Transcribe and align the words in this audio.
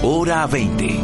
Hora 0.00 0.46
20. 0.46 1.00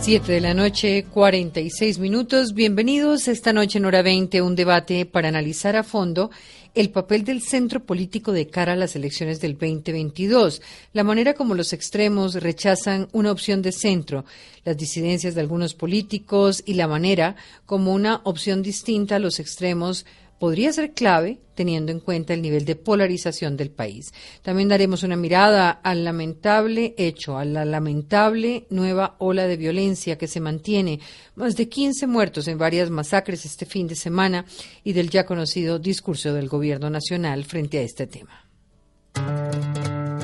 Siete 0.00 0.32
de 0.32 0.40
la 0.40 0.52
noche, 0.52 1.04
46 1.04 2.00
minutos. 2.00 2.54
Bienvenidos 2.54 3.28
esta 3.28 3.52
noche 3.52 3.78
en 3.78 3.84
hora 3.84 4.02
20, 4.02 4.42
un 4.42 4.56
debate 4.56 5.06
para 5.06 5.28
analizar 5.28 5.76
a 5.76 5.84
fondo 5.84 6.32
el 6.74 6.90
papel 6.90 7.24
del 7.24 7.40
centro 7.40 7.84
político 7.84 8.32
de 8.32 8.48
cara 8.48 8.72
a 8.72 8.76
las 8.76 8.96
elecciones 8.96 9.40
del 9.40 9.52
2022, 9.52 10.60
la 10.92 11.04
manera 11.04 11.34
como 11.34 11.54
los 11.54 11.72
extremos 11.72 12.34
rechazan 12.34 13.08
una 13.12 13.32
opción 13.32 13.62
de 13.62 13.72
centro, 13.72 14.24
las 14.64 14.76
disidencias 14.76 15.34
de 15.34 15.40
algunos 15.40 15.74
políticos 15.74 16.62
y 16.66 16.74
la 16.74 16.86
manera 16.86 17.36
como 17.66 17.92
una 17.92 18.20
opción 18.24 18.62
distinta 18.62 19.16
a 19.16 19.18
los 19.18 19.40
extremos 19.40 20.04
podría 20.38 20.72
ser 20.72 20.92
clave 20.92 21.40
teniendo 21.58 21.90
en 21.90 21.98
cuenta 21.98 22.34
el 22.34 22.42
nivel 22.42 22.64
de 22.64 22.76
polarización 22.76 23.56
del 23.56 23.70
país. 23.70 24.12
También 24.42 24.68
daremos 24.68 25.02
una 25.02 25.16
mirada 25.16 25.70
al 25.70 26.04
lamentable 26.04 26.94
hecho, 26.96 27.36
a 27.36 27.44
la 27.44 27.64
lamentable 27.64 28.66
nueva 28.70 29.16
ola 29.18 29.48
de 29.48 29.56
violencia 29.56 30.16
que 30.16 30.28
se 30.28 30.38
mantiene, 30.38 31.00
más 31.34 31.56
de 31.56 31.68
15 31.68 32.06
muertos 32.06 32.46
en 32.46 32.58
varias 32.58 32.90
masacres 32.90 33.44
este 33.44 33.66
fin 33.66 33.88
de 33.88 33.96
semana 33.96 34.44
y 34.84 34.92
del 34.92 35.10
ya 35.10 35.26
conocido 35.26 35.80
discurso 35.80 36.32
del 36.32 36.48
gobierno 36.48 36.90
nacional 36.90 37.44
frente 37.44 37.78
a 37.78 37.82
este 37.82 38.06
tema. 38.06 38.44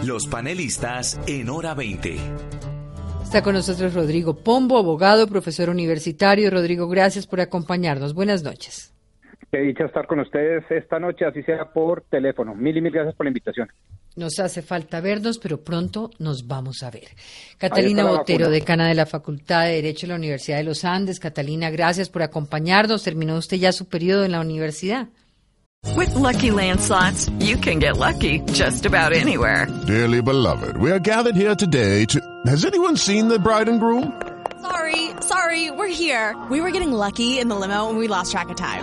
Los 0.04 0.28
panelistas 0.28 1.18
en 1.26 1.48
hora 1.48 1.74
20. 1.74 2.16
Está 3.24 3.42
con 3.42 3.54
nosotros 3.54 3.94
Rodrigo 3.94 4.36
Pombo, 4.36 4.78
abogado, 4.78 5.26
profesor 5.26 5.68
universitario. 5.68 6.48
Rodrigo, 6.48 6.86
gracias 6.86 7.26
por 7.26 7.40
acompañarnos. 7.40 8.14
Buenas 8.14 8.44
noches. 8.44 8.93
Qué 9.54 9.60
dicha 9.60 9.84
estar 9.84 10.08
con 10.08 10.18
ustedes 10.18 10.64
esta 10.68 10.98
noche, 10.98 11.24
así 11.24 11.40
sea 11.44 11.66
por 11.66 12.02
teléfono. 12.10 12.56
Mil 12.56 12.76
y 12.76 12.80
mil 12.80 12.90
gracias 12.90 13.14
por 13.14 13.24
la 13.24 13.30
invitación. 13.30 13.68
Nos 14.16 14.40
hace 14.40 14.62
falta 14.62 15.00
vernos, 15.00 15.38
pero 15.38 15.62
pronto 15.62 16.10
nos 16.18 16.48
vamos 16.48 16.82
a 16.82 16.90
ver. 16.90 17.10
Catalina 17.56 18.02
Botero, 18.02 18.50
decana 18.50 18.88
de 18.88 18.94
la 18.94 19.06
Facultad 19.06 19.66
de 19.66 19.74
Derecho 19.74 20.08
de 20.08 20.12
la 20.14 20.16
Universidad 20.16 20.56
de 20.56 20.64
los 20.64 20.84
Andes. 20.84 21.20
Catalina, 21.20 21.70
gracias 21.70 22.08
por 22.08 22.22
acompañarnos. 22.22 23.04
Terminó 23.04 23.36
usted 23.36 23.58
ya 23.58 23.70
su 23.70 23.86
periodo 23.86 24.24
en 24.24 24.32
la 24.32 24.40
universidad. 24.40 25.06
With 25.96 26.12
lucky 26.16 26.50
landslots, 26.50 27.30
you 27.38 27.56
can 27.56 27.78
get 27.78 27.96
lucky 27.96 28.40
just 28.52 28.86
about 28.86 29.12
anywhere. 29.12 29.68
Dearly 29.86 30.20
beloved, 30.20 30.78
we 30.78 30.90
are 30.90 30.98
gathered 30.98 31.36
here 31.36 31.54
today 31.54 32.06
to. 32.06 32.20
Has 32.46 32.64
anyone 32.64 32.96
seen 32.96 33.28
the 33.28 33.38
bride 33.38 33.68
and 33.68 33.78
groom? 33.78 34.20
Sorry, 34.60 35.10
sorry, 35.20 35.70
we're 35.70 35.86
here. 35.86 36.34
We 36.50 36.60
were 36.60 36.72
getting 36.72 36.90
lucky 36.90 37.38
in 37.38 37.46
the 37.46 37.54
limo 37.54 37.88
and 37.88 37.98
we 37.98 38.08
lost 38.08 38.32
track 38.32 38.48
of 38.48 38.56
time. 38.56 38.82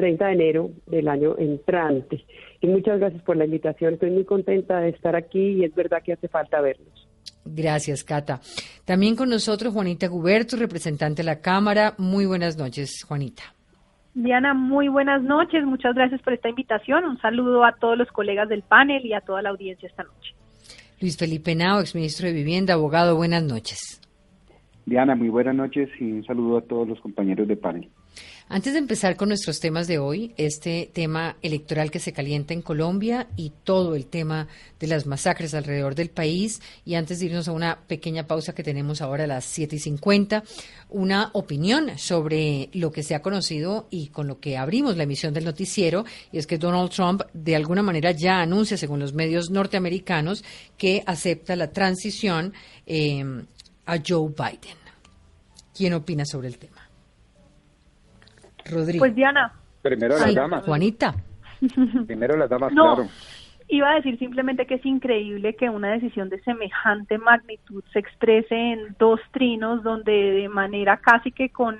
30 0.00 0.26
de 0.26 0.32
enero 0.32 0.70
del 0.86 1.08
año 1.08 1.36
entrante. 1.36 2.24
Y 2.62 2.66
muchas 2.66 2.98
gracias 2.98 3.22
por 3.22 3.36
la 3.36 3.44
invitación. 3.44 3.94
Estoy 3.94 4.10
muy 4.10 4.24
contenta 4.24 4.80
de 4.80 4.88
estar 4.88 5.14
aquí 5.14 5.58
y 5.58 5.64
es 5.64 5.74
verdad 5.74 6.02
que 6.02 6.14
hace 6.14 6.26
falta 6.26 6.62
vernos. 6.62 7.06
Gracias, 7.44 8.02
Cata. 8.02 8.40
También 8.86 9.14
con 9.14 9.28
nosotros 9.28 9.74
Juanita 9.74 10.06
Guberto, 10.08 10.56
representante 10.56 11.22
de 11.22 11.26
la 11.26 11.40
Cámara. 11.40 11.94
Muy 11.98 12.24
buenas 12.24 12.56
noches, 12.56 13.04
Juanita. 13.06 13.42
Diana, 14.14 14.54
muy 14.54 14.88
buenas 14.88 15.22
noches. 15.22 15.64
Muchas 15.64 15.94
gracias 15.94 16.22
por 16.22 16.32
esta 16.32 16.48
invitación. 16.48 17.04
Un 17.04 17.20
saludo 17.20 17.62
a 17.64 17.72
todos 17.72 17.98
los 17.98 18.08
colegas 18.08 18.48
del 18.48 18.62
panel 18.62 19.04
y 19.04 19.12
a 19.12 19.20
toda 19.20 19.42
la 19.42 19.50
audiencia 19.50 19.86
esta 19.86 20.04
noche. 20.04 20.34
Luis 21.00 21.18
Felipe 21.18 21.54
Nao, 21.54 21.80
exministro 21.80 22.26
de 22.26 22.32
Vivienda, 22.32 22.74
abogado, 22.74 23.16
buenas 23.16 23.42
noches. 23.42 24.00
Diana, 24.86 25.14
muy 25.14 25.28
buenas 25.28 25.54
noches 25.54 25.90
y 26.00 26.10
un 26.10 26.24
saludo 26.24 26.58
a 26.58 26.62
todos 26.62 26.88
los 26.88 27.00
compañeros 27.00 27.46
de 27.46 27.56
panel. 27.56 27.88
Antes 28.52 28.72
de 28.72 28.80
empezar 28.80 29.14
con 29.14 29.28
nuestros 29.28 29.60
temas 29.60 29.86
de 29.86 29.98
hoy, 29.98 30.34
este 30.36 30.90
tema 30.92 31.36
electoral 31.40 31.92
que 31.92 32.00
se 32.00 32.12
calienta 32.12 32.52
en 32.52 32.62
Colombia 32.62 33.28
y 33.36 33.52
todo 33.62 33.94
el 33.94 34.06
tema 34.06 34.48
de 34.80 34.88
las 34.88 35.06
masacres 35.06 35.54
alrededor 35.54 35.94
del 35.94 36.10
país, 36.10 36.60
y 36.84 36.96
antes 36.96 37.20
de 37.20 37.26
irnos 37.26 37.46
a 37.46 37.52
una 37.52 37.78
pequeña 37.86 38.26
pausa 38.26 38.52
que 38.52 38.64
tenemos 38.64 39.02
ahora 39.02 39.22
a 39.22 39.28
las 39.28 39.44
7 39.44 39.76
y 39.76 39.78
50, 39.78 40.42
una 40.88 41.30
opinión 41.34 41.96
sobre 41.96 42.70
lo 42.72 42.90
que 42.90 43.04
se 43.04 43.14
ha 43.14 43.22
conocido 43.22 43.86
y 43.88 44.08
con 44.08 44.26
lo 44.26 44.40
que 44.40 44.56
abrimos 44.56 44.96
la 44.96 45.04
emisión 45.04 45.32
del 45.32 45.44
noticiero, 45.44 46.04
y 46.32 46.38
es 46.38 46.48
que 46.48 46.58
Donald 46.58 46.90
Trump 46.90 47.22
de 47.32 47.54
alguna 47.54 47.84
manera 47.84 48.10
ya 48.10 48.40
anuncia, 48.40 48.76
según 48.76 48.98
los 48.98 49.14
medios 49.14 49.50
norteamericanos, 49.50 50.42
que 50.76 51.04
acepta 51.06 51.54
la 51.54 51.70
transición 51.70 52.52
eh, 52.84 53.24
a 53.86 53.98
Joe 54.04 54.28
Biden. 54.36 54.76
¿Quién 55.72 55.94
opina 55.94 56.24
sobre 56.24 56.48
el 56.48 56.58
tema? 56.58 56.69
Rodrigo. 58.64 59.00
Pues 59.00 59.14
Diana. 59.14 59.52
Primero 59.82 60.18
las 60.18 60.34
damas. 60.34 60.64
Juanita. 60.64 61.14
Primero 62.06 62.36
las 62.36 62.50
damas, 62.50 62.72
no, 62.72 62.94
claro. 62.94 63.10
Iba 63.72 63.92
a 63.92 63.94
decir 63.94 64.18
simplemente 64.18 64.66
que 64.66 64.74
es 64.74 64.84
increíble 64.84 65.54
que 65.54 65.70
una 65.70 65.92
decisión 65.92 66.28
de 66.28 66.40
semejante 66.42 67.18
magnitud 67.18 67.84
se 67.92 68.00
exprese 68.00 68.56
en 68.56 68.96
dos 68.98 69.20
trinos 69.30 69.84
donde 69.84 70.10
de 70.10 70.48
manera 70.48 70.96
casi 70.96 71.30
que 71.30 71.50
con 71.50 71.78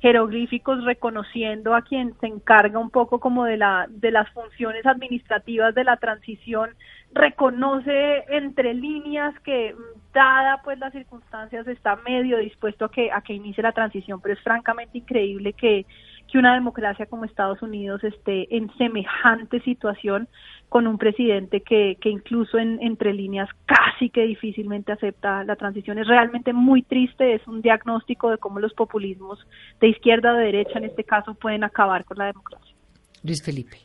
jeroglíficos 0.00 0.84
reconociendo 0.84 1.74
a 1.74 1.82
quien 1.82 2.14
se 2.20 2.26
encarga 2.26 2.78
un 2.78 2.90
poco 2.90 3.18
como 3.20 3.44
de 3.44 3.56
la 3.56 3.86
de 3.88 4.10
las 4.10 4.28
funciones 4.30 4.86
administrativas 4.86 5.74
de 5.74 5.84
la 5.84 5.96
transición 5.96 6.70
reconoce 7.12 8.24
entre 8.28 8.74
líneas 8.74 9.34
que 9.40 9.74
dada 10.12 10.60
pues 10.62 10.78
las 10.78 10.92
circunstancias 10.92 11.66
está 11.66 11.96
medio 11.96 12.38
dispuesto 12.38 12.86
a 12.86 12.90
que 12.90 13.10
a 13.10 13.22
que 13.22 13.34
inicie 13.34 13.62
la 13.62 13.72
transición 13.72 14.20
pero 14.20 14.34
es 14.34 14.40
francamente 14.40 14.98
increíble 14.98 15.52
que 15.52 15.84
que 16.30 16.38
una 16.38 16.54
democracia 16.54 17.06
como 17.06 17.24
Estados 17.24 17.62
Unidos 17.62 18.04
esté 18.04 18.54
en 18.54 18.70
semejante 18.76 19.60
situación 19.60 20.28
con 20.68 20.86
un 20.86 20.98
presidente 20.98 21.62
que, 21.62 21.96
que 22.00 22.10
incluso 22.10 22.58
en, 22.58 22.78
entre 22.82 23.14
líneas 23.14 23.48
casi 23.64 24.10
que 24.10 24.22
difícilmente 24.22 24.92
acepta 24.92 25.42
la 25.44 25.56
transición. 25.56 25.98
Es 25.98 26.06
realmente 26.06 26.52
muy 26.52 26.82
triste, 26.82 27.34
es 27.34 27.46
un 27.48 27.62
diagnóstico 27.62 28.30
de 28.30 28.38
cómo 28.38 28.60
los 28.60 28.74
populismos 28.74 29.38
de 29.80 29.88
izquierda 29.88 30.34
o 30.34 30.36
de 30.36 30.44
derecha 30.44 30.78
en 30.78 30.84
este 30.84 31.04
caso 31.04 31.34
pueden 31.34 31.64
acabar 31.64 32.04
con 32.04 32.18
la 32.18 32.26
democracia. 32.26 32.74
Luis 33.24 33.42
Felipe. 33.42 33.78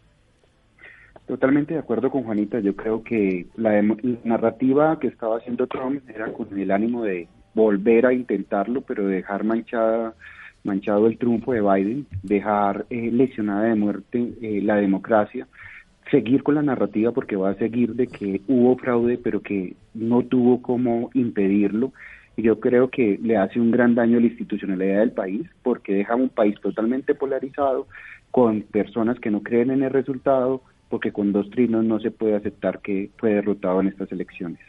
Totalmente 1.26 1.74
de 1.74 1.80
acuerdo 1.80 2.12
con 2.12 2.24
Juanita. 2.24 2.60
Yo 2.60 2.76
creo 2.76 3.02
que 3.02 3.48
la, 3.56 3.82
la 3.82 3.96
narrativa 4.26 5.00
que 5.00 5.08
estaba 5.08 5.38
haciendo 5.38 5.68
Trump 5.68 6.02
era 6.10 6.34
con 6.34 6.60
el 6.60 6.70
ánimo 6.70 7.04
de 7.04 7.30
volver 7.54 8.06
a 8.06 8.14
intentarlo, 8.14 8.82
pero 8.82 9.08
de 9.08 9.16
dejar 9.16 9.46
manchada 9.46 10.16
manchado 10.64 11.08
el 11.08 11.18
triunfo 11.18 11.54
de 11.54 11.62
Biden, 11.62 12.08
dejar 12.22 12.86
eh, 12.90 13.10
lesionada 13.12 13.64
de 13.64 13.76
muerte 13.76 14.34
eh, 14.42 14.62
la 14.62 14.76
democracia, 14.76 15.48
seguir 16.12 16.44
con 16.44 16.56
la 16.56 16.62
narrativa 16.62 17.12
porque 17.12 17.36
va 17.36 17.52
a 17.52 17.56
seguir 17.56 17.96
de 17.96 18.08
que 18.08 18.42
hubo 18.48 18.78
fraude, 18.78 19.18
pero 19.18 19.42
que 19.42 19.76
no 19.94 20.24
tuvo 20.24 20.62
cómo 20.62 21.10
impedirlo, 21.14 21.92
y 22.36 22.44
yo 22.44 22.60
creo 22.60 22.90
que 22.90 23.20
le 23.22 23.38
hace 23.38 23.60
un 23.60 23.72
gran 23.72 23.96
daño 23.96 24.18
a 24.18 24.22
la 24.22 24.28
institucionalidad 24.28 25.00
del 25.00 25.12
país 25.12 25.48
porque 25.62 25.94
deja 25.94 26.16
un 26.16 26.30
país 26.30 26.56
totalmente 26.62 27.14
polarizado 27.14 27.88
con 28.32 28.64
personas 28.64 29.20
que 29.20 29.30
no 29.30 29.42
creen 29.44 29.70
en 29.70 29.84
el 29.84 29.92
resultado 29.92 30.64
porque 30.90 31.12
con 31.12 31.32
dos 31.32 31.50
trinos 31.52 31.84
no 31.86 32.00
se 32.00 32.12
puede 32.12 32.36
aceptar 32.36 32.80
que 32.82 33.12
fue 33.18 33.34
derrotado 33.34 33.82
en 33.82 33.88
estas 33.88 34.12
elecciones. 34.12 34.60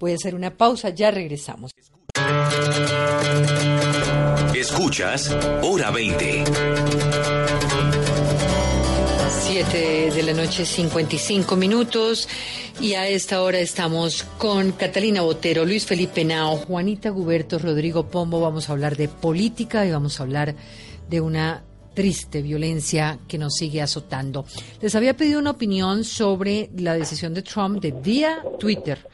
A 0.00 0.14
hacer 0.14 0.34
una 0.34 0.50
pausa, 0.50 0.90
ya 0.90 1.10
regresamos. 1.10 1.72
Escuchas 4.54 5.36
Hora 5.62 5.90
20. 5.90 6.44
7 9.42 10.10
de 10.10 10.22
la 10.22 10.32
noche, 10.32 10.64
55 10.64 11.56
minutos. 11.56 12.28
Y 12.80 12.94
a 12.94 13.06
esta 13.08 13.42
hora 13.42 13.58
estamos 13.58 14.24
con 14.38 14.72
Catalina 14.72 15.20
Botero, 15.20 15.64
Luis 15.64 15.86
Felipe 15.86 16.24
Nao, 16.24 16.56
Juanita 16.56 17.10
Guberto, 17.10 17.58
Rodrigo 17.58 18.08
Pombo. 18.08 18.40
Vamos 18.40 18.68
a 18.68 18.72
hablar 18.72 18.96
de 18.96 19.08
política 19.08 19.86
y 19.86 19.90
vamos 19.90 20.18
a 20.18 20.22
hablar 20.22 20.54
de 21.08 21.20
una 21.20 21.62
triste 21.94 22.42
violencia 22.42 23.18
que 23.28 23.38
nos 23.38 23.54
sigue 23.54 23.80
azotando. 23.80 24.44
Les 24.80 24.94
había 24.94 25.16
pedido 25.16 25.38
una 25.38 25.52
opinión 25.52 26.04
sobre 26.04 26.70
la 26.76 26.94
decisión 26.94 27.32
de 27.34 27.42
Trump 27.42 27.80
de 27.80 27.92
vía 27.92 28.42
Twitter 28.58 29.06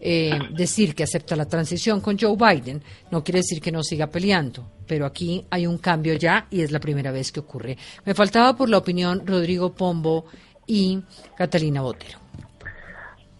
eh, 0.00 0.38
decir 0.50 0.94
que 0.94 1.02
acepta 1.02 1.34
la 1.34 1.46
transición 1.46 2.00
con 2.00 2.16
Joe 2.16 2.36
Biden 2.36 2.80
no 3.10 3.24
quiere 3.24 3.40
decir 3.40 3.60
que 3.60 3.72
no 3.72 3.82
siga 3.82 4.06
peleando, 4.06 4.64
pero 4.86 5.06
aquí 5.06 5.44
hay 5.50 5.66
un 5.66 5.78
cambio 5.78 6.14
ya 6.14 6.46
y 6.50 6.60
es 6.60 6.70
la 6.70 6.78
primera 6.78 7.10
vez 7.10 7.32
que 7.32 7.40
ocurre. 7.40 7.76
Me 8.04 8.14
faltaba 8.14 8.54
por 8.54 8.68
la 8.68 8.78
opinión 8.78 9.26
Rodrigo 9.26 9.74
Pombo 9.74 10.26
y 10.66 11.02
Catalina 11.36 11.82
Botero. 11.82 12.18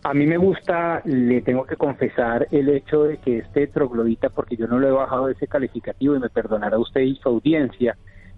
A 0.02 0.14
mí 0.14 0.26
me 0.26 0.36
gusta, 0.36 1.02
le 1.04 1.42
tengo 1.42 1.64
que 1.64 1.76
confesar 1.76 2.48
el 2.50 2.68
hecho 2.70 3.04
de 3.04 3.18
que 3.18 3.38
este 3.38 3.66
troglodita, 3.66 4.30
porque 4.30 4.56
yo 4.56 4.66
no 4.66 4.78
lo 4.78 4.88
he 4.88 4.92
bajado 4.92 5.26
de 5.26 5.34
ese 5.34 5.46
calificativo 5.46 6.16
y 6.16 6.20
me 6.20 6.30
perdonará 6.30 6.78
usted 6.78 7.02
y 7.02 7.16
su 7.16 7.28
audiencia, 7.28 7.96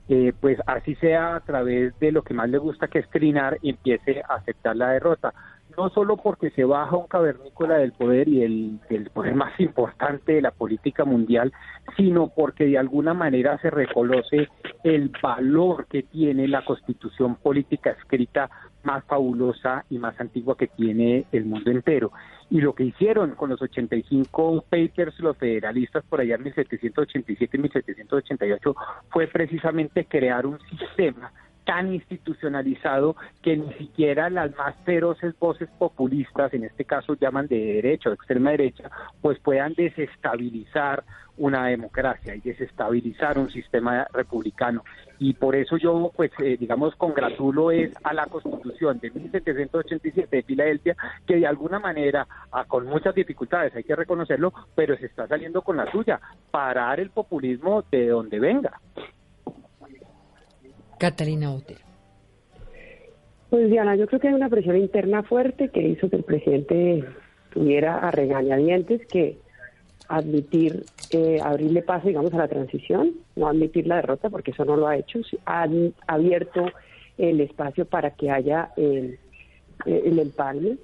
eh, 0.09 0.33
pues 0.41 0.59
así 0.67 0.95
sea 0.97 1.37
a 1.37 1.41
través 1.41 1.97
de 2.01 2.13
lo 2.13 2.23
que 2.23 2.35
más 2.35 2.51
le 2.51 2.59
gusta 2.59 2.89
que 2.89 2.99
es 2.99 3.09
trinar 3.11 3.59
y 3.63 3.71
empiece 3.71 4.23
a 4.29 4.35
aceptar 4.35 4.75
la 4.75 4.91
derrota 4.91 5.33
no 5.77 5.91
solo 5.91 6.17
porque 6.17 6.51
se 6.51 6.65
baja 6.65 6.97
un 6.97 7.07
cavernícola 7.07 7.79
del 7.79 7.93
poder 7.93 8.29
y 8.29 8.43
el, 8.43 9.11
poder 9.13 9.35
más 9.35 9.59
importante 9.61 10.33
de 10.33 10.43
la 10.43 10.51
política 10.51 11.05
mundial, 11.05 11.53
sino 11.97 12.29
porque 12.29 12.65
de 12.65 12.79
alguna 12.79 13.15
manera 13.15 13.59
se 13.59 13.71
reconoce 13.71 14.49
el 14.85 15.11
valor 15.23 15.87
que 15.87 16.03
tiene 16.03 16.49
la 16.49 16.65
constitución 16.65 17.37
política 17.37 17.91
escrita 17.91 18.51
más 18.83 19.05
fabulosa 19.05 19.85
y 19.91 19.99
más 19.99 20.19
antigua 20.21 20.57
que 20.57 20.69
tiene 20.69 21.27
el 21.33 21.45
mundo 21.45 21.71
entero. 21.71 22.13
Y 22.49 22.61
lo 22.61 22.75
que 22.75 22.85
hicieron 22.85 23.35
con 23.35 23.51
los 23.51 23.61
85 23.61 24.65
papers 24.69 25.19
los 25.21 25.37
federalistas 25.37 26.05
por 26.09 26.21
allá 26.21 26.37
en 26.37 26.45
1787 26.45 27.57
y 27.57 27.61
1788 27.61 28.77
fue 29.11 29.27
precisamente 29.27 30.07
crear 30.07 30.47
un 30.47 30.59
sistema 30.61 31.31
tan 31.65 31.93
institucionalizado 31.93 33.17
que 33.43 33.57
ni 33.57 33.73
siquiera 33.75 34.31
las 34.31 34.57
más 34.57 34.75
feroces 34.85 35.39
voces 35.39 35.69
populistas, 35.79 36.53
en 36.55 36.65
este 36.65 36.85
caso 36.85 37.15
llaman 37.15 37.47
de 37.47 37.75
derecha 37.75 38.09
o 38.09 38.13
de 38.13 38.17
extrema 38.17 38.51
derecha, 38.51 38.91
pues 39.21 39.39
puedan 39.39 39.75
desestabilizar 39.75 41.05
una 41.41 41.67
democracia 41.69 42.35
y 42.35 42.41
desestabilizar 42.41 43.39
un 43.39 43.51
sistema 43.51 44.07
republicano. 44.13 44.85
Y 45.19 45.33
por 45.33 45.57
eso 45.57 45.79
yo, 45.79 46.13
pues, 46.15 46.31
eh, 46.43 46.57
digamos, 46.59 46.95
congratulo 46.97 47.71
es 47.71 47.93
a 48.05 48.13
la 48.13 48.27
Constitución 48.27 48.99
de 49.01 49.11
1787 49.11 50.37
de 50.37 50.43
Filadelfia, 50.43 50.97
que 51.27 51.37
de 51.37 51.47
alguna 51.47 51.79
manera, 51.79 52.27
ah, 52.53 52.65
con 52.67 52.87
muchas 52.87 53.15
dificultades, 53.15 53.75
hay 53.75 53.85
que 53.85 53.97
reconocerlo, 53.97 54.53
pero 54.75 54.97
se 54.99 55.07
está 55.07 55.27
saliendo 55.27 55.63
con 55.63 55.79
la 55.79 55.91
suya, 55.91 56.21
parar 56.51 57.01
el 57.01 57.11
populismo 57.11 57.85
de 57.91 58.09
donde 58.09 58.39
venga. 58.39 58.79
Catalina 61.01 61.55
Otero. 61.55 61.81
Pues 63.49 63.71
Diana, 63.71 63.97
yo 63.97 64.07
creo 64.07 64.21
que 64.21 64.29
hay 64.29 64.35
una 64.35 64.51
presión 64.51 64.77
interna 64.77 65.23
fuerte 65.23 65.71
que 65.71 65.81
hizo 65.81 66.11
que 66.11 66.17
el 66.17 66.25
presidente 66.25 67.05
tuviera 67.53 67.99
a 67.99 68.11
regañadientes 68.11 69.07
que 69.07 69.39
admitir, 70.09 70.85
eh, 71.11 71.39
abrirle 71.43 71.83
paso, 71.83 72.09
digamos, 72.09 72.35
a 72.35 72.39
la 72.39 72.49
transición, 72.49 73.15
no 73.35 73.49
admitir 73.49 73.87
la 73.87 73.97
derrota, 73.97 74.29
porque 74.29 74.51
eso 74.51 74.65
no 74.67 74.77
lo 74.77 74.87
ha 74.87 74.97
hecho, 74.97 75.21
ha 75.47 75.67
abierto 76.07 76.67
el 77.17 77.41
espacio 77.41 77.87
para 77.87 78.11
que 78.11 78.31
haya 78.31 78.71
el, 78.77 79.19
el 79.87 80.19
empalme, 80.19 80.77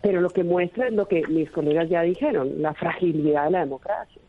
pero 0.00 0.22
lo 0.22 0.30
que 0.30 0.42
muestra 0.42 0.88
es 0.88 0.94
lo 0.94 1.06
que 1.06 1.22
mis 1.28 1.50
colegas 1.50 1.90
ya 1.90 2.00
dijeron, 2.00 2.62
la 2.62 2.72
fragilidad 2.72 3.44
de 3.44 3.50
la 3.50 3.60
democracia. 3.60 4.23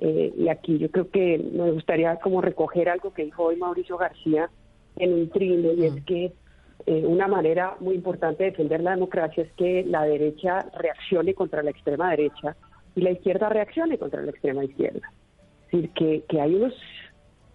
Eh, 0.00 0.32
y 0.36 0.48
aquí 0.48 0.78
yo 0.78 0.90
creo 0.90 1.10
que 1.10 1.38
me 1.38 1.70
gustaría 1.70 2.16
como 2.16 2.40
recoger 2.40 2.88
algo 2.88 3.12
que 3.12 3.24
dijo 3.24 3.44
hoy 3.44 3.56
Mauricio 3.56 3.96
García 3.96 4.50
en 4.96 5.12
un 5.14 5.30
trino, 5.30 5.72
y 5.72 5.84
es 5.84 6.04
que 6.04 6.32
eh, 6.86 7.04
una 7.06 7.28
manera 7.28 7.76
muy 7.80 7.94
importante 7.94 8.44
de 8.44 8.50
defender 8.50 8.80
la 8.80 8.90
democracia 8.90 9.44
es 9.44 9.52
que 9.52 9.84
la 9.84 10.04
derecha 10.04 10.66
reaccione 10.76 11.34
contra 11.34 11.62
la 11.62 11.70
extrema 11.70 12.10
derecha 12.10 12.56
y 12.94 13.00
la 13.00 13.10
izquierda 13.10 13.48
reaccione 13.48 13.98
contra 13.98 14.22
la 14.22 14.30
extrema 14.30 14.64
izquierda. 14.64 15.12
Es 15.66 15.72
decir, 15.72 15.90
que, 15.90 16.24
que 16.28 16.40
hay 16.40 16.54
unos 16.54 16.74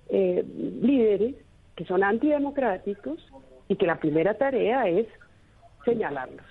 eh, 0.10 0.44
líderes 0.82 1.36
que 1.76 1.86
son 1.86 2.04
antidemocráticos 2.04 3.26
y 3.68 3.76
que 3.76 3.86
la 3.86 4.00
primera 4.00 4.34
tarea 4.34 4.88
es 4.90 5.08
señalarlos, 5.86 6.46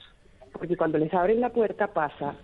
porque 0.52 0.76
cuando 0.76 0.98
les 0.98 1.12
abren 1.12 1.40
la 1.40 1.50
puerta 1.50 1.88
pasa 1.88 2.34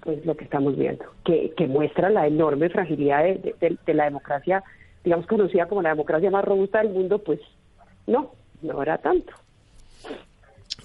pues 0.00 0.24
lo 0.24 0.36
que 0.36 0.44
estamos 0.44 0.76
viendo, 0.76 1.04
que, 1.24 1.52
que 1.56 1.66
muestra 1.66 2.10
la 2.10 2.26
enorme 2.26 2.70
fragilidad 2.70 3.24
de, 3.24 3.78
la 3.94 4.04
democracia, 4.04 4.64
digamos 5.04 5.26
conocida 5.26 5.66
como 5.66 5.82
la 5.82 5.90
democracia 5.90 6.30
más 6.30 6.44
robusta 6.44 6.78
del 6.82 6.92
mundo, 6.92 7.18
pues 7.18 7.40
no, 8.06 8.32
no 8.62 8.82
era 8.82 8.98
tanto. 8.98 9.32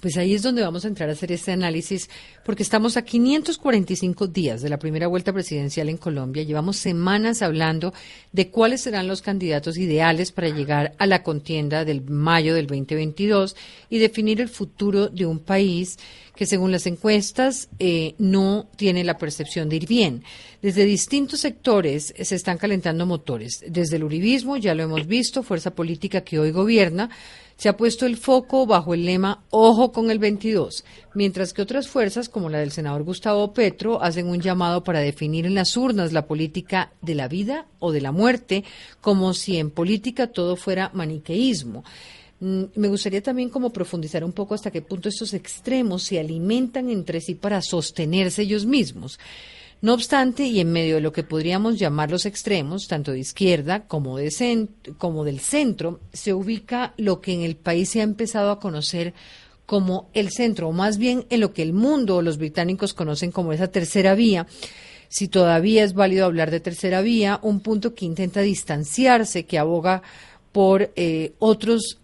Pues 0.00 0.16
ahí 0.16 0.34
es 0.34 0.42
donde 0.42 0.62
vamos 0.62 0.84
a 0.84 0.88
entrar 0.88 1.08
a 1.08 1.12
hacer 1.12 1.32
este 1.32 1.50
análisis, 1.50 2.08
porque 2.44 2.62
estamos 2.62 2.96
a 2.96 3.02
545 3.02 4.28
días 4.28 4.62
de 4.62 4.68
la 4.68 4.78
primera 4.78 5.08
vuelta 5.08 5.32
presidencial 5.32 5.88
en 5.88 5.96
Colombia. 5.96 6.44
Llevamos 6.44 6.76
semanas 6.76 7.42
hablando 7.42 7.92
de 8.32 8.48
cuáles 8.48 8.82
serán 8.82 9.08
los 9.08 9.22
candidatos 9.22 9.76
ideales 9.76 10.30
para 10.30 10.50
llegar 10.50 10.94
a 10.98 11.06
la 11.06 11.24
contienda 11.24 11.84
del 11.84 12.02
mayo 12.02 12.54
del 12.54 12.68
2022 12.68 13.56
y 13.90 13.98
definir 13.98 14.40
el 14.40 14.48
futuro 14.48 15.08
de 15.08 15.26
un 15.26 15.40
país 15.40 15.98
que, 16.36 16.46
según 16.46 16.70
las 16.70 16.86
encuestas, 16.86 17.68
eh, 17.80 18.14
no 18.18 18.68
tiene 18.76 19.02
la 19.02 19.18
percepción 19.18 19.68
de 19.68 19.76
ir 19.76 19.88
bien. 19.88 20.22
Desde 20.62 20.84
distintos 20.84 21.40
sectores 21.40 22.14
se 22.16 22.34
están 22.36 22.58
calentando 22.58 23.04
motores. 23.06 23.64
Desde 23.66 23.96
el 23.96 24.04
uribismo, 24.04 24.56
ya 24.56 24.76
lo 24.76 24.84
hemos 24.84 25.08
visto, 25.08 25.42
fuerza 25.42 25.74
política 25.74 26.20
que 26.20 26.38
hoy 26.38 26.52
gobierna 26.52 27.10
se 27.58 27.68
ha 27.68 27.76
puesto 27.76 28.06
el 28.06 28.16
foco 28.16 28.66
bajo 28.66 28.94
el 28.94 29.04
lema 29.04 29.42
Ojo 29.50 29.90
con 29.90 30.12
el 30.12 30.20
22, 30.20 30.84
mientras 31.14 31.52
que 31.52 31.60
otras 31.60 31.88
fuerzas, 31.88 32.28
como 32.28 32.48
la 32.48 32.60
del 32.60 32.70
senador 32.70 33.02
Gustavo 33.02 33.52
Petro, 33.52 34.00
hacen 34.00 34.28
un 34.28 34.40
llamado 34.40 34.84
para 34.84 35.00
definir 35.00 35.44
en 35.44 35.56
las 35.56 35.76
urnas 35.76 36.12
la 36.12 36.28
política 36.28 36.92
de 37.02 37.16
la 37.16 37.26
vida 37.26 37.66
o 37.80 37.90
de 37.90 38.00
la 38.00 38.12
muerte, 38.12 38.62
como 39.00 39.34
si 39.34 39.58
en 39.58 39.70
política 39.70 40.28
todo 40.28 40.54
fuera 40.54 40.92
maniqueísmo. 40.94 41.82
Mm, 42.38 42.62
me 42.76 42.86
gustaría 42.86 43.24
también 43.24 43.48
como 43.48 43.70
profundizar 43.70 44.22
un 44.22 44.32
poco 44.32 44.54
hasta 44.54 44.70
qué 44.70 44.80
punto 44.80 45.08
estos 45.08 45.34
extremos 45.34 46.04
se 46.04 46.20
alimentan 46.20 46.88
entre 46.90 47.20
sí 47.20 47.34
para 47.34 47.60
sostenerse 47.60 48.42
ellos 48.42 48.66
mismos. 48.66 49.18
No 49.80 49.94
obstante, 49.94 50.44
y 50.44 50.58
en 50.58 50.72
medio 50.72 50.96
de 50.96 51.00
lo 51.00 51.12
que 51.12 51.22
podríamos 51.22 51.78
llamar 51.78 52.10
los 52.10 52.26
extremos, 52.26 52.88
tanto 52.88 53.12
de 53.12 53.20
izquierda 53.20 53.86
como, 53.86 54.18
de 54.18 54.68
como 54.98 55.24
del 55.24 55.38
centro, 55.38 56.00
se 56.12 56.34
ubica 56.34 56.94
lo 56.96 57.20
que 57.20 57.32
en 57.32 57.42
el 57.42 57.54
país 57.54 57.90
se 57.90 58.00
ha 58.00 58.04
empezado 58.04 58.50
a 58.50 58.58
conocer 58.58 59.14
como 59.66 60.08
el 60.14 60.30
centro, 60.30 60.68
o 60.68 60.72
más 60.72 60.98
bien 60.98 61.26
en 61.30 61.40
lo 61.40 61.52
que 61.52 61.62
el 61.62 61.74
mundo 61.74 62.16
o 62.16 62.22
los 62.22 62.38
británicos 62.38 62.92
conocen 62.92 63.30
como 63.30 63.52
esa 63.52 63.68
tercera 63.68 64.14
vía. 64.14 64.46
Si 65.08 65.28
todavía 65.28 65.84
es 65.84 65.94
válido 65.94 66.24
hablar 66.24 66.50
de 66.50 66.60
tercera 66.60 67.00
vía, 67.00 67.38
un 67.42 67.60
punto 67.60 67.94
que 67.94 68.04
intenta 68.04 68.40
distanciarse, 68.40 69.44
que 69.44 69.58
aboga 69.58 70.02
por 70.52 70.90
eh, 70.96 71.34
otros 71.38 71.98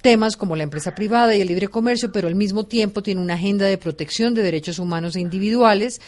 temas 0.00 0.36
como 0.36 0.56
la 0.56 0.64
empresa 0.64 0.94
privada 0.94 1.34
y 1.34 1.40
el 1.40 1.48
libre 1.48 1.68
comercio, 1.68 2.10
pero 2.12 2.28
al 2.28 2.34
mismo 2.34 2.64
tiempo 2.64 3.02
tiene 3.02 3.20
una 3.20 3.34
agenda 3.34 3.66
de 3.66 3.78
protección 3.78 4.34
de 4.34 4.42
derechos 4.42 4.78
humanos 4.78 5.16
e 5.16 5.20
individuales, 5.20 6.00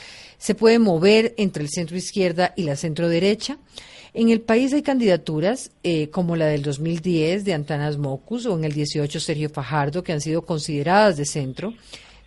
se 0.42 0.56
puede 0.56 0.80
mover 0.80 1.34
entre 1.36 1.62
el 1.62 1.70
centro 1.70 1.96
izquierda 1.96 2.52
y 2.56 2.64
la 2.64 2.74
centro 2.74 3.08
derecha. 3.08 3.58
En 4.12 4.28
el 4.28 4.40
país 4.40 4.72
hay 4.72 4.82
candidaturas 4.82 5.70
eh, 5.84 6.08
como 6.10 6.34
la 6.34 6.46
del 6.46 6.64
2010 6.64 7.44
de 7.44 7.54
Antanas 7.54 7.96
Mocus 7.96 8.46
o 8.46 8.58
en 8.58 8.64
el 8.64 8.72
18 8.72 9.20
Sergio 9.20 9.50
Fajardo 9.50 10.02
que 10.02 10.12
han 10.12 10.20
sido 10.20 10.44
consideradas 10.44 11.16
de 11.16 11.26
centro. 11.26 11.74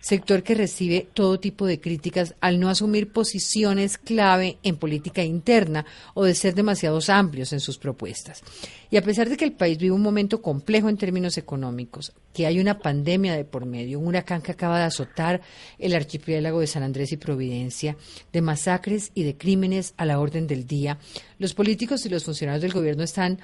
Sector 0.06 0.44
que 0.44 0.54
recibe 0.54 1.08
todo 1.14 1.40
tipo 1.40 1.66
de 1.66 1.80
críticas 1.80 2.36
al 2.40 2.60
no 2.60 2.68
asumir 2.68 3.10
posiciones 3.10 3.98
clave 3.98 4.56
en 4.62 4.76
política 4.76 5.24
interna 5.24 5.84
o 6.14 6.24
de 6.24 6.36
ser 6.36 6.54
demasiados 6.54 7.10
amplios 7.10 7.52
en 7.52 7.58
sus 7.58 7.76
propuestas. 7.76 8.44
Y 8.88 8.98
a 8.98 9.02
pesar 9.02 9.28
de 9.28 9.36
que 9.36 9.44
el 9.44 9.54
país 9.54 9.78
vive 9.78 9.92
un 9.92 10.02
momento 10.02 10.40
complejo 10.40 10.88
en 10.88 10.96
términos 10.96 11.38
económicos, 11.38 12.12
que 12.32 12.46
hay 12.46 12.60
una 12.60 12.78
pandemia 12.78 13.34
de 13.34 13.44
por 13.44 13.66
medio, 13.66 13.98
un 13.98 14.06
huracán 14.06 14.42
que 14.42 14.52
acaba 14.52 14.78
de 14.78 14.84
azotar 14.84 15.40
el 15.76 15.92
archipiélago 15.92 16.60
de 16.60 16.68
San 16.68 16.84
Andrés 16.84 17.10
y 17.10 17.16
Providencia, 17.16 17.96
de 18.32 18.42
masacres 18.42 19.10
y 19.12 19.24
de 19.24 19.36
crímenes 19.36 19.92
a 19.96 20.04
la 20.04 20.20
orden 20.20 20.46
del 20.46 20.68
día, 20.68 20.98
los 21.40 21.52
políticos 21.52 22.06
y 22.06 22.10
los 22.10 22.24
funcionarios 22.24 22.62
del 22.62 22.72
gobierno 22.72 23.02
están 23.02 23.40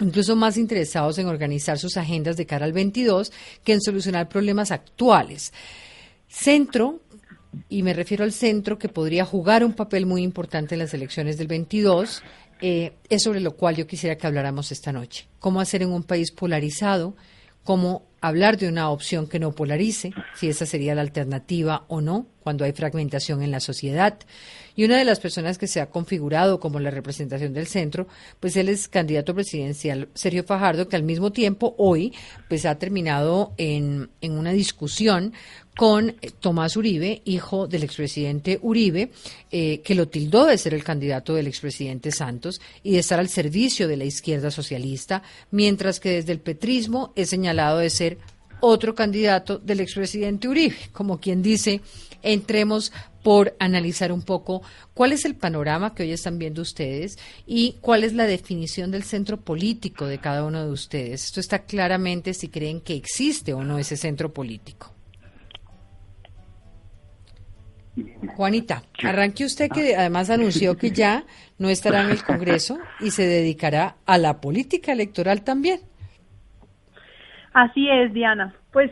incluso 0.00 0.36
más 0.36 0.56
interesados 0.56 1.18
en 1.18 1.26
organizar 1.26 1.78
sus 1.78 1.96
agendas 1.96 2.36
de 2.36 2.46
cara 2.46 2.64
al 2.64 2.72
22 2.72 3.32
que 3.64 3.72
en 3.72 3.80
solucionar 3.80 4.28
problemas 4.28 4.70
actuales. 4.70 5.52
Centro, 6.28 7.00
y 7.68 7.82
me 7.82 7.92
refiero 7.92 8.24
al 8.24 8.32
centro 8.32 8.78
que 8.78 8.88
podría 8.88 9.24
jugar 9.24 9.64
un 9.64 9.74
papel 9.74 10.06
muy 10.06 10.22
importante 10.22 10.74
en 10.74 10.80
las 10.80 10.94
elecciones 10.94 11.36
del 11.36 11.48
22, 11.48 12.22
eh, 12.60 12.92
es 13.08 13.22
sobre 13.22 13.40
lo 13.40 13.56
cual 13.56 13.76
yo 13.76 13.86
quisiera 13.86 14.16
que 14.16 14.26
habláramos 14.26 14.72
esta 14.72 14.92
noche. 14.92 15.26
¿Cómo 15.40 15.60
hacer 15.60 15.82
en 15.82 15.92
un 15.92 16.04
país 16.04 16.30
polarizado? 16.30 17.16
¿Cómo 17.64 18.06
hablar 18.20 18.56
de 18.56 18.68
una 18.68 18.88
opción 18.90 19.28
que 19.28 19.38
no 19.38 19.52
polarice? 19.52 20.12
Si 20.36 20.48
esa 20.48 20.64
sería 20.64 20.94
la 20.94 21.02
alternativa 21.02 21.84
o 21.88 22.00
no, 22.00 22.26
cuando 22.42 22.64
hay 22.64 22.72
fragmentación 22.72 23.42
en 23.42 23.50
la 23.50 23.60
sociedad. 23.60 24.18
Y 24.74 24.84
una 24.84 24.96
de 24.96 25.04
las 25.04 25.20
personas 25.20 25.58
que 25.58 25.66
se 25.66 25.80
ha 25.80 25.90
configurado 25.90 26.58
como 26.58 26.80
la 26.80 26.90
representación 26.90 27.52
del 27.52 27.66
centro, 27.66 28.06
pues 28.40 28.56
él 28.56 28.68
es 28.68 28.88
candidato 28.88 29.34
presidencial 29.34 30.08
Sergio 30.14 30.44
Fajardo, 30.44 30.88
que 30.88 30.96
al 30.96 31.02
mismo 31.02 31.30
tiempo 31.30 31.74
hoy 31.76 32.14
pues 32.48 32.64
ha 32.64 32.78
terminado 32.78 33.52
en, 33.58 34.08
en 34.20 34.32
una 34.32 34.52
discusión 34.52 35.34
con 35.76 36.10
eh, 36.20 36.30
Tomás 36.38 36.76
Uribe, 36.76 37.22
hijo 37.24 37.66
del 37.66 37.82
expresidente 37.82 38.58
Uribe, 38.62 39.10
eh, 39.50 39.80
que 39.80 39.94
lo 39.94 40.08
tildó 40.08 40.46
de 40.46 40.58
ser 40.58 40.74
el 40.74 40.84
candidato 40.84 41.34
del 41.34 41.46
expresidente 41.46 42.10
Santos 42.12 42.60
y 42.82 42.92
de 42.92 42.98
estar 42.98 43.18
al 43.18 43.28
servicio 43.28 43.88
de 43.88 43.96
la 43.96 44.04
izquierda 44.04 44.50
socialista, 44.50 45.22
mientras 45.50 46.00
que 46.00 46.10
desde 46.10 46.32
el 46.32 46.40
petrismo 46.40 47.12
es 47.16 47.30
señalado 47.30 47.78
de 47.78 47.90
ser 47.90 48.18
otro 48.60 48.94
candidato 48.94 49.58
del 49.58 49.80
expresidente 49.80 50.48
Uribe, 50.48 50.76
como 50.92 51.18
quien 51.18 51.42
dice, 51.42 51.80
entremos 52.22 52.92
por 53.22 53.54
analizar 53.58 54.12
un 54.12 54.22
poco 54.22 54.62
cuál 54.94 55.12
es 55.12 55.24
el 55.24 55.36
panorama 55.36 55.94
que 55.94 56.02
hoy 56.02 56.12
están 56.12 56.38
viendo 56.38 56.62
ustedes 56.62 57.18
y 57.46 57.76
cuál 57.80 58.04
es 58.04 58.14
la 58.14 58.26
definición 58.26 58.90
del 58.90 59.04
centro 59.04 59.40
político 59.40 60.06
de 60.06 60.18
cada 60.18 60.44
uno 60.44 60.64
de 60.64 60.72
ustedes. 60.72 61.24
Esto 61.24 61.40
está 61.40 61.60
claramente 61.60 62.34
si 62.34 62.48
creen 62.48 62.80
que 62.80 62.94
existe 62.94 63.52
o 63.52 63.62
no 63.62 63.78
ese 63.78 63.96
centro 63.96 64.32
político. 64.32 64.92
Juanita, 68.36 68.84
arranque 69.02 69.44
usted 69.44 69.68
que 69.70 69.94
además 69.94 70.30
anunció 70.30 70.78
que 70.78 70.92
ya 70.92 71.26
no 71.58 71.68
estará 71.68 72.02
en 72.02 72.10
el 72.10 72.24
Congreso 72.24 72.78
y 73.00 73.10
se 73.10 73.26
dedicará 73.26 73.96
a 74.06 74.16
la 74.16 74.40
política 74.40 74.92
electoral 74.92 75.42
también. 75.42 75.91
Así 77.52 77.88
es, 77.88 78.12
Diana. 78.12 78.54
Pues 78.72 78.90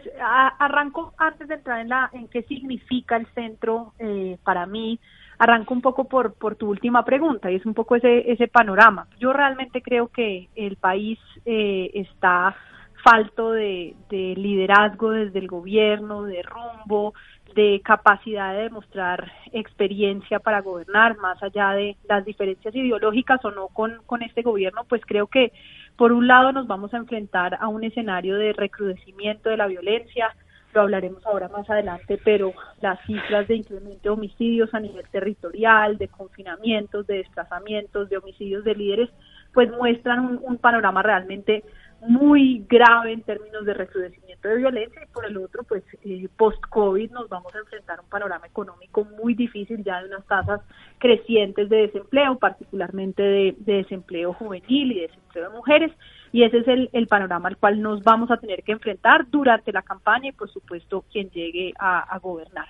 arranco 0.58 1.14
antes 1.16 1.48
de 1.48 1.54
entrar 1.54 1.80
en 1.80 1.88
la 1.88 2.10
en 2.12 2.28
qué 2.28 2.42
significa 2.42 3.16
el 3.16 3.26
centro 3.34 3.94
eh, 3.98 4.36
para 4.44 4.66
mí. 4.66 5.00
Arranco 5.38 5.72
un 5.72 5.80
poco 5.80 6.04
por, 6.04 6.34
por 6.34 6.56
tu 6.56 6.68
última 6.68 7.02
pregunta 7.02 7.50
y 7.50 7.56
es 7.56 7.64
un 7.64 7.72
poco 7.72 7.96
ese, 7.96 8.30
ese 8.30 8.48
panorama. 8.48 9.06
Yo 9.18 9.32
realmente 9.32 9.80
creo 9.80 10.08
que 10.08 10.50
el 10.54 10.76
país 10.76 11.18
eh, 11.46 11.90
está 11.94 12.54
falto 13.02 13.52
de, 13.52 13.94
de 14.10 14.34
liderazgo 14.36 15.12
desde 15.12 15.38
el 15.38 15.48
gobierno, 15.48 16.24
de 16.24 16.42
rumbo, 16.42 17.14
de 17.54 17.80
capacidad 17.82 18.52
de 18.52 18.64
demostrar 18.64 19.32
experiencia 19.52 20.38
para 20.38 20.60
gobernar, 20.60 21.16
más 21.16 21.42
allá 21.42 21.70
de 21.70 21.96
las 22.08 22.24
diferencias 22.24 22.74
ideológicas 22.74 23.44
o 23.44 23.50
no 23.50 23.68
con, 23.68 24.02
con 24.06 24.22
este 24.22 24.42
gobierno, 24.42 24.84
pues 24.88 25.02
creo 25.06 25.26
que 25.26 25.52
por 26.00 26.12
un 26.12 26.26
lado 26.26 26.50
nos 26.50 26.66
vamos 26.66 26.94
a 26.94 26.96
enfrentar 26.96 27.58
a 27.60 27.68
un 27.68 27.84
escenario 27.84 28.38
de 28.38 28.54
recrudecimiento 28.54 29.50
de 29.50 29.58
la 29.58 29.66
violencia, 29.66 30.34
lo 30.72 30.80
hablaremos 30.80 31.26
ahora 31.26 31.48
más 31.48 31.68
adelante, 31.68 32.18
pero 32.24 32.54
las 32.80 32.98
cifras 33.04 33.46
de 33.46 33.56
incremento 33.56 34.00
de 34.04 34.08
homicidios 34.08 34.72
a 34.72 34.80
nivel 34.80 35.04
territorial, 35.10 35.98
de 35.98 36.08
confinamientos, 36.08 37.06
de 37.06 37.18
desplazamientos, 37.18 38.08
de 38.08 38.16
homicidios 38.16 38.64
de 38.64 38.76
líderes, 38.76 39.10
pues 39.52 39.70
muestran 39.72 40.40
un 40.42 40.56
panorama 40.56 41.02
realmente 41.02 41.64
muy 42.02 42.64
grave 42.68 43.12
en 43.12 43.22
términos 43.22 43.64
de 43.64 43.74
recrudecimiento 43.74 44.48
de 44.48 44.56
violencia 44.56 45.02
y 45.02 45.12
por 45.12 45.26
el 45.26 45.36
otro, 45.36 45.62
pues 45.64 45.82
eh, 46.02 46.28
post-COVID 46.36 47.10
nos 47.10 47.28
vamos 47.28 47.54
a 47.54 47.58
enfrentar 47.58 47.98
a 47.98 48.02
un 48.02 48.08
panorama 48.08 48.46
económico 48.46 49.04
muy 49.04 49.34
difícil 49.34 49.84
ya 49.84 50.00
de 50.00 50.08
unas 50.08 50.26
tasas 50.26 50.60
crecientes 50.98 51.68
de 51.68 51.88
desempleo, 51.88 52.38
particularmente 52.38 53.22
de, 53.22 53.54
desempleo 53.58 54.32
juvenil 54.32 54.92
y 54.92 54.94
de 54.94 55.08
desempleo 55.08 55.50
de 55.50 55.56
mujeres 55.56 55.92
y 56.32 56.44
ese 56.44 56.58
es 56.58 56.68
el, 56.68 56.90
el, 56.92 57.06
panorama 57.06 57.48
al 57.48 57.56
cual 57.56 57.82
nos 57.82 58.02
vamos 58.02 58.30
a 58.30 58.36
tener 58.36 58.62
que 58.62 58.72
enfrentar 58.72 59.28
durante 59.28 59.72
la 59.72 59.82
campaña 59.82 60.28
y 60.28 60.32
por 60.32 60.50
supuesto 60.50 61.04
quien 61.10 61.28
llegue 61.30 61.72
a 61.78 62.18
gobernar. 62.22 62.68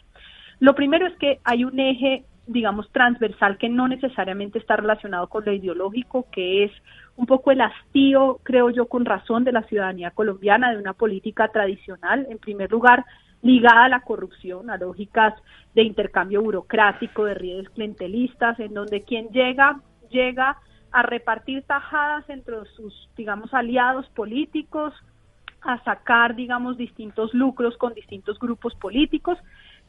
Lo 0.61 0.75
primero 0.75 1.07
es 1.07 1.17
que 1.17 1.41
hay 1.45 1.65
un 1.65 1.79
eje 1.79 2.25
digamos, 2.51 2.91
transversal 2.91 3.59
que 3.59 3.69
no 3.69 3.87
necesariamente 3.87 4.59
está 4.59 4.77
relacionado 4.77 5.29
con 5.29 5.45
lo 5.45 5.53
ideológico, 5.53 6.27
que 6.33 6.65
es 6.65 6.73
un 7.17 7.27
poco 7.27 7.51
el 7.51 7.61
hastío, 7.61 8.41
creo 8.43 8.71
yo, 8.71 8.87
con 8.87 9.05
razón 9.05 9.45
de 9.45 9.53
la 9.53 9.63
ciudadanía 9.65 10.11
colombiana 10.11 10.71
de 10.73 10.79
una 10.79 10.95
política 10.95 11.49
tradicional, 11.49 12.27
en 12.31 12.39
primer 12.39 12.71
lugar, 12.71 13.05
ligada 13.43 13.85
a 13.85 13.89
la 13.89 14.01
corrupción, 14.01 14.71
a 14.71 14.77
lógicas 14.77 15.35
de 15.75 15.83
intercambio 15.83 16.43
burocrático, 16.43 17.25
de 17.25 17.35
redes 17.35 17.69
clientelistas, 17.71 18.59
en 18.61 18.75
donde 18.75 19.03
quien 19.03 19.29
llega, 19.29 19.81
llega 20.11 20.59
a 20.93 21.03
repartir 21.03 21.63
tajadas 21.63 22.29
entre 22.29 22.57
sus, 22.77 23.09
digamos, 23.17 23.53
aliados 23.55 24.09
políticos, 24.11 24.93
a 25.63 25.83
sacar, 25.85 26.35
digamos, 26.35 26.77
distintos 26.77 27.35
lucros 27.35 27.77
con 27.77 27.95
distintos 27.95 28.39
grupos 28.39 28.75
políticos 28.77 29.39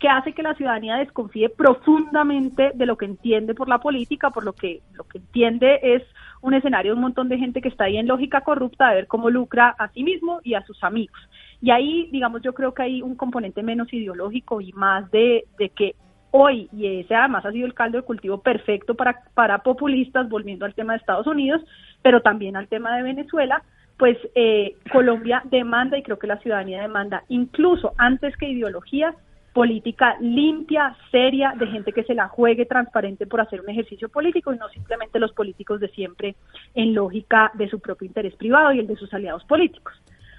que 0.01 0.09
hace 0.09 0.33
que 0.33 0.41
la 0.41 0.55
ciudadanía 0.55 0.95
desconfíe 0.95 1.47
profundamente 1.49 2.71
de 2.73 2.85
lo 2.87 2.97
que 2.97 3.05
entiende 3.05 3.53
por 3.53 3.69
la 3.69 3.77
política, 3.77 4.31
por 4.31 4.43
lo 4.43 4.53
que 4.53 4.81
lo 4.95 5.03
que 5.03 5.19
entiende 5.19 5.79
es 5.83 6.01
un 6.41 6.55
escenario 6.55 6.93
de 6.93 6.95
un 6.95 7.03
montón 7.03 7.29
de 7.29 7.37
gente 7.37 7.61
que 7.61 7.67
está 7.67 7.83
ahí 7.83 7.97
en 7.97 8.07
lógica 8.07 8.41
corrupta 8.41 8.89
de 8.89 8.95
ver 8.95 9.07
cómo 9.07 9.29
lucra 9.29 9.75
a 9.77 9.89
sí 9.89 10.03
mismo 10.03 10.39
y 10.43 10.55
a 10.55 10.65
sus 10.65 10.83
amigos. 10.83 11.19
Y 11.61 11.69
ahí, 11.69 12.09
digamos, 12.11 12.41
yo 12.41 12.53
creo 12.53 12.73
que 12.73 12.81
hay 12.81 13.03
un 13.03 13.15
componente 13.15 13.61
menos 13.61 13.93
ideológico 13.93 14.59
y 14.59 14.73
más 14.73 15.09
de, 15.11 15.45
de 15.59 15.69
que 15.69 15.93
hoy, 16.31 16.67
y 16.75 17.01
ese 17.01 17.13
además 17.13 17.45
ha 17.45 17.51
sido 17.51 17.67
el 17.67 17.75
caldo 17.75 17.99
de 17.99 18.03
cultivo 18.03 18.41
perfecto 18.41 18.95
para, 18.95 19.21
para 19.35 19.59
populistas, 19.59 20.27
volviendo 20.29 20.65
al 20.65 20.73
tema 20.73 20.93
de 20.93 20.97
Estados 20.97 21.27
Unidos, 21.27 21.61
pero 22.01 22.21
también 22.21 22.57
al 22.57 22.67
tema 22.67 22.97
de 22.97 23.03
Venezuela, 23.03 23.61
pues 23.99 24.17
eh, 24.33 24.73
Colombia 24.91 25.43
demanda, 25.45 25.95
y 25.95 26.01
creo 26.01 26.17
que 26.17 26.25
la 26.25 26.39
ciudadanía 26.39 26.81
demanda, 26.81 27.23
incluso 27.27 27.93
antes 27.99 28.35
que 28.37 28.49
ideologías, 28.49 29.13
política 29.53 30.17
limpia, 30.19 30.95
seria, 31.11 31.53
de 31.57 31.67
gente 31.67 31.91
que 31.91 32.03
se 32.03 32.13
la 32.13 32.27
juegue 32.27 32.65
transparente 32.65 33.27
por 33.27 33.41
hacer 33.41 33.61
un 33.61 33.69
ejercicio 33.69 34.09
político 34.09 34.53
y 34.53 34.57
no 34.57 34.69
simplemente 34.69 35.19
los 35.19 35.33
políticos 35.33 35.79
de 35.79 35.89
siempre 35.89 36.35
en 36.73 36.93
lógica 36.93 37.51
de 37.55 37.69
su 37.69 37.79
propio 37.79 38.07
interés 38.07 38.35
privado 38.35 38.71
y 38.71 38.79
el 38.79 38.87
de 38.87 38.95
sus 38.95 39.13
aliados 39.13 39.43
políticos. 39.45 39.93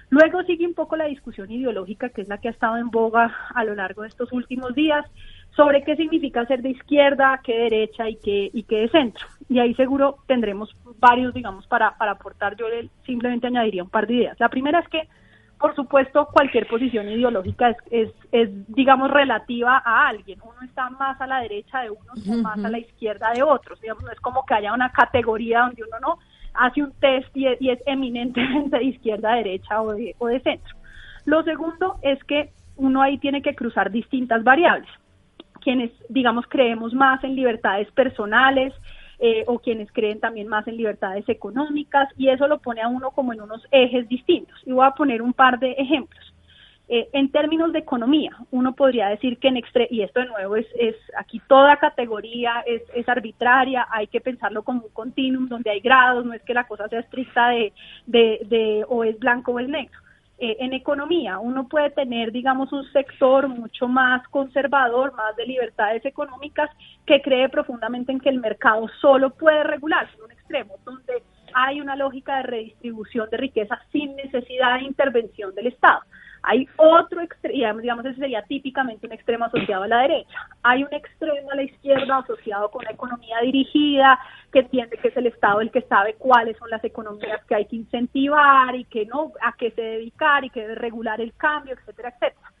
Luego 0.09 0.43
sigue 0.43 0.67
un 0.67 0.75
poco 0.75 0.95
la 0.95 1.05
discusión 1.05 1.51
ideológica, 1.51 2.09
que 2.09 2.21
es 2.21 2.27
la 2.27 2.37
que 2.37 2.47
ha 2.47 2.51
estado 2.51 2.77
en 2.77 2.91
boga 2.91 3.35
a 3.53 3.63
lo 3.63 3.73
largo 3.73 4.03
de 4.03 4.09
estos 4.09 4.31
últimos 4.31 4.75
días, 4.75 5.05
sobre 5.55 5.83
qué 5.83 5.95
significa 5.95 6.45
ser 6.45 6.61
de 6.61 6.69
izquierda, 6.69 7.41
qué 7.43 7.57
derecha 7.57 8.07
y 8.09 8.17
qué, 8.17 8.49
y 8.53 8.63
qué 8.63 8.81
de 8.81 8.89
centro. 8.89 9.25
Y 9.49 9.59
ahí 9.59 9.73
seguro 9.75 10.17
tendremos 10.27 10.75
varios, 10.99 11.33
digamos, 11.33 11.65
para, 11.67 11.97
para 11.97 12.11
aportar. 12.11 12.55
Yo 12.55 12.65
simplemente 13.05 13.47
añadiría 13.47 13.83
un 13.83 13.89
par 13.89 14.05
de 14.05 14.13
ideas. 14.13 14.39
La 14.39 14.49
primera 14.49 14.79
es 14.79 14.87
que 14.87 15.07
por 15.63 15.75
supuesto, 15.75 16.25
cualquier 16.25 16.67
posición 16.67 17.07
ideológica 17.07 17.69
es, 17.69 17.77
es, 17.89 18.09
es, 18.33 18.49
digamos, 18.75 19.09
relativa 19.09 19.81
a 19.85 20.09
alguien. 20.09 20.41
Uno 20.43 20.61
está 20.61 20.89
más 20.89 21.21
a 21.21 21.25
la 21.25 21.39
derecha 21.39 21.83
de 21.83 21.89
unos 21.89 22.27
o 22.27 22.41
más 22.41 22.61
a 22.65 22.69
la 22.69 22.79
izquierda 22.79 23.31
de 23.33 23.43
otros. 23.43 23.79
Digamos, 23.79 24.03
no 24.03 24.11
es 24.11 24.19
como 24.19 24.45
que 24.45 24.55
haya 24.55 24.73
una 24.73 24.91
categoría 24.91 25.61
donde 25.61 25.83
uno 25.83 25.99
no 26.01 26.19
hace 26.53 26.83
un 26.83 26.91
test 26.99 27.29
y 27.37 27.47
es, 27.47 27.79
eminentemente 27.85 28.77
de 28.77 28.83
izquierda, 28.83 29.35
derecha 29.35 29.81
o 29.81 29.93
de, 29.93 30.13
o 30.19 30.27
de 30.27 30.41
centro. 30.41 30.75
Lo 31.23 31.43
segundo 31.43 31.95
es 32.01 32.21
que 32.25 32.51
uno 32.75 33.01
ahí 33.01 33.17
tiene 33.17 33.41
que 33.41 33.55
cruzar 33.55 33.89
distintas 33.89 34.43
variables. 34.43 34.89
Quienes, 35.61 35.91
digamos, 36.09 36.45
creemos 36.49 36.93
más 36.93 37.23
en 37.23 37.37
libertades 37.37 37.89
personales, 37.91 38.73
eh, 39.19 39.43
o 39.47 39.59
quienes 39.59 39.91
creen 39.91 40.19
también 40.19 40.47
más 40.47 40.67
en 40.67 40.77
libertades 40.77 41.27
económicas 41.29 42.09
y 42.17 42.29
eso 42.29 42.47
lo 42.47 42.59
pone 42.59 42.81
a 42.81 42.87
uno 42.87 43.11
como 43.11 43.33
en 43.33 43.41
unos 43.41 43.65
ejes 43.71 44.07
distintos. 44.07 44.59
Y 44.65 44.71
voy 44.71 44.85
a 44.85 44.91
poner 44.91 45.21
un 45.21 45.33
par 45.33 45.59
de 45.59 45.71
ejemplos. 45.73 46.33
Eh, 46.89 47.09
en 47.13 47.31
términos 47.31 47.71
de 47.71 47.79
economía, 47.79 48.35
uno 48.51 48.75
podría 48.75 49.07
decir 49.07 49.37
que 49.37 49.47
en 49.47 49.55
extre 49.55 49.87
y 49.89 50.01
esto 50.01 50.19
de 50.19 50.25
nuevo 50.25 50.57
es, 50.57 50.67
es 50.77 50.95
aquí 51.17 51.41
toda 51.47 51.77
categoría 51.77 52.61
es, 52.67 52.81
es, 52.93 53.07
arbitraria, 53.07 53.87
hay 53.89 54.07
que 54.07 54.19
pensarlo 54.19 54.63
como 54.63 54.81
un 54.81 54.91
continuum 54.91 55.47
donde 55.47 55.71
hay 55.71 55.79
grados, 55.79 56.25
no 56.25 56.33
es 56.33 56.41
que 56.43 56.53
la 56.53 56.67
cosa 56.67 56.89
sea 56.89 56.99
estricta 56.99 57.49
de, 57.49 57.71
de, 58.05 58.41
de 58.45 58.85
o 58.89 59.05
es 59.05 59.17
blanco 59.17 59.53
o 59.53 59.59
es 59.59 59.69
negro. 59.69 59.97
Eh, 60.43 60.57
en 60.59 60.73
economía. 60.73 61.39
Uno 61.39 61.69
puede 61.69 61.89
tener, 61.91 62.33
digamos, 62.33 62.73
un 62.73 62.83
sector 62.91 63.47
mucho 63.47 63.87
más 63.87 64.27
conservador, 64.27 65.13
más 65.13 65.33
de 65.37 65.45
libertades 65.45 66.03
económicas, 66.03 66.69
que 67.05 67.21
cree 67.21 67.47
profundamente 67.47 68.11
en 68.11 68.19
que 68.19 68.27
el 68.27 68.41
mercado 68.41 68.89
solo 68.99 69.29
puede 69.29 69.63
regularse 69.63 70.13
en 70.17 70.23
un 70.23 70.31
extremo, 70.31 70.75
donde 70.83 71.23
hay 71.53 71.79
una 71.79 71.95
lógica 71.95 72.35
de 72.37 72.43
redistribución 72.43 73.29
de 73.29 73.37
riqueza 73.37 73.79
sin 73.93 74.17
necesidad 74.17 74.79
de 74.79 74.83
intervención 74.83 75.55
del 75.55 75.67
Estado. 75.67 76.01
Hay 76.43 76.67
otro 76.75 77.21
extremo, 77.21 77.79
digamos, 77.79 78.05
ese 78.05 78.19
sería 78.19 78.41
típicamente 78.43 79.07
un 79.07 79.13
extremo 79.13 79.45
asociado 79.45 79.83
a 79.83 79.87
la 79.87 80.01
derecha. 80.01 80.37
Hay 80.61 80.83
un 80.83 80.93
extremo 80.93 81.51
a 81.51 81.55
la 81.55 81.63
izquierda 81.63 82.17
asociado 82.17 82.69
con 82.69 82.83
la 82.83 82.91
economía 82.91 83.39
dirigida, 83.41 84.19
que 84.51 84.59
entiende 84.59 84.97
que 84.97 85.07
es 85.07 85.17
el 85.17 85.27
Estado 85.27 85.61
el 85.61 85.71
que 85.71 85.81
sabe 85.83 86.15
cuáles 86.15 86.57
son 86.57 86.69
las 86.69 86.83
economías 86.83 87.43
que 87.45 87.55
hay 87.55 87.65
que 87.65 87.77
incentivar 87.77 88.75
y 88.75 88.83
que 88.85 89.05
no, 89.05 89.31
a 89.41 89.53
qué 89.57 89.71
se 89.71 89.81
dedicar 89.81 90.43
y 90.43 90.49
que 90.49 90.61
debe 90.61 90.75
regular 90.75 91.21
el 91.21 91.33
cambio, 91.35 91.73
etcétera, 91.73 92.09
etcétera. 92.09 92.52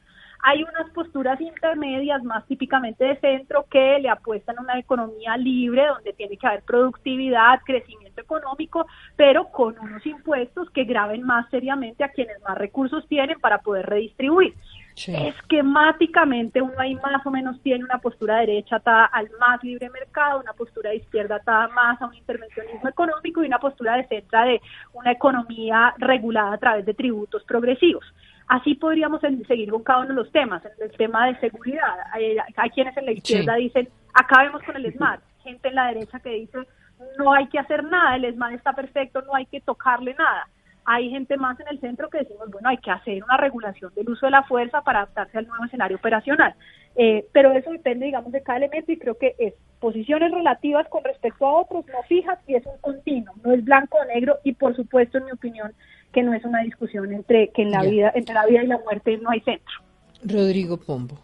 Hay 0.45 0.61
unas 0.61 0.89
posturas 0.91 1.39
intermedias 1.39 2.21
más 2.23 2.45
típicamente 2.47 3.05
de 3.05 3.15
centro 3.21 3.65
que 3.71 3.97
le 3.99 4.09
apuestan 4.09 4.59
a 4.59 4.61
una 4.61 4.77
economía 4.77 5.37
libre 5.37 5.87
donde 5.87 6.11
tiene 6.11 6.35
que 6.35 6.45
haber 6.45 6.63
productividad, 6.63 7.61
crecimiento 7.65 8.19
económico, 8.19 8.85
pero 9.15 9.49
con 9.51 9.79
unos 9.79 10.05
impuestos 10.05 10.69
que 10.71 10.83
graben 10.83 11.23
más 11.23 11.49
seriamente 11.49 12.03
a 12.03 12.09
quienes 12.09 12.41
más 12.41 12.57
recursos 12.57 13.07
tienen 13.07 13.39
para 13.39 13.59
poder 13.59 13.85
redistribuir. 13.85 14.53
Esquemáticamente 14.95 16.61
uno 16.61 16.73
ahí 16.77 16.95
más 16.95 17.25
o 17.25 17.31
menos 17.31 17.59
tiene 17.61 17.83
una 17.83 17.99
postura 17.99 18.39
derecha 18.39 18.75
atada 18.75 19.05
al 19.05 19.29
más 19.39 19.63
libre 19.63 19.89
mercado, 19.89 20.41
una 20.41 20.53
postura 20.53 20.91
de 20.91 20.97
izquierda 20.97 21.37
atada 21.37 21.69
más 21.69 22.01
a 22.01 22.07
un 22.07 22.15
intervencionismo 22.15 22.89
económico 22.89 23.43
y 23.43 23.47
una 23.47 23.59
postura 23.59 23.95
de 23.95 24.07
centro 24.07 24.41
de 24.41 24.61
una 24.91 25.11
economía 25.11 25.95
regulada 25.97 26.53
a 26.53 26.57
través 26.57 26.85
de 26.85 26.93
tributos 26.93 27.43
progresivos. 27.45 28.05
Así 28.47 28.75
podríamos 28.75 29.21
seguir 29.21 29.69
con 29.71 29.83
cada 29.83 29.99
uno 29.99 30.09
de 30.09 30.15
los 30.15 30.31
temas. 30.31 30.63
En 30.65 30.71
el 30.89 30.91
tema 30.97 31.27
de 31.27 31.39
seguridad, 31.39 31.95
hay, 32.11 32.69
quienes 32.71 32.95
en 32.97 33.05
la 33.05 33.11
izquierda 33.11 33.55
dicen, 33.55 33.89
acabemos 34.13 34.61
con 34.63 34.75
el 34.75 34.91
SMART. 34.93 35.21
Gente 35.43 35.69
en 35.69 35.75
la 35.75 35.87
derecha 35.87 36.19
que 36.19 36.29
dice, 36.29 36.59
no 37.17 37.33
hay 37.33 37.47
que 37.47 37.59
hacer 37.59 37.83
nada, 37.83 38.15
el 38.15 38.33
SMART 38.33 38.55
está 38.55 38.73
perfecto, 38.73 39.21
no 39.21 39.35
hay 39.35 39.45
que 39.45 39.61
tocarle 39.61 40.13
nada. 40.15 40.47
Hay 40.85 41.09
gente 41.09 41.37
más 41.37 41.59
en 41.59 41.67
el 41.69 41.79
centro 41.79 42.09
que 42.09 42.19
decimos, 42.19 42.49
bueno, 42.51 42.69
hay 42.69 42.77
que 42.77 42.91
hacer 42.91 43.23
una 43.23 43.37
regulación 43.37 43.93
del 43.95 44.09
uso 44.09 44.25
de 44.25 44.31
la 44.31 44.43
fuerza 44.43 44.81
para 44.81 44.99
adaptarse 44.99 45.37
al 45.37 45.47
nuevo 45.47 45.65
escenario 45.65 45.97
operacional. 45.97 46.55
Eh, 46.95 47.25
pero 47.31 47.51
eso 47.53 47.71
depende, 47.71 48.05
digamos, 48.05 48.31
de 48.31 48.43
cada 48.43 48.57
elemento 48.57 48.91
y 48.91 48.97
creo 48.97 49.17
que 49.17 49.35
es 49.39 49.53
posiciones 49.79 50.31
relativas 50.31 50.87
con 50.89 51.03
respecto 51.03 51.45
a 51.45 51.61
otros, 51.61 51.85
no 51.87 52.03
fijas, 52.07 52.39
y 52.47 52.55
es 52.55 52.65
un 52.65 52.77
continuo, 52.79 53.33
no 53.43 53.51
es 53.51 53.63
blanco 53.63 53.97
o 53.97 54.05
negro 54.05 54.37
y 54.43 54.53
por 54.53 54.75
supuesto, 54.75 55.17
en 55.17 55.25
mi 55.25 55.31
opinión, 55.31 55.73
que 56.13 56.23
no 56.23 56.33
es 56.33 56.45
una 56.45 56.61
discusión 56.61 57.11
entre 57.11 57.49
que 57.49 57.63
en 57.63 57.71
la 57.71 57.81
vida 57.81 58.11
entre 58.15 58.35
la 58.35 58.45
vida 58.45 58.63
y 58.63 58.67
la 58.67 58.77
muerte 58.77 59.17
no 59.17 59.31
hay 59.31 59.41
centro. 59.41 59.73
Rodrigo 60.23 60.77
Pombo. 60.77 61.17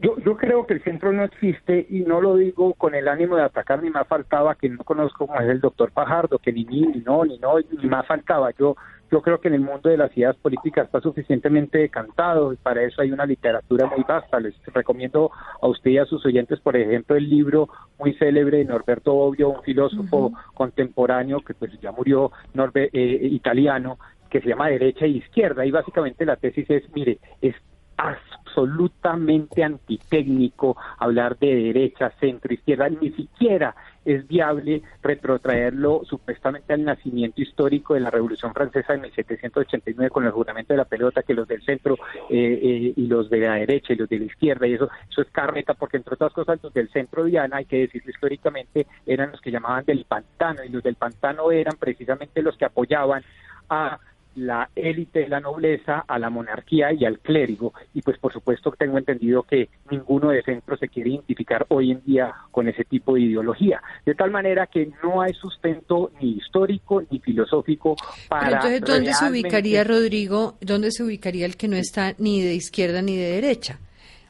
Yo, 0.00 0.18
yo 0.18 0.36
creo 0.36 0.66
que 0.66 0.74
el 0.74 0.82
centro 0.82 1.12
no 1.12 1.24
existe 1.24 1.86
y 1.88 2.00
no 2.00 2.20
lo 2.20 2.36
digo 2.36 2.74
con 2.74 2.94
el 2.94 3.08
ánimo 3.08 3.36
de 3.36 3.42
atacar 3.42 3.82
ni 3.82 3.90
más 3.90 4.06
faltaba 4.06 4.54
que 4.54 4.68
no 4.68 4.82
conozco 4.84 5.26
como 5.26 5.40
es 5.40 5.48
el 5.48 5.60
doctor 5.60 5.90
Fajardo, 5.92 6.38
que 6.38 6.52
ni 6.52 6.64
ni, 6.64 6.82
ni 6.82 7.00
no, 7.00 7.24
ni 7.24 7.38
no, 7.38 7.54
ni 7.58 7.88
más 7.88 8.06
faltaba. 8.06 8.50
Yo 8.58 8.76
yo 9.10 9.22
creo 9.22 9.40
que 9.40 9.48
en 9.48 9.54
el 9.54 9.60
mundo 9.60 9.88
de 9.88 9.96
las 9.96 10.14
ideas 10.16 10.36
políticas 10.36 10.86
está 10.86 11.00
suficientemente 11.00 11.78
decantado 11.78 12.52
y 12.52 12.56
para 12.56 12.82
eso 12.82 13.00
hay 13.00 13.10
una 13.10 13.24
literatura 13.24 13.86
muy 13.86 14.04
vasta. 14.06 14.38
Les 14.38 14.54
recomiendo 14.66 15.30
a 15.62 15.66
usted 15.66 15.92
y 15.92 15.98
a 15.98 16.04
sus 16.04 16.24
oyentes, 16.26 16.60
por 16.60 16.76
ejemplo, 16.76 17.16
el 17.16 17.28
libro 17.28 17.68
muy 17.98 18.14
célebre 18.14 18.58
de 18.58 18.64
Norberto 18.66 19.14
Bobbio, 19.14 19.48
un 19.48 19.62
filósofo 19.62 20.32
contemporáneo 20.54 21.40
que 21.40 21.54
pues 21.54 21.72
ya 21.80 21.90
murió 21.90 22.32
norbe 22.52 22.90
eh, 22.92 23.28
italiano, 23.30 23.98
que 24.28 24.40
se 24.42 24.48
llama 24.48 24.68
Derecha 24.68 25.06
e 25.06 25.08
Izquierda. 25.08 25.64
Y 25.64 25.70
básicamente 25.70 26.26
la 26.26 26.36
tesis 26.36 26.68
es, 26.68 26.82
mire, 26.94 27.18
es 27.40 27.54
absolutamente 27.98 29.62
antitécnico 29.62 30.76
hablar 30.98 31.36
de 31.38 31.54
derecha, 31.54 32.12
centro, 32.20 32.54
izquierda, 32.54 32.88
ni 32.88 33.10
siquiera 33.10 33.74
es 34.04 34.26
viable 34.26 34.82
retrotraerlo 35.02 36.02
supuestamente 36.04 36.72
al 36.72 36.84
nacimiento 36.84 37.42
histórico 37.42 37.94
de 37.94 38.00
la 38.00 38.10
Revolución 38.10 38.54
Francesa 38.54 38.94
en 38.94 39.02
1789 39.02 40.10
con 40.10 40.24
el 40.24 40.30
juramento 40.30 40.72
de 40.72 40.78
la 40.78 40.86
pelota 40.86 41.22
que 41.22 41.34
los 41.34 41.46
del 41.46 41.62
centro 41.62 41.94
eh, 42.30 42.60
eh, 42.62 42.92
y 42.96 43.06
los 43.06 43.28
de 43.28 43.40
la 43.40 43.54
derecha 43.56 43.92
y 43.92 43.96
los 43.96 44.08
de 44.08 44.20
la 44.20 44.24
izquierda 44.24 44.66
y 44.66 44.74
eso 44.74 44.88
eso 45.10 45.20
es 45.20 45.28
carreta 45.30 45.74
porque 45.74 45.98
entre 45.98 46.14
otras 46.14 46.32
cosas 46.32 46.58
los 46.62 46.72
del 46.72 46.88
centro 46.88 47.24
Diana 47.24 47.58
hay 47.58 47.66
que 47.66 47.80
decirlo 47.80 48.10
históricamente 48.10 48.86
eran 49.04 49.32
los 49.32 49.40
que 49.42 49.50
llamaban 49.50 49.84
del 49.84 50.06
pantano 50.06 50.64
y 50.64 50.70
los 50.70 50.82
del 50.82 50.94
pantano 50.94 51.50
eran 51.50 51.76
precisamente 51.78 52.40
los 52.40 52.56
que 52.56 52.64
apoyaban 52.64 53.22
a 53.68 53.98
la 54.36 54.70
élite 54.76 55.20
de 55.20 55.28
la 55.28 55.40
nobleza, 55.40 56.04
a 56.06 56.18
la 56.18 56.30
monarquía 56.30 56.92
y 56.92 57.04
al 57.04 57.18
clérigo. 57.18 57.72
Y 57.94 58.02
pues 58.02 58.18
por 58.18 58.32
supuesto 58.32 58.72
tengo 58.78 58.98
entendido 58.98 59.42
que 59.42 59.68
ninguno 59.90 60.30
de 60.30 60.42
centro 60.42 60.76
se 60.76 60.88
quiere 60.88 61.10
identificar 61.10 61.66
hoy 61.68 61.92
en 61.92 62.04
día 62.04 62.34
con 62.50 62.68
ese 62.68 62.84
tipo 62.84 63.14
de 63.14 63.22
ideología. 63.22 63.82
De 64.06 64.14
tal 64.14 64.30
manera 64.30 64.66
que 64.66 64.90
no 65.02 65.20
hay 65.20 65.34
sustento 65.34 66.10
ni 66.20 66.32
histórico 66.32 67.02
ni 67.10 67.18
filosófico 67.18 67.96
para... 68.28 68.56
entonces, 68.56 68.80
¿dónde 68.82 69.12
se 69.12 69.30
ubicaría, 69.30 69.84
Rodrigo? 69.84 70.54
¿Dónde 70.60 70.90
se 70.90 71.02
ubicaría 71.02 71.46
el 71.46 71.56
que 71.56 71.68
no 71.68 71.76
está 71.76 72.14
ni 72.18 72.42
de 72.42 72.54
izquierda 72.54 73.02
ni 73.02 73.16
de 73.16 73.32
derecha? 73.32 73.78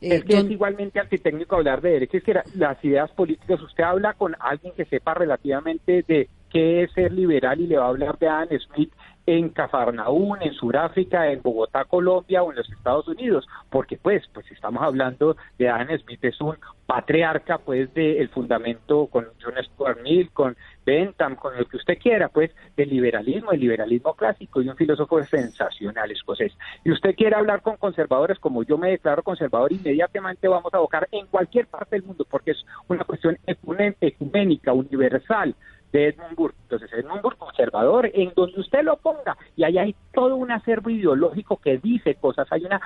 Es 0.01 0.25
que 0.25 0.39
es 0.39 0.51
igualmente 0.51 1.01
antitécnico 1.01 1.57
hablar 1.57 1.81
de 1.81 1.91
derecha, 1.91 2.19
es 2.19 2.23
que 2.23 2.35
las 2.55 2.85
ideas 2.85 3.11
políticas, 3.11 3.61
usted 3.61 3.83
habla 3.83 4.15
con 4.15 4.37
alguien 4.39 4.73
que 4.77 4.85
sepa 4.85 5.15
relativamente 5.15 6.05
de 6.07 6.29
qué 6.51 6.85
es 6.85 6.93
ser 6.93 7.13
liberal 7.13 7.61
y 7.61 7.67
le 7.67 7.79
va 7.79 7.87
a 7.87 7.89
hablar 7.89 8.19
de 8.19 8.29
Adam 8.29 8.49
Smith 8.61 8.93
en 9.29 9.51
Cafarnaún, 9.51 10.41
en 10.41 10.55
Sudáfrica, 10.55 11.31
en 11.31 11.43
Bogotá, 11.43 11.85
Colombia 11.85 12.43
o 12.43 12.51
en 12.51 12.57
los 12.57 12.71
Estados 12.71 13.07
Unidos, 13.09 13.47
porque 13.69 13.99
pues, 13.99 14.23
pues 14.33 14.51
estamos 14.51 14.83
hablando 14.83 15.37
de 15.59 15.69
Adam 15.69 15.89
Smith, 15.99 16.25
es 16.25 16.41
un 16.41 16.57
patriarca 16.87 17.59
pues 17.59 17.93
del 17.93 18.31
fundamento 18.31 19.07
con 19.09 19.27
John 19.43 19.63
Stuart 19.63 20.01
Mill, 20.03 20.31
con 20.31 20.57
Bentham, 20.87 21.37
con 21.37 21.59
lo 21.59 21.67
que 21.67 21.77
usted 21.77 21.99
quiera, 21.99 22.31
pues 22.31 22.51
del 22.75 22.89
liberalismo, 22.89 23.53
el 23.53 23.61
liberalismo 23.61 24.15
clásico 24.15 24.63
y 24.63 24.71
un 24.71 24.77
filósofo 24.77 25.23
sensacional 25.25 26.11
escocés. 26.11 26.57
Y 26.83 26.91
usted 26.91 27.15
quiere 27.15 27.37
hablar 27.37 27.61
con 27.61 27.77
conservadores, 27.77 28.39
como 28.39 28.63
yo 28.63 28.79
me 28.79 28.89
declaro 28.93 29.23
conservador, 29.23 29.71
inmediatamente 29.71 30.49
vamos 30.49 30.73
a 30.73 30.79
abocar 30.79 31.07
en 31.13 31.27
cualquier 31.27 31.67
parte 31.67 31.97
del 31.97 32.07
mundo, 32.07 32.27
porque 32.31 32.53
es 32.53 32.65
una 32.89 33.05
cuestión 33.05 33.37
ecuménica, 33.47 34.73
universal, 34.73 35.55
de 35.93 36.09
Edmund 36.09 36.35
Burke. 36.37 36.57
Entonces, 36.63 36.93
Edmund 36.93 37.23
Burke 37.23 37.39
conservador, 37.39 38.11
en 38.13 38.33
donde 38.35 38.61
usted 38.61 38.83
lo 38.83 38.97
ponga, 38.97 39.37
y 39.57 39.65
ahí 39.65 39.79
hay 39.79 39.97
todo 40.13 40.37
un 40.37 40.51
acervo 40.51 40.91
ideológico 40.91 41.57
que 41.57 41.79
dice 41.79 42.15
cosas, 42.17 42.47
hay 42.51 42.65
una 42.65 42.81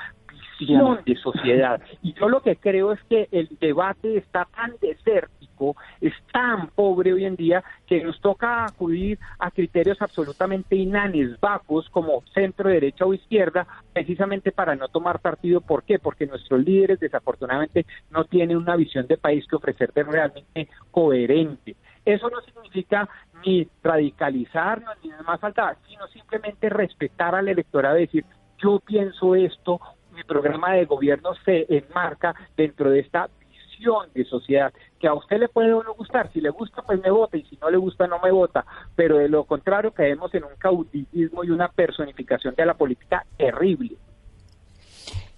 visión 0.59 1.01
de 1.05 1.17
sociedad. 1.17 1.81
Y 2.03 2.15
yo 2.15 2.29
lo 2.29 2.43
que 2.43 2.57
creo 2.57 2.93
es 2.93 3.03
que 3.05 3.29
el 3.33 3.49
debate 3.61 4.17
está 4.17 4.47
tan 4.55 4.75
desértico, 4.81 5.77
es 6.01 6.12
tan 6.33 6.69
pobre 6.69 7.12
hoy 7.12 7.25
en 7.25 7.37
día, 7.37 7.62
que 7.87 8.03
nos 8.03 8.21
toca 8.21 8.65
acudir 8.65 9.19
a 9.38 9.51
criterios 9.51 10.01
absolutamente 10.01 10.77
inanes, 10.77 11.38
bajos, 11.41 11.88
como 11.91 12.23
centro, 12.35 12.69
derecha 12.69 13.05
o 13.05 13.15
izquierda, 13.15 13.67
precisamente 13.93 14.53
para 14.53 14.75
no 14.75 14.88
tomar 14.88 15.21
partido. 15.21 15.61
¿Por 15.61 15.85
qué? 15.85 15.99
Porque 15.99 16.27
nuestros 16.27 16.65
líderes, 16.65 17.01
desafortunadamente, 17.01 17.87
no 18.11 18.25
tienen 18.25 18.57
una 18.57 18.77
visión 18.77 19.07
de 19.07 19.17
país 19.17 19.47
que 19.47 19.57
ofrecerte 19.57 20.03
realmente 20.03 20.69
coherente. 20.91 21.77
Eso 22.05 22.29
no 22.31 22.41
significa 22.41 23.09
ni 23.45 23.69
radicalizarnos 23.83 24.97
ni 25.03 25.11
más 25.25 25.41
falta, 25.41 25.77
sino 25.88 26.07
simplemente 26.09 26.69
respetar 26.69 27.35
al 27.35 27.49
electorado 27.49 27.99
y 27.99 28.03
decir, 28.03 28.25
yo 28.59 28.81
pienso 28.81 29.35
esto, 29.35 29.81
mi 30.12 30.25
programa 30.25 30.73
de 30.73 30.85
gobierno 30.85 31.35
se 31.45 31.67
enmarca 31.69 32.35
dentro 32.57 32.91
de 32.91 33.01
esta 33.01 33.29
visión 33.49 34.09
de 34.15 34.25
sociedad, 34.25 34.73
que 34.99 35.09
a 35.09 35.15
usted 35.15 35.38
le 35.38 35.49
puede 35.49 35.73
o 35.73 35.83
no 35.83 35.95
gustar, 35.95 36.33
si 36.33 36.41
le 36.41 36.51
gusta 36.51 36.83
pues 36.83 37.01
me 37.01 37.11
vota 37.11 37.37
y 37.37 37.45
si 37.45 37.57
no 37.57 37.71
le 37.71 37.77
gusta 37.77 38.07
no 38.07 38.19
me 38.19 38.31
vota, 38.31 38.65
pero 38.95 39.19
de 39.19 39.29
lo 39.29 39.45
contrario 39.45 39.93
caemos 39.93 40.33
en 40.35 40.45
un 40.45 40.57
caudillismo 40.59 41.45
y 41.45 41.51
una 41.51 41.69
personificación 41.69 42.55
de 42.55 42.67
la 42.67 42.75
política 42.75 43.25
terrible. 43.37 43.97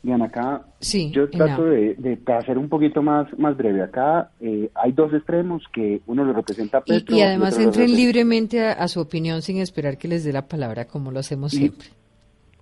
Bien, 0.04 0.20
acá 0.20 0.60
yo 1.12 1.30
trato 1.30 1.64
de, 1.64 2.18
hacer 2.26 2.58
un 2.58 2.68
poquito 2.68 3.02
más, 3.02 3.26
más 3.38 3.56
breve. 3.56 3.82
Acá 3.82 4.28
eh, 4.38 4.68
hay 4.74 4.92
dos 4.92 5.14
extremos 5.14 5.62
que 5.72 6.02
uno 6.06 6.24
lo 6.24 6.34
representa 6.34 6.76
a 6.76 6.80
Petro. 6.82 7.16
Y, 7.16 7.22
además 7.22 7.58
entren 7.58 7.90
libremente 7.90 8.60
a, 8.66 8.86
su 8.86 9.00
opinión 9.00 9.40
sin 9.40 9.56
esperar 9.56 9.96
que 9.96 10.06
les 10.06 10.22
dé 10.22 10.34
la 10.34 10.46
palabra 10.46 10.84
como 10.84 11.10
lo 11.10 11.20
hacemos 11.20 11.52
siempre. 11.52 11.88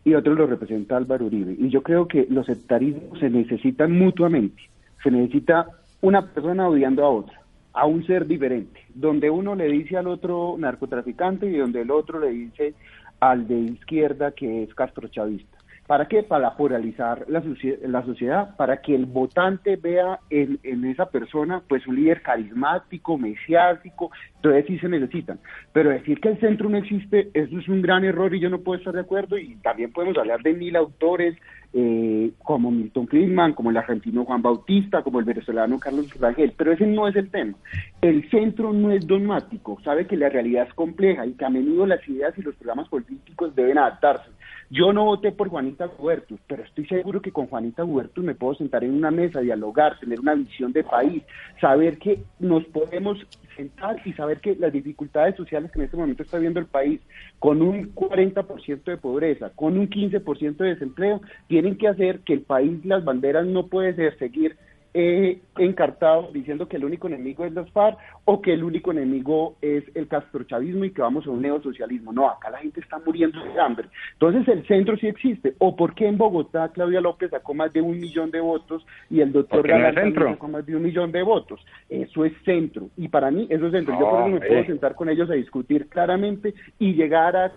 Y 0.04 0.14
otro 0.14 0.36
lo 0.36 0.46
representa 0.46 0.96
Álvaro 0.96 1.26
Uribe. 1.26 1.56
Y 1.58 1.68
yo 1.68 1.82
creo 1.82 2.06
que 2.06 2.28
los 2.30 2.46
sectarismos 2.46 3.18
se 3.18 3.28
necesitan 3.28 3.90
mutuamente. 3.90 4.62
Se 5.02 5.10
necesita 5.10 5.66
una 6.00 6.24
persona 6.24 6.68
odiando 6.68 7.04
a 7.04 7.10
otra, 7.10 7.40
a 7.72 7.86
un 7.86 8.06
ser 8.06 8.28
diferente, 8.28 8.78
donde 8.94 9.30
uno 9.30 9.56
le 9.56 9.66
dice 9.66 9.96
al 9.96 10.06
otro 10.06 10.54
narcotraficante 10.56 11.46
y 11.46 11.56
donde 11.56 11.80
el 11.80 11.90
otro 11.90 12.20
le 12.20 12.30
dice 12.30 12.74
al 13.18 13.48
de 13.48 13.58
izquierda 13.58 14.30
que 14.30 14.62
es 14.62 14.72
castrochavista 14.76 15.58
¿Para 15.86 16.06
qué? 16.06 16.22
Para 16.22 16.56
polarizar 16.56 17.24
la, 17.28 17.42
la 17.82 18.04
sociedad, 18.04 18.56
para 18.56 18.80
que 18.80 18.94
el 18.94 19.04
votante 19.04 19.76
vea 19.76 20.20
en, 20.30 20.58
en, 20.62 20.84
esa 20.84 21.06
persona 21.06 21.60
pues 21.68 21.86
un 21.86 21.96
líder 21.96 22.22
carismático, 22.22 23.18
mesiático, 23.18 24.10
entonces 24.36 24.64
sí 24.68 24.78
se 24.78 24.88
necesitan. 24.88 25.40
Pero 25.72 25.90
decir 25.90 26.20
que 26.20 26.28
el 26.28 26.40
centro 26.40 26.68
no 26.68 26.76
existe, 26.78 27.30
eso 27.34 27.58
es 27.58 27.68
un 27.68 27.82
gran 27.82 28.04
error 28.04 28.34
y 28.34 28.40
yo 28.40 28.48
no 28.48 28.60
puedo 28.60 28.78
estar 28.78 28.94
de 28.94 29.00
acuerdo 29.00 29.36
y 29.36 29.56
también 29.56 29.92
podemos 29.92 30.16
hablar 30.16 30.40
de 30.42 30.52
mil 30.52 30.76
autores 30.76 31.36
eh, 31.74 32.32
como 32.42 32.70
Milton 32.70 33.08
Friedman, 33.08 33.54
como 33.54 33.70
el 33.70 33.76
argentino 33.76 34.24
Juan 34.24 34.42
Bautista, 34.42 35.02
como 35.02 35.20
el 35.20 35.24
venezolano 35.24 35.78
Carlos 35.78 36.12
Rangel, 36.20 36.52
pero 36.56 36.72
ese 36.72 36.86
no 36.86 37.08
es 37.08 37.16
el 37.16 37.30
tema. 37.30 37.54
El 38.02 38.28
centro 38.30 38.72
no 38.72 38.90
es 38.90 39.06
dogmático, 39.06 39.80
sabe 39.82 40.06
que 40.06 40.16
la 40.16 40.28
realidad 40.28 40.66
es 40.68 40.74
compleja 40.74 41.26
y 41.26 41.32
que 41.32 41.44
a 41.44 41.50
menudo 41.50 41.86
las 41.86 42.06
ideas 42.06 42.36
y 42.36 42.42
los 42.42 42.54
programas 42.56 42.88
políticos 42.88 43.54
deben 43.54 43.78
adaptarse. 43.78 44.30
Yo 44.72 44.90
no 44.94 45.04
voté 45.04 45.32
por 45.32 45.50
Juanita 45.50 45.86
Huertus, 45.98 46.40
pero 46.46 46.62
estoy 46.62 46.86
seguro 46.86 47.20
que 47.20 47.30
con 47.30 47.46
Juanita 47.46 47.84
Huertus 47.84 48.24
me 48.24 48.34
puedo 48.34 48.54
sentar 48.54 48.82
en 48.82 48.94
una 48.94 49.10
mesa, 49.10 49.40
dialogar, 49.40 50.00
tener 50.00 50.18
una 50.18 50.34
visión 50.34 50.72
de 50.72 50.82
país, 50.82 51.22
saber 51.60 51.98
que 51.98 52.24
nos 52.38 52.64
podemos 52.64 53.18
sentar 53.54 54.00
y 54.06 54.14
saber 54.14 54.40
que 54.40 54.56
las 54.56 54.72
dificultades 54.72 55.36
sociales 55.36 55.70
que 55.70 55.78
en 55.78 55.84
este 55.84 55.98
momento 55.98 56.22
está 56.22 56.38
viendo 56.38 56.58
el 56.58 56.64
país, 56.64 57.02
con 57.38 57.60
un 57.60 57.94
40% 57.94 58.84
de 58.84 58.96
pobreza, 58.96 59.50
con 59.50 59.76
un 59.76 59.90
15% 59.90 60.56
de 60.56 60.68
desempleo, 60.70 61.20
tienen 61.48 61.76
que 61.76 61.88
hacer 61.88 62.20
que 62.20 62.32
el 62.32 62.40
país, 62.40 62.82
las 62.86 63.04
banderas 63.04 63.44
no 63.46 63.66
puede 63.66 64.16
seguir 64.16 64.56
eh, 64.94 65.40
encartado 65.56 66.30
diciendo 66.32 66.68
que 66.68 66.76
el 66.76 66.84
único 66.84 67.06
enemigo 67.06 67.44
es 67.44 67.52
las 67.52 67.70
FARC 67.70 67.96
o 68.26 68.42
que 68.42 68.52
el 68.52 68.62
único 68.62 68.90
enemigo 68.90 69.56
es 69.62 69.84
el 69.94 70.06
castrochavismo 70.06 70.84
y 70.84 70.90
que 70.90 71.00
vamos 71.00 71.26
a 71.26 71.30
un 71.30 71.40
neosocialismo. 71.40 72.12
No, 72.12 72.28
acá 72.28 72.50
la 72.50 72.58
gente 72.58 72.80
está 72.80 72.98
muriendo 73.04 73.42
de 73.42 73.58
hambre. 73.60 73.88
Entonces 74.12 74.46
el 74.48 74.66
centro 74.66 74.96
sí 74.96 75.06
existe. 75.06 75.54
¿O 75.58 75.74
por 75.74 75.94
qué 75.94 76.06
en 76.06 76.18
Bogotá 76.18 76.68
Claudia 76.68 77.00
López 77.00 77.30
sacó 77.30 77.54
más 77.54 77.72
de 77.72 77.80
un 77.80 77.98
millón 77.98 78.30
de 78.30 78.40
votos 78.40 78.86
y 79.08 79.20
el 79.20 79.32
doctor 79.32 79.66
Galán 79.66 80.14
sacó 80.14 80.48
más 80.48 80.66
de 80.66 80.76
un 80.76 80.82
millón 80.82 81.10
de 81.10 81.22
votos? 81.22 81.64
Eso 81.88 82.24
es 82.24 82.32
centro. 82.44 82.88
Y 82.96 83.08
para 83.08 83.30
mí 83.30 83.46
eso 83.48 83.66
es 83.66 83.72
centro. 83.72 83.98
Yo 83.98 84.10
por 84.10 84.20
eso 84.20 84.28
me 84.28 84.46
puedo 84.46 84.64
sentar 84.64 84.94
con 84.94 85.08
ellos 85.08 85.30
a 85.30 85.34
discutir 85.34 85.88
claramente 85.88 86.54
y 86.78 86.92
llegar 86.92 87.36
a 87.36 87.52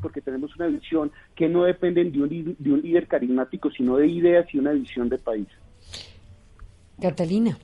porque 0.00 0.20
tenemos 0.20 0.54
una 0.56 0.66
visión 0.66 1.10
que 1.34 1.48
no 1.48 1.64
depende 1.64 2.04
de 2.04 2.20
un, 2.20 2.56
de 2.58 2.72
un 2.72 2.82
líder 2.82 3.06
carismático, 3.06 3.70
sino 3.70 3.96
de 3.96 4.06
ideas 4.06 4.46
y 4.52 4.58
una 4.58 4.72
visión 4.72 5.08
de 5.08 5.18
país. 5.18 5.48
Catalina. 7.00 7.58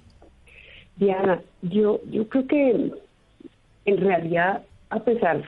Diana, 0.96 1.40
yo, 1.62 2.00
yo 2.10 2.28
creo 2.28 2.46
que 2.46 2.92
en 3.84 3.96
realidad, 3.96 4.64
a 4.90 5.00
pesar 5.00 5.42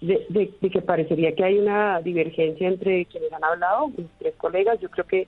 de, 0.00 0.50
que 0.60 0.82
parecería 0.82 1.34
que 1.34 1.44
hay 1.44 1.58
una 1.58 2.00
divergencia 2.02 2.68
entre 2.68 3.06
quienes 3.06 3.32
han 3.32 3.44
hablado, 3.44 3.88
mis 3.88 4.08
tres 4.18 4.34
colegas, 4.36 4.78
yo 4.80 4.90
creo 4.90 5.06
que 5.06 5.26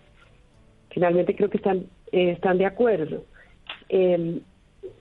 finalmente 0.90 1.34
creo 1.34 1.48
que 1.48 1.56
están, 1.56 1.86
eh, 2.12 2.32
están 2.32 2.58
de 2.58 2.66
acuerdo. 2.66 3.24
Em, 3.88 4.40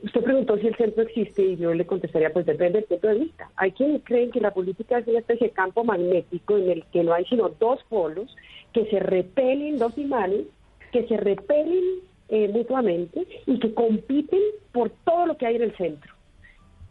usted 0.04 0.24
preguntó 0.24 0.58
si 0.58 0.68
el 0.68 0.76
centro 0.76 1.04
existe 1.04 1.42
y 1.42 1.58
yo 1.58 1.74
le 1.74 1.86
contestaría, 1.86 2.32
pues 2.32 2.46
depende 2.46 2.80
del 2.80 2.88
punto 2.88 3.08
de 3.08 3.20
vista. 3.20 3.50
Hay 3.58 3.72
quienes 3.72 4.04
creen 4.04 4.32
que 4.32 4.40
la 4.40 4.54
política 4.54 5.00
es 5.00 5.08
una 5.08 5.20
especie 5.20 5.48
de 5.48 5.54
campo 5.54 5.84
magnético 5.84 6.58
en 6.58 6.70
el 6.70 6.86
que 6.86 7.04
no 7.04 7.14
hay 7.14 7.26
sino 7.26 7.50
dos 7.50 7.84
polos 7.90 8.36
que 8.74 8.86
se 8.86 9.00
repelen, 9.00 9.78
dos 9.78 9.98
imanes, 9.98 10.46
que 10.92 11.06
se 11.08 11.18
repelen 11.18 11.84
eh, 12.30 12.50
mutuamente 12.50 13.26
y 13.46 13.58
que 13.58 13.74
compiten 13.74 14.42
por 14.74 14.90
todo 15.06 15.28
lo 15.28 15.38
que 15.38 15.48
hay 15.48 15.56
en 15.56 15.62
el 15.62 15.78
centro. 15.78 16.14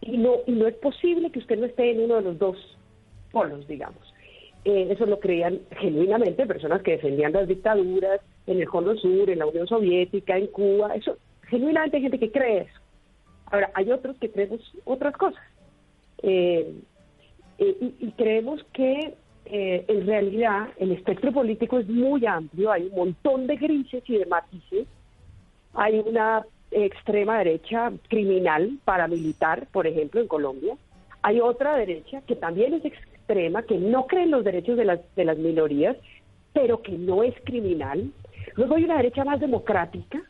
Y 0.01 0.16
no, 0.16 0.37
y 0.46 0.53
no 0.53 0.66
es 0.66 0.75
posible 0.77 1.31
que 1.31 1.40
usted 1.40 1.59
no 1.59 1.66
esté 1.66 1.90
en 1.90 2.01
uno 2.01 2.16
de 2.16 2.22
los 2.22 2.38
dos 2.38 2.79
polos, 3.33 3.68
digamos. 3.68 4.01
Eh, 4.64 4.88
eso 4.90 5.05
lo 5.05 5.20
creían 5.20 5.61
genuinamente 5.79 6.46
personas 6.46 6.81
que 6.81 6.92
defendían 6.92 7.33
las 7.33 7.46
dictaduras 7.46 8.22
en 8.46 8.61
el 8.62 8.66
Cono 8.66 8.96
Sur, 8.96 9.29
en 9.29 9.40
la 9.40 9.46
Unión 9.46 9.66
Soviética, 9.66 10.38
en 10.38 10.46
Cuba. 10.46 10.94
Eso, 10.94 11.18
genuinamente 11.42 11.99
hay 11.99 12.05
gente 12.05 12.18
que 12.18 12.33
cree 12.33 12.61
eso. 12.61 12.81
Ahora, 13.51 13.70
hay 13.75 13.92
otros 13.92 14.16
que 14.18 14.31
creemos 14.31 14.61
otras 14.87 15.14
cosas. 15.18 15.44
Eh, 16.22 16.72
y, 17.59 17.94
y, 18.01 18.12
creemos 18.16 18.64
que 18.72 19.14
en 19.44 20.07
realidad 20.07 20.70
el 20.79 20.92
espectro 20.92 21.31
político 21.31 21.79
es 21.79 21.87
muy 21.88 22.25
amplio, 22.27 22.72
hay 22.72 22.87
un 22.87 22.96
montón 22.96 23.46
de 23.46 23.57
grises 23.57 24.03
y 24.09 24.18
de 24.18 24.27
matices 24.27 24.88
hay 25.76 26.02
una 26.04 26.44
extrema 26.70 27.38
derecha 27.38 27.92
criminal 28.08 28.78
paramilitar, 28.84 29.66
por 29.72 29.86
ejemplo, 29.86 30.20
en 30.20 30.28
Colombia. 30.28 30.76
Hay 31.22 31.40
otra 31.40 31.76
derecha 31.76 32.22
que 32.22 32.36
también 32.36 32.74
es 32.74 32.84
extrema, 32.84 33.62
que 33.62 33.76
no 33.76 34.06
cree 34.06 34.24
en 34.24 34.30
los 34.30 34.44
derechos 34.44 34.76
de 34.76 34.84
las, 34.84 35.00
de 35.14 35.24
las 35.24 35.38
minorías, 35.38 35.96
pero 36.52 36.82
que 36.82 36.92
no 36.92 37.22
es 37.22 37.34
criminal. 37.44 38.10
Luego 38.54 38.76
hay 38.76 38.84
una 38.84 38.96
derecha 38.96 39.24
más 39.24 39.38
democrática, 39.38 40.22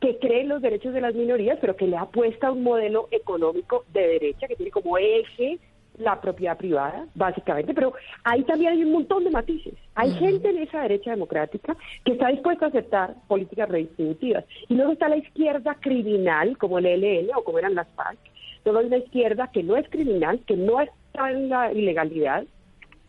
que 0.00 0.18
cree 0.18 0.42
en 0.42 0.48
los 0.48 0.60
derechos 0.60 0.92
de 0.92 1.00
las 1.00 1.14
minorías, 1.14 1.58
pero 1.60 1.76
que 1.76 1.86
le 1.86 1.96
apuesta 1.96 2.48
a 2.48 2.52
un 2.52 2.62
modelo 2.62 3.08
económico 3.10 3.84
de 3.92 4.06
derecha, 4.06 4.48
que 4.48 4.56
tiene 4.56 4.70
como 4.70 4.98
eje 4.98 5.58
la 5.98 6.20
propiedad 6.20 6.56
privada, 6.56 7.06
básicamente, 7.14 7.74
pero 7.74 7.92
ahí 8.24 8.42
también 8.44 8.72
hay 8.72 8.84
un 8.84 8.92
montón 8.92 9.24
de 9.24 9.30
matices. 9.30 9.74
Hay 9.94 10.12
gente 10.12 10.50
en 10.50 10.58
esa 10.58 10.82
derecha 10.82 11.10
democrática 11.10 11.76
que 12.04 12.12
está 12.12 12.28
dispuesta 12.28 12.66
a 12.66 12.68
aceptar 12.68 13.14
políticas 13.28 13.68
redistributivas. 13.68 14.44
Y 14.68 14.74
luego 14.74 14.92
está 14.92 15.08
la 15.08 15.16
izquierda 15.16 15.76
criminal, 15.80 16.58
como 16.58 16.78
el 16.78 16.86
ELN 16.86 17.30
o 17.36 17.44
como 17.44 17.58
eran 17.58 17.74
las 17.74 17.88
FARC. 17.94 18.18
Luego 18.64 18.80
hay 18.80 18.86
una 18.86 18.98
izquierda 18.98 19.50
que 19.52 19.62
no 19.62 19.76
es 19.76 19.88
criminal, 19.88 20.40
que 20.46 20.56
no 20.56 20.80
está 20.80 21.30
en 21.30 21.48
la 21.48 21.72
ilegalidad, 21.72 22.44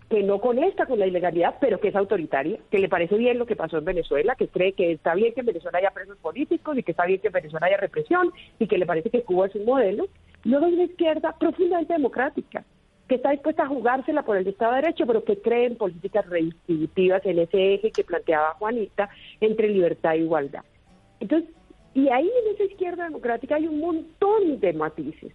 que 0.09 0.21
no 0.21 0.39
conecta 0.39 0.85
con 0.85 0.99
la 0.99 1.07
ilegalidad, 1.07 1.55
pero 1.59 1.79
que 1.79 1.87
es 1.87 1.95
autoritaria, 1.95 2.59
que 2.69 2.79
le 2.79 2.89
parece 2.89 3.17
bien 3.17 3.39
lo 3.39 3.45
que 3.45 3.55
pasó 3.55 3.77
en 3.77 3.85
Venezuela, 3.85 4.35
que 4.35 4.47
cree 4.47 4.73
que 4.73 4.91
está 4.91 5.15
bien 5.15 5.33
que 5.33 5.39
en 5.39 5.47
Venezuela 5.47 5.79
haya 5.79 5.91
presos 5.91 6.17
políticos 6.17 6.77
y 6.77 6.83
que 6.83 6.91
está 6.91 7.05
bien 7.05 7.19
que 7.19 7.27
en 7.27 7.33
Venezuela 7.33 7.67
haya 7.67 7.77
represión 7.77 8.31
y 8.59 8.67
que 8.67 8.77
le 8.77 8.85
parece 8.85 9.09
que 9.09 9.23
Cuba 9.23 9.47
es 9.47 9.55
un 9.55 9.65
modelo. 9.65 10.07
Luego 10.43 10.67
hay 10.67 10.73
una 10.73 10.83
izquierda 10.83 11.35
profundamente 11.39 11.93
democrática, 11.93 12.63
que 13.07 13.15
está 13.15 13.31
dispuesta 13.31 13.63
a 13.63 13.67
jugársela 13.67 14.23
por 14.23 14.37
el 14.37 14.47
Estado 14.47 14.73
de 14.73 14.81
Derecho, 14.81 15.05
pero 15.05 15.23
que 15.23 15.39
cree 15.39 15.67
en 15.67 15.77
políticas 15.77 16.27
redistributivas 16.27 17.25
en 17.25 17.39
ese 17.39 17.75
eje 17.75 17.91
que 17.91 18.03
planteaba 18.03 18.55
Juanita 18.55 19.09
entre 19.41 19.69
libertad 19.69 20.15
e 20.15 20.19
igualdad. 20.19 20.63
Entonces, 21.19 21.49
y 21.93 22.09
ahí 22.09 22.29
en 22.43 22.55
esa 22.55 22.63
izquierda 22.63 23.05
democrática 23.05 23.55
hay 23.55 23.67
un 23.67 23.79
montón 23.79 24.59
de 24.59 24.73
matices. 24.73 25.31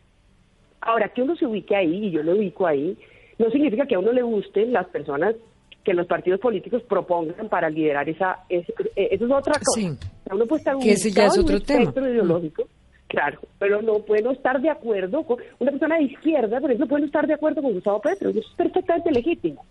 Ahora, 0.80 1.08
que 1.08 1.22
uno 1.22 1.36
se 1.36 1.46
ubique 1.46 1.76
ahí, 1.76 2.06
y 2.06 2.10
yo 2.10 2.22
lo 2.22 2.32
ubico 2.32 2.66
ahí, 2.66 2.98
no 3.38 3.50
significa 3.50 3.86
que 3.86 3.94
a 3.94 3.98
uno 3.98 4.12
le 4.12 4.22
gusten 4.22 4.72
las 4.72 4.86
personas 4.88 5.34
que 5.84 5.94
los 5.94 6.06
partidos 6.06 6.40
políticos 6.40 6.82
propongan 6.88 7.48
para 7.48 7.70
liderar 7.70 8.08
esa, 8.08 8.44
eso 8.48 8.72
es 8.94 9.22
otra 9.22 9.54
cosa. 9.54 9.80
Sí. 9.80 9.88
Uno 10.30 10.46
puede 10.46 10.60
estar 10.60 10.76
que 10.78 10.92
ese 10.92 11.10
ya 11.10 11.26
es 11.26 11.38
otro 11.38 11.58
tema. 11.60 11.90
ideológico, 11.96 12.64
Claro, 13.10 13.40
pero 13.58 13.82
no 13.82 13.98
puedo 13.98 14.30
estar 14.30 14.60
de 14.60 14.70
acuerdo 14.70 15.24
con 15.24 15.38
una 15.58 15.72
persona 15.72 15.96
de 15.96 16.04
izquierda, 16.04 16.60
por 16.60 16.70
ejemplo, 16.70 16.86
puede 16.86 17.06
estar 17.06 17.26
de 17.26 17.34
acuerdo 17.34 17.60
con 17.60 17.72
Gustavo 17.72 18.00
Petro, 18.00 18.30
eso 18.30 18.38
es 18.38 18.46
perfectamente 18.56 19.10
legítimo. 19.10 19.66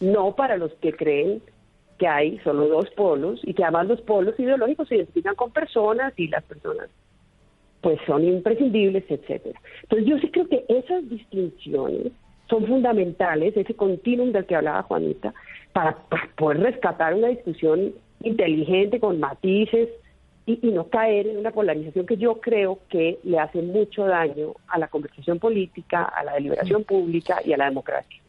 No 0.00 0.36
para 0.36 0.58
los 0.58 0.70
que 0.74 0.92
creen 0.92 1.40
que 1.98 2.06
hay 2.06 2.38
solo 2.40 2.68
dos 2.68 2.90
polos 2.90 3.40
y 3.42 3.54
que 3.54 3.62
además 3.62 3.86
los 3.86 4.02
polos 4.02 4.38
ideológicos 4.38 4.88
se 4.88 4.96
identifican 4.96 5.34
con 5.34 5.50
personas 5.50 6.12
y 6.18 6.28
las 6.28 6.44
personas 6.44 6.90
pues 7.80 7.98
son 8.06 8.22
imprescindibles, 8.24 9.04
etcétera. 9.08 9.58
Entonces 9.82 10.06
yo 10.06 10.18
sí 10.18 10.30
creo 10.30 10.48
que 10.48 10.66
esas 10.68 11.08
distinciones 11.08 12.12
son 12.50 12.66
fundamentales, 12.66 13.56
ese 13.56 13.74
continuum 13.74 14.32
del 14.32 14.44
que 14.44 14.56
hablaba 14.56 14.82
Juanita, 14.82 15.32
para 15.72 15.96
poder 16.36 16.60
rescatar 16.60 17.14
una 17.14 17.28
discusión 17.28 17.94
inteligente 18.22 19.00
con 19.00 19.20
matices, 19.20 19.88
y, 20.46 20.70
no 20.70 20.88
caer 20.88 21.26
en 21.28 21.38
una 21.38 21.50
polarización 21.50 22.06
que 22.06 22.16
yo 22.16 22.40
creo 22.40 22.80
que 22.88 23.18
le 23.22 23.38
hace 23.38 23.62
mucho 23.62 24.04
daño 24.04 24.54
a 24.68 24.78
la 24.78 24.88
conversación 24.88 25.38
política, 25.38 26.04
a 26.04 26.22
la 26.22 26.34
deliberación 26.34 26.84
pública 26.84 27.40
y 27.44 27.52
a 27.52 27.56
la 27.56 27.66
democracia. 27.66 28.20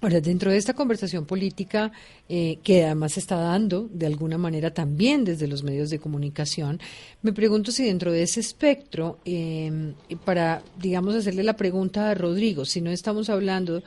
Ahora, 0.00 0.20
dentro 0.20 0.50
de 0.50 0.56
esta 0.56 0.74
conversación 0.74 1.26
política, 1.26 1.92
eh, 2.28 2.58
que 2.64 2.84
además 2.84 3.12
se 3.12 3.20
está 3.20 3.36
dando 3.36 3.88
de 3.88 4.06
alguna 4.06 4.36
manera 4.36 4.74
también 4.74 5.24
desde 5.24 5.46
los 5.46 5.62
medios 5.62 5.90
de 5.90 6.00
comunicación, 6.00 6.80
me 7.22 7.32
pregunto 7.32 7.70
si 7.70 7.86
dentro 7.86 8.10
de 8.10 8.22
ese 8.22 8.40
espectro, 8.40 9.18
eh, 9.24 9.92
para, 10.24 10.62
digamos, 10.78 11.14
hacerle 11.14 11.44
la 11.44 11.56
pregunta 11.56 12.10
a 12.10 12.14
Rodrigo, 12.14 12.64
si 12.64 12.80
no 12.80 12.90
estamos 12.90 13.30
hablando 13.30 13.82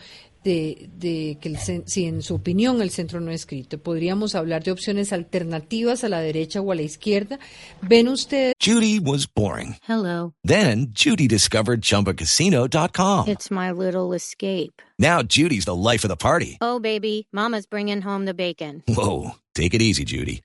de, 0.45 1.37
que 1.41 1.83
si 1.85 2.05
en 2.05 2.21
su 2.21 2.35
opinión 2.35 2.81
el 2.81 2.91
centro 2.91 3.19
no 3.19 3.31
es 3.31 3.41
escrito, 3.41 3.79
podríamos 3.79 4.35
hablar 4.35 4.63
de 4.63 4.71
opciones 4.71 5.11
alternativas 5.11 6.03
a 6.03 6.09
la 6.09 6.19
derecha 6.19 6.61
o 6.61 6.71
a 6.71 6.75
la 6.75 6.83
izquierda. 6.83 7.39
¿Ven 7.81 8.07
ustedes? 8.07 8.53
Judy 8.63 8.99
was 8.99 9.27
boring. 9.27 9.75
Hello. 9.87 10.33
Then 10.43 10.87
Judy 10.91 11.27
discovered 11.27 11.81
chumbacasino.com. 11.81 13.27
It's 13.27 13.49
my 13.49 13.71
little 13.71 14.13
escape. 14.13 14.81
Now 14.99 15.23
Judy's 15.23 15.65
the 15.65 15.75
life 15.75 16.05
of 16.05 16.09
the 16.09 16.15
party. 16.15 16.57
Oh 16.61 16.79
baby, 16.79 17.27
mama's 17.33 17.65
bringing 17.65 18.01
home 18.01 18.25
the 18.25 18.33
bacon. 18.33 18.83
Whoa, 18.87 19.31
take 19.53 19.73
it 19.73 19.81
easy 19.81 20.05
Judy. 20.05 20.41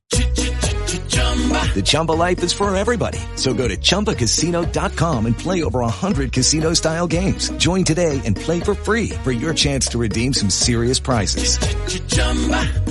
The 1.74 1.82
Chumba 1.82 2.12
life 2.12 2.42
is 2.42 2.52
for 2.52 2.74
everybody. 2.74 3.18
So 3.36 3.54
go 3.54 3.68
to 3.68 3.76
ChumbaCasino.com 3.76 5.26
and 5.26 5.38
play 5.38 5.62
over 5.62 5.80
100 5.80 6.32
casino 6.32 6.74
style 6.74 7.06
games. 7.06 7.50
Join 7.52 7.84
today 7.84 8.20
and 8.26 8.36
play 8.36 8.60
for 8.60 8.74
free 8.74 9.10
for 9.24 9.32
your 9.32 9.54
chance 9.54 9.86
to 9.88 9.98
redeem 9.98 10.34
some 10.34 10.50
serious 10.50 10.98
prizes. 10.98 11.58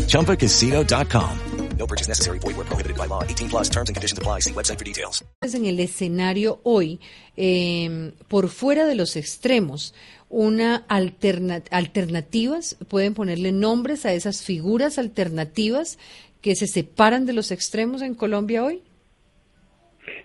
ChumbaCasino.com. 0.08 1.39
No 1.78 1.88
purchase 1.88 2.10
necessary. 2.10 2.39
Void 2.39 2.58
where 2.58 2.65
prohibited 2.65 2.98
by 2.98 3.08
law. 3.08 3.24
18 3.24 3.50
plus 3.50 3.70
terms 3.70 3.89
and 3.89 3.96
conditions 3.96 4.18
apply. 4.18 4.42
See 4.42 4.52
website 4.52 4.78
for 4.78 4.86
details. 4.86 5.24
En 5.42 5.65
el 5.65 5.80
escenario 5.80 6.60
hoy, 6.63 7.00
eh, 7.38 8.12
por 8.28 8.50
fuera 8.50 8.86
de 8.86 8.96
los 8.96 9.15
extremos, 9.15 9.94
una 10.30 10.84
alterna 10.89 11.63
alternativas, 11.72 12.76
pueden 12.89 13.13
ponerle 13.13 13.54
nombres 13.54 14.06
a 14.06 14.13
esas 14.13 14.42
figuras 14.42 14.98
alternativas 14.98 15.98
que 16.41 16.56
se 16.56 16.67
separan 16.67 17.25
de 17.25 17.34
los 17.34 17.52
extremos 17.52 18.02
en 18.02 18.15
Colombia 18.15 18.63
hoy? 18.63 18.82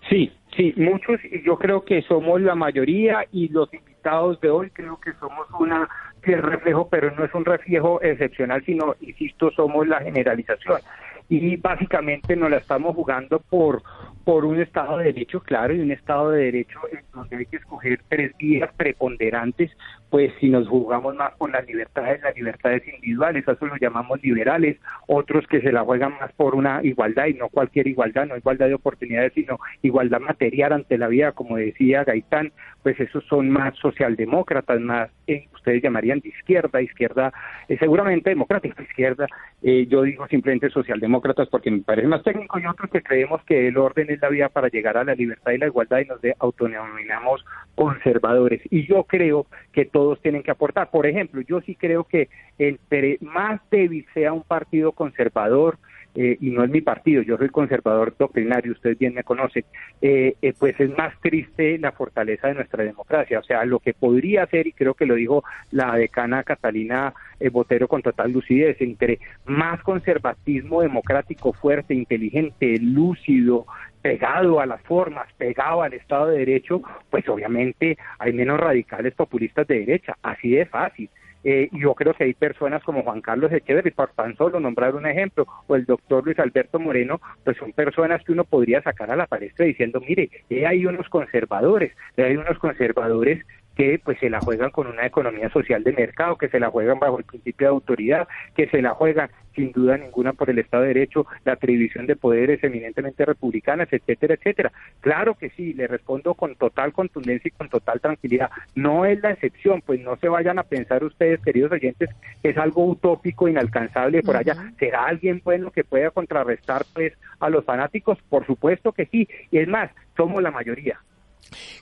Sí, 0.08 0.32
sí, 0.56 0.72
muchos, 0.76 1.20
y 1.24 1.42
yo 1.44 1.56
creo 1.58 1.84
que 1.84 2.02
somos 2.02 2.40
la 2.40 2.54
mayoría 2.54 3.26
y 3.32 3.48
los 3.48 3.72
invitados 3.72 4.40
de 4.40 4.50
hoy 4.50 4.70
creo 4.70 4.98
que 5.00 5.12
somos 5.14 5.46
una 5.58 5.88
que 6.22 6.36
reflejo, 6.36 6.88
pero 6.88 7.10
no 7.14 7.24
es 7.24 7.34
un 7.34 7.44
reflejo 7.44 8.00
excepcional, 8.02 8.64
sino, 8.64 8.94
insisto, 9.00 9.50
somos 9.50 9.86
la 9.86 10.00
generalización. 10.00 10.80
Y 11.28 11.56
básicamente 11.56 12.36
nos 12.36 12.50
la 12.50 12.58
estamos 12.58 12.94
jugando 12.94 13.40
por 13.40 13.82
por 14.24 14.46
un 14.46 14.60
Estado 14.60 14.98
de 14.98 15.12
Derecho, 15.12 15.40
claro, 15.40 15.74
y 15.74 15.80
un 15.80 15.90
Estado 15.90 16.30
de 16.30 16.44
Derecho 16.44 16.80
en 16.90 17.04
donde 17.12 17.36
hay 17.36 17.46
que 17.46 17.58
escoger 17.58 18.00
tres 18.08 18.32
vías 18.38 18.72
preponderantes, 18.74 19.70
pues 20.14 20.32
si 20.38 20.48
nos 20.48 20.68
jugamos 20.68 21.16
más 21.16 21.34
por 21.34 21.50
las 21.50 21.66
libertades, 21.66 22.22
las 22.22 22.36
libertades 22.36 22.86
individuales, 22.86 23.42
eso 23.48 23.66
lo 23.66 23.76
llamamos 23.78 24.22
liberales, 24.22 24.76
otros 25.08 25.44
que 25.48 25.60
se 25.60 25.72
la 25.72 25.82
juegan 25.82 26.12
más 26.20 26.32
por 26.34 26.54
una 26.54 26.78
igualdad, 26.84 27.26
y 27.26 27.34
no 27.34 27.48
cualquier 27.48 27.88
igualdad, 27.88 28.26
no 28.26 28.36
igualdad 28.36 28.68
de 28.68 28.74
oportunidades, 28.74 29.32
sino 29.34 29.58
igualdad 29.82 30.20
material 30.20 30.72
ante 30.72 30.98
la 30.98 31.08
vida, 31.08 31.32
como 31.32 31.56
decía 31.56 32.04
Gaitán, 32.04 32.52
pues 32.84 33.00
esos 33.00 33.24
son 33.24 33.48
más 33.48 33.74
socialdemócratas, 33.78 34.78
más, 34.78 35.10
eh, 35.26 35.48
ustedes 35.54 35.82
llamarían 35.82 36.20
de 36.20 36.28
izquierda, 36.28 36.82
izquierda, 36.82 37.32
eh, 37.66 37.78
seguramente 37.78 38.28
democrática, 38.28 38.82
izquierda, 38.82 39.26
eh, 39.62 39.86
yo 39.88 40.02
digo 40.02 40.28
simplemente 40.28 40.68
socialdemócratas 40.68 41.48
porque 41.48 41.70
me 41.70 41.80
parece 41.80 42.06
más 42.06 42.22
técnico, 42.22 42.58
y 42.58 42.66
otros 42.66 42.90
que 42.90 43.02
creemos 43.02 43.42
que 43.44 43.68
el 43.68 43.78
orden 43.78 44.10
es 44.10 44.20
la 44.20 44.28
vía 44.28 44.50
para 44.50 44.68
llegar 44.68 44.98
a 44.98 45.04
la 45.04 45.14
libertad 45.14 45.52
y 45.52 45.58
la 45.58 45.66
igualdad 45.66 46.00
y 46.00 46.04
nos 46.04 46.20
de, 46.20 46.36
autodenominamos 46.38 47.42
conservadores. 47.74 48.60
Y 48.70 48.86
yo 48.86 49.04
creo 49.04 49.46
que 49.72 49.86
todos 49.86 50.20
tienen 50.20 50.42
que 50.42 50.50
aportar. 50.50 50.90
Por 50.90 51.06
ejemplo, 51.06 51.40
yo 51.40 51.62
sí 51.62 51.76
creo 51.76 52.04
que 52.04 52.28
el 52.58 52.78
más 53.22 53.62
débil 53.70 54.06
sea 54.12 54.34
un 54.34 54.42
partido 54.42 54.92
conservador, 54.92 55.78
eh, 56.14 56.36
y 56.40 56.50
no 56.50 56.62
es 56.62 56.70
mi 56.70 56.80
partido, 56.80 57.22
yo 57.22 57.36
soy 57.36 57.48
conservador 57.48 58.14
doctrinario, 58.16 58.72
usted 58.72 58.96
bien 58.96 59.14
me 59.14 59.24
conoce, 59.24 59.64
eh, 60.00 60.36
eh, 60.40 60.54
pues 60.56 60.78
es 60.78 60.96
más 60.96 61.12
triste 61.20 61.76
la 61.78 61.90
fortaleza 61.90 62.48
de 62.48 62.54
nuestra 62.54 62.84
democracia. 62.84 63.40
O 63.40 63.42
sea, 63.42 63.64
lo 63.64 63.80
que 63.80 63.94
podría 63.94 64.46
ser, 64.46 64.66
y 64.66 64.72
creo 64.72 64.94
que 64.94 65.06
lo 65.06 65.14
dijo 65.16 65.42
la 65.72 65.96
decana 65.96 66.44
Catalina 66.44 67.12
Botero 67.50 67.88
con 67.88 68.00
total 68.00 68.32
lucidez, 68.32 68.80
entre 68.80 69.18
más 69.44 69.82
conservatismo 69.82 70.82
democrático 70.82 71.52
fuerte, 71.52 71.94
inteligente, 71.94 72.78
lúcido, 72.80 73.66
pegado 74.00 74.60
a 74.60 74.66
las 74.66 74.82
formas, 74.82 75.26
pegado 75.36 75.82
al 75.82 75.94
Estado 75.94 76.28
de 76.28 76.38
Derecho, 76.38 76.82
pues 77.10 77.28
obviamente 77.28 77.98
hay 78.18 78.32
menos 78.32 78.60
radicales 78.60 79.14
populistas 79.14 79.66
de 79.66 79.80
derecha, 79.80 80.16
así 80.22 80.50
de 80.50 80.66
fácil. 80.66 81.10
Eh, 81.44 81.68
yo 81.72 81.94
creo 81.94 82.14
que 82.14 82.24
hay 82.24 82.34
personas 82.34 82.82
como 82.82 83.02
Juan 83.02 83.20
Carlos 83.20 83.52
Echeverri, 83.52 83.90
por 83.90 84.10
tan 84.10 84.34
solo 84.36 84.58
nombrar 84.60 84.94
un 84.94 85.06
ejemplo, 85.06 85.46
o 85.66 85.76
el 85.76 85.84
doctor 85.84 86.24
Luis 86.24 86.38
Alberto 86.38 86.78
Moreno, 86.78 87.20
pues 87.44 87.56
son 87.58 87.72
personas 87.72 88.24
que 88.24 88.32
uno 88.32 88.44
podría 88.44 88.82
sacar 88.82 89.10
a 89.10 89.16
la 89.16 89.26
palestra 89.26 89.66
diciendo, 89.66 90.00
mire, 90.00 90.30
hay 90.66 90.86
unos 90.86 91.08
conservadores, 91.08 91.92
hay 92.16 92.36
unos 92.36 92.58
conservadores 92.58 93.44
que 93.76 94.00
pues 94.02 94.18
se 94.18 94.30
la 94.30 94.40
juegan 94.40 94.70
con 94.70 94.86
una 94.86 95.06
economía 95.06 95.50
social 95.50 95.82
de 95.82 95.92
mercado, 95.92 96.36
que 96.36 96.48
se 96.48 96.60
la 96.60 96.70
juegan 96.70 96.98
bajo 96.98 97.18
el 97.18 97.24
principio 97.24 97.66
de 97.66 97.72
autoridad, 97.72 98.28
que 98.56 98.68
se 98.68 98.82
la 98.82 98.90
juegan 98.90 99.30
sin 99.54 99.72
duda 99.72 99.96
ninguna 99.96 100.32
por 100.32 100.50
el 100.50 100.58
Estado 100.58 100.82
de 100.82 100.88
Derecho, 100.88 101.26
la 101.44 101.52
atribución 101.52 102.06
de 102.06 102.16
poderes 102.16 102.62
eminentemente 102.64 103.24
republicanas, 103.24 103.88
etcétera, 103.92 104.34
etcétera. 104.34 104.72
Claro 105.00 105.34
que 105.34 105.50
sí, 105.50 105.74
le 105.74 105.86
respondo 105.86 106.34
con 106.34 106.56
total 106.56 106.92
contundencia 106.92 107.48
y 107.48 107.52
con 107.52 107.68
total 107.68 108.00
tranquilidad. 108.00 108.50
No 108.74 109.04
es 109.04 109.20
la 109.22 109.30
excepción, 109.30 109.82
pues 109.84 110.00
no 110.00 110.16
se 110.16 110.28
vayan 110.28 110.58
a 110.58 110.64
pensar 110.64 111.04
ustedes, 111.04 111.40
queridos 111.40 111.72
oyentes, 111.72 112.10
que 112.42 112.50
es 112.50 112.58
algo 112.58 112.86
utópico, 112.86 113.48
inalcanzable 113.48 114.22
por 114.22 114.36
allá. 114.36 114.72
¿Será 114.78 115.06
alguien 115.06 115.40
bueno 115.44 115.70
que 115.70 115.84
pueda 115.84 116.10
contrarrestar 116.10 116.84
pues 116.92 117.12
a 117.40 117.48
los 117.48 117.64
fanáticos? 117.64 118.18
Por 118.28 118.46
supuesto 118.46 118.92
que 118.92 119.06
sí, 119.06 119.28
y 119.50 119.58
es 119.58 119.68
más, 119.68 119.90
somos 120.16 120.42
la 120.42 120.50
mayoría. 120.50 120.98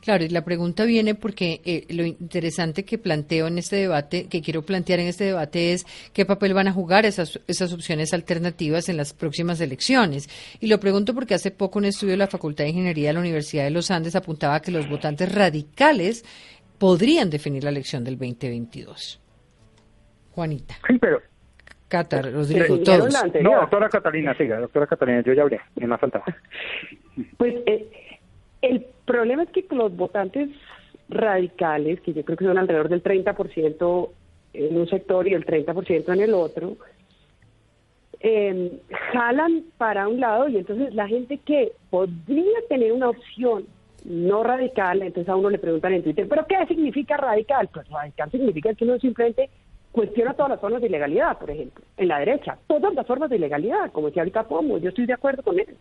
Claro, 0.03 0.25
y 0.25 0.29
la 0.29 0.45
pregunta 0.45 0.85
viene 0.85 1.15
porque 1.15 1.61
eh, 1.65 1.87
lo 1.91 2.05
interesante 2.05 2.85
que 2.85 2.99
planteo 2.99 3.47
en 3.47 3.59
este 3.59 3.77
debate, 3.77 4.29
que 4.29 4.43
quiero 4.43 4.63
plantear 4.63 5.01
en 5.01 5.07
este 5.07 5.25
debate 5.25 5.73
es 5.73 5.87
qué 6.13 6.25
papel 6.25 6.55
van 6.55 6.69
a 6.69 6.73
jugar 6.73 7.07
esas, 7.07 7.41
esas 7.47 7.73
opciones 7.73 8.13
alternativas 8.13 8.89
en 8.89 8.97
las 8.97 9.13
próximas 9.13 9.61
elecciones. 9.61 10.29
Y 10.61 10.67
lo 10.67 10.79
pregunto 10.81 11.15
porque 11.15 11.35
hace 11.35 11.51
poco 11.51 11.79
un 11.79 11.87
estudio 11.87 12.13
de 12.13 12.19
la 12.19 12.27
Facultad 12.27 12.65
de 12.65 12.71
Ingeniería 12.71 13.09
de 13.09 13.15
la 13.15 13.21
Universidad 13.21 13.65
de 13.65 13.71
los 13.71 13.91
Andes 13.91 14.17
apuntaba 14.17 14.61
que 14.61 14.71
los 14.71 14.89
votantes 14.89 15.33
radicales 15.33 16.25
podrían 16.79 17.31
definir 17.31 17.65
la 17.65 17.71
elección 17.71 18.05
del 18.05 18.19
2022. 18.19 19.21
Juanita. 20.33 20.75
Sí, 20.89 20.99
pero 20.99 21.21
Catar, 21.93 22.33
Rodrigo, 22.33 22.79
todos. 22.81 23.15
No, 23.43 23.61
doctora 23.61 23.87
Catalina, 23.91 24.35
siga, 24.35 24.59
doctora 24.59 24.87
Catalina, 24.87 25.21
yo 25.21 25.35
ya 25.35 25.43
hablé, 25.43 25.61
me 25.77 25.87
más 25.87 26.01
faltaba. 26.01 26.25
Pues 27.37 27.55
eh, 27.67 27.87
el 28.63 28.87
problema 29.05 29.43
es 29.43 29.51
que 29.51 29.67
los 29.71 29.95
votantes 29.95 30.49
radicales, 31.09 32.01
que 32.01 32.15
yo 32.15 32.25
creo 32.25 32.39
que 32.39 32.45
son 32.45 32.59
alrededor 32.59 32.89
del 32.89 33.03
30% 33.03 34.11
en 34.55 34.77
un 34.77 34.89
sector 34.89 35.29
y 35.29 35.35
el 35.35 35.45
30% 35.45 36.13
en 36.13 36.21
el 36.21 36.35
otro, 36.35 36.77
eh, 38.21 38.81
jalan 39.13 39.65
para 39.79 40.09
un 40.09 40.21
lado 40.21 40.49
y 40.49 40.57
entonces 40.57 40.95
la 40.95 41.09
gente 41.09 41.39
que 41.39 41.73
podría 41.91 42.59
tener 42.69 42.93
una 42.93 43.11
opción 43.11 43.67
no 44.05 44.43
radical, 44.43 45.03
entonces 45.03 45.29
a 45.29 45.37
uno 45.37 45.51
le 45.51 45.59
preguntan 45.59 45.93
en 45.93 46.03
Twitter, 46.03 46.27
¿pero 46.29 46.47
qué 46.47 46.57
significa 46.67 47.17
radical? 47.17 47.69
Pues 47.73 47.89
radical 47.89 48.31
significa 48.31 48.75
que 48.75 48.85
uno 48.85 48.99
simplemente 48.99 49.49
cuestiona 49.93 50.35
todas 50.35 50.51
las 50.51 50.61
formas 50.61 50.81
de 50.81 50.89
ilegalidad, 50.89 51.39
por 51.39 51.51
ejemplo, 51.51 51.85
en 51.97 52.09
la 52.09 52.19
derecha, 52.19 52.59
todas 52.67 52.95
las 52.95 53.07
formas 53.07 53.31
de 53.31 53.37
ilegalidad, 53.37 53.93
como 53.93 54.09
decía 54.09 54.23
ahorita 54.23 54.49
Pomo, 54.49 54.79
yo 54.79 54.89
estoy 54.89 55.07
de 55.07 55.13
acuerdo 55.13 55.43
con 55.43 55.59
él. 55.59 55.77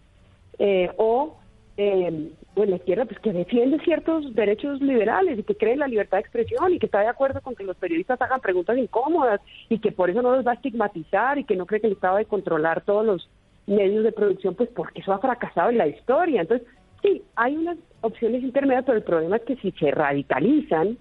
Eh, 0.59 0.91
o 0.97 1.37
eh, 1.77 2.31
pues 2.53 2.69
la 2.69 2.75
izquierda 2.75 3.05
pues 3.05 3.19
que 3.19 3.31
defiende 3.31 3.79
ciertos 3.79 4.33
derechos 4.35 4.81
liberales 4.81 5.39
y 5.39 5.43
que 5.43 5.55
cree 5.55 5.73
en 5.73 5.79
la 5.79 5.87
libertad 5.87 6.17
de 6.17 6.21
expresión 6.21 6.73
y 6.73 6.79
que 6.79 6.87
está 6.87 6.99
de 6.99 7.07
acuerdo 7.07 7.41
con 7.41 7.55
que 7.55 7.63
los 7.63 7.77
periodistas 7.77 8.21
hagan 8.21 8.41
preguntas 8.41 8.77
incómodas 8.77 9.39
y 9.69 9.79
que 9.79 9.91
por 9.91 10.09
eso 10.09 10.21
no 10.21 10.35
los 10.35 10.45
va 10.45 10.51
a 10.51 10.55
estigmatizar 10.55 11.37
y 11.37 11.45
que 11.45 11.55
no 11.55 11.65
cree 11.65 11.79
que 11.79 11.87
el 11.87 11.93
Estado 11.93 12.17
de 12.17 12.25
controlar 12.25 12.81
todos 12.81 13.05
los 13.05 13.29
medios 13.67 14.03
de 14.03 14.11
producción 14.11 14.55
pues 14.55 14.69
porque 14.69 15.01
eso 15.01 15.13
ha 15.13 15.19
fracasado 15.19 15.69
en 15.69 15.77
la 15.77 15.87
historia. 15.87 16.41
Entonces, 16.41 16.67
sí, 17.01 17.23
hay 17.35 17.55
unas 17.55 17.77
opciones 18.01 18.43
intermedias, 18.43 18.83
pero 18.85 18.97
el 18.97 19.03
problema 19.03 19.37
es 19.37 19.43
que 19.43 19.55
si 19.57 19.71
se 19.71 19.91
radicalizan, 19.91 20.97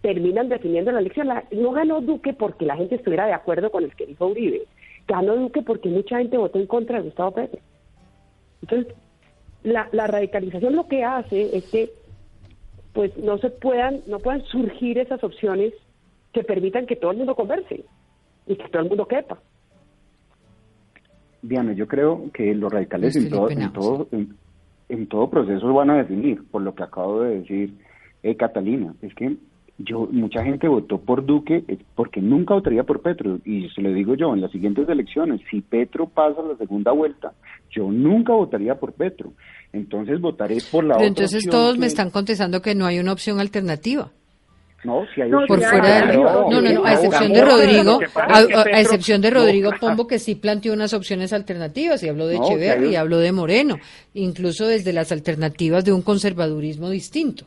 terminan 0.00 0.48
definiendo 0.48 0.90
la 0.90 1.00
elección. 1.00 1.28
no 1.52 1.70
ganó 1.72 2.00
Duque 2.00 2.32
porque 2.32 2.66
la 2.66 2.76
gente 2.76 2.96
estuviera 2.96 3.26
de 3.26 3.32
acuerdo 3.32 3.70
con 3.70 3.84
el 3.84 3.94
que 3.94 4.06
dijo 4.06 4.26
Uribe, 4.26 4.62
ganó 5.06 5.36
Duque 5.36 5.62
porque 5.62 5.88
mucha 5.88 6.18
gente 6.18 6.36
votó 6.36 6.58
en 6.58 6.66
contra 6.66 6.98
de 6.98 7.04
Gustavo 7.04 7.32
Petro. 7.32 7.60
Entonces, 8.62 8.94
la, 9.62 9.88
la 9.92 10.06
radicalización 10.06 10.76
lo 10.76 10.88
que 10.88 11.04
hace 11.04 11.56
es 11.56 11.70
que 11.70 11.90
pues 12.92 13.16
no 13.18 13.38
se 13.38 13.50
puedan 13.50 14.00
no 14.06 14.18
puedan 14.18 14.42
surgir 14.44 14.98
esas 14.98 15.22
opciones 15.22 15.72
que 16.32 16.44
permitan 16.44 16.86
que 16.86 16.96
todo 16.96 17.10
el 17.10 17.18
mundo 17.18 17.34
converse 17.34 17.84
y 18.46 18.56
que 18.56 18.68
todo 18.68 18.82
el 18.82 18.88
mundo 18.88 19.06
quepa. 19.06 19.38
Diana, 21.42 21.72
yo 21.72 21.86
creo 21.86 22.30
que 22.32 22.54
los 22.54 22.70
radicales 22.70 23.16
en 23.16 23.30
todo, 23.30 23.50
en 23.50 23.72
todo, 23.72 24.08
en, 24.88 25.06
todo 25.06 25.30
proceso 25.30 25.72
van 25.72 25.90
a 25.90 25.96
definir, 25.96 26.46
por 26.50 26.62
lo 26.62 26.74
que 26.74 26.82
acabo 26.82 27.22
de 27.22 27.40
decir 27.40 27.74
eh, 28.22 28.36
Catalina, 28.36 28.94
es 29.00 29.14
que 29.14 29.36
yo 29.84 30.08
mucha 30.10 30.42
gente 30.44 30.68
votó 30.68 30.98
por 30.98 31.24
Duque 31.24 31.64
porque 31.94 32.20
nunca 32.20 32.54
votaría 32.54 32.84
por 32.84 33.00
Petro 33.00 33.38
y 33.44 33.68
se 33.70 33.80
lo 33.80 33.92
digo 33.92 34.14
yo 34.14 34.34
en 34.34 34.40
las 34.40 34.50
siguientes 34.50 34.88
elecciones 34.88 35.40
si 35.50 35.60
Petro 35.60 36.06
pasa 36.06 36.42
la 36.42 36.56
segunda 36.56 36.92
vuelta 36.92 37.32
yo 37.70 37.90
nunca 37.90 38.32
votaría 38.32 38.74
por 38.74 38.92
Petro 38.92 39.32
entonces 39.72 40.20
votaré 40.20 40.58
por 40.70 40.84
la 40.84 40.96
Pero 40.96 41.08
entonces 41.08 41.46
todos 41.48 41.78
me 41.78 41.86
están 41.86 42.10
contestando 42.10 42.60
que 42.60 42.74
no 42.74 42.86
hay 42.86 42.98
una 42.98 43.12
opción 43.12 43.40
alternativa 43.40 44.10
no, 44.82 45.04
si 45.14 45.20
hay 45.20 45.30
por 45.30 45.60
fuera 45.62 46.06
de, 46.06 46.16
no, 46.16 46.50
no, 46.50 46.60
no, 46.62 46.84
a 46.86 46.94
excepción 46.94 47.32
de 47.34 47.44
Rodrigo, 47.44 48.00
a, 48.16 48.80
excepción 48.80 49.20
de 49.20 49.30
Rodrigo 49.30 49.72
Pombo 49.78 50.06
que 50.06 50.18
sí 50.18 50.36
planteó 50.36 50.72
unas 50.72 50.94
opciones 50.94 51.34
alternativas 51.34 52.02
y 52.02 52.08
habló 52.08 52.26
de 52.26 52.36
Echeverri 52.36 52.92
y 52.92 52.96
habló 52.96 53.18
de 53.18 53.30
Moreno, 53.30 53.76
incluso 54.14 54.66
desde 54.66 54.94
las 54.94 55.12
alternativas 55.12 55.84
de 55.84 55.92
un 55.92 56.00
conservadurismo 56.00 56.88
distinto. 56.88 57.44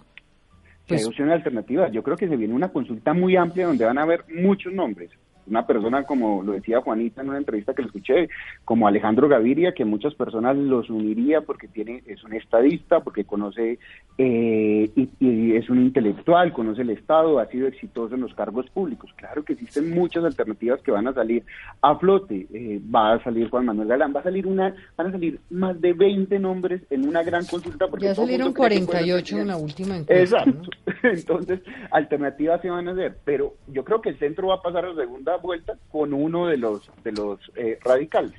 Pues, 0.88 1.02
hay 1.02 1.08
opciones 1.08 1.34
alternativas. 1.34 1.92
Yo 1.92 2.04
creo 2.04 2.18
que 2.18 2.28
se 2.28 2.36
viene 2.36 2.54
una 2.54 2.70
consulta 2.70 3.14
muy 3.14 3.36
amplia 3.36 3.68
donde 3.68 3.86
van 3.86 3.98
a 3.98 4.04
haber 4.04 4.26
muchos 4.34 4.74
nombres. 4.74 5.12
Una 5.48 5.66
persona 5.66 6.04
como 6.04 6.44
lo 6.44 6.54
decía 6.54 6.82
Juanita 6.82 7.22
en 7.22 7.30
una 7.30 7.38
entrevista 7.38 7.74
que 7.74 7.82
le 7.82 7.88
escuché, 7.88 8.30
como 8.66 8.88
Alejandro 8.88 9.28
Gaviria, 9.28 9.74
que 9.74 9.86
muchas 9.86 10.14
personas 10.16 10.56
los 10.58 10.90
uniría 10.90 11.42
porque 11.42 11.68
tiene 11.68 12.04
es 12.06 12.24
un 12.24 12.34
estadista, 12.34 13.02
porque 13.02 13.26
conoce 13.26 13.80
eh, 14.18 14.92
y, 14.96 15.56
es 15.56 15.70
un 15.70 15.82
intelectual, 15.82 16.54
conoce 16.54 16.82
el 16.82 16.92
Estado, 16.92 17.40
ha 17.40 17.48
sido 17.48 17.68
exitoso 17.68 18.16
en 18.16 18.22
los 18.22 18.34
cargos 18.34 18.70
públicos. 18.70 19.12
Claro 19.16 19.44
que 19.44 19.54
existen 19.54 19.92
muchas 19.92 20.24
alternativas 20.24 20.82
que 20.82 20.92
van 20.92 21.08
a 21.08 21.14
salir 21.14 21.44
a 21.82 21.96
flote. 21.96 22.48
Eh, 22.54 22.82
va 22.94 23.14
a 23.14 23.24
salir 23.24 23.50
Juan 23.50 23.66
Manuel 23.66 23.88
Galán, 23.88 24.14
va 24.16 24.20
a 24.20 24.24
salir 24.24 24.48
una, 24.48 24.76
van 24.96 25.08
a 25.08 25.12
salir 25.12 25.40
más 25.50 25.80
de 25.80 25.94
20 25.94 26.40
nombres 26.40 26.82
en 26.90 27.08
una 27.08 27.24
gran 27.24 27.46
consulta. 27.46 27.88
Porque 27.88 28.06
ya 28.06 28.16
salieron 28.16 28.54
48 28.54 29.40
en 29.40 29.48
la 29.48 29.58
última 29.58 29.98
encuesta. 29.98 30.44
Exacto. 30.44 30.70
Entonces, 31.04 31.62
alternativas 31.92 32.62
se 32.62 32.70
van 32.70 32.88
a 32.88 32.92
hacer, 32.92 33.18
pero 33.26 33.56
yo 33.68 33.84
creo 33.84 34.02
que 34.02 34.10
el 34.10 34.20
centro 34.20 34.48
va 34.48 34.56
a 34.56 34.62
pasar 34.62 34.86
a 34.86 34.90
la 34.90 34.96
segunda 34.96 35.33
vuelta 35.38 35.76
con 35.92 36.14
uno 36.14 36.48
de 36.48 36.58
los 36.58 36.90
de 37.04 37.12
los 37.12 37.40
eh, 37.56 37.80
radicales. 37.84 38.34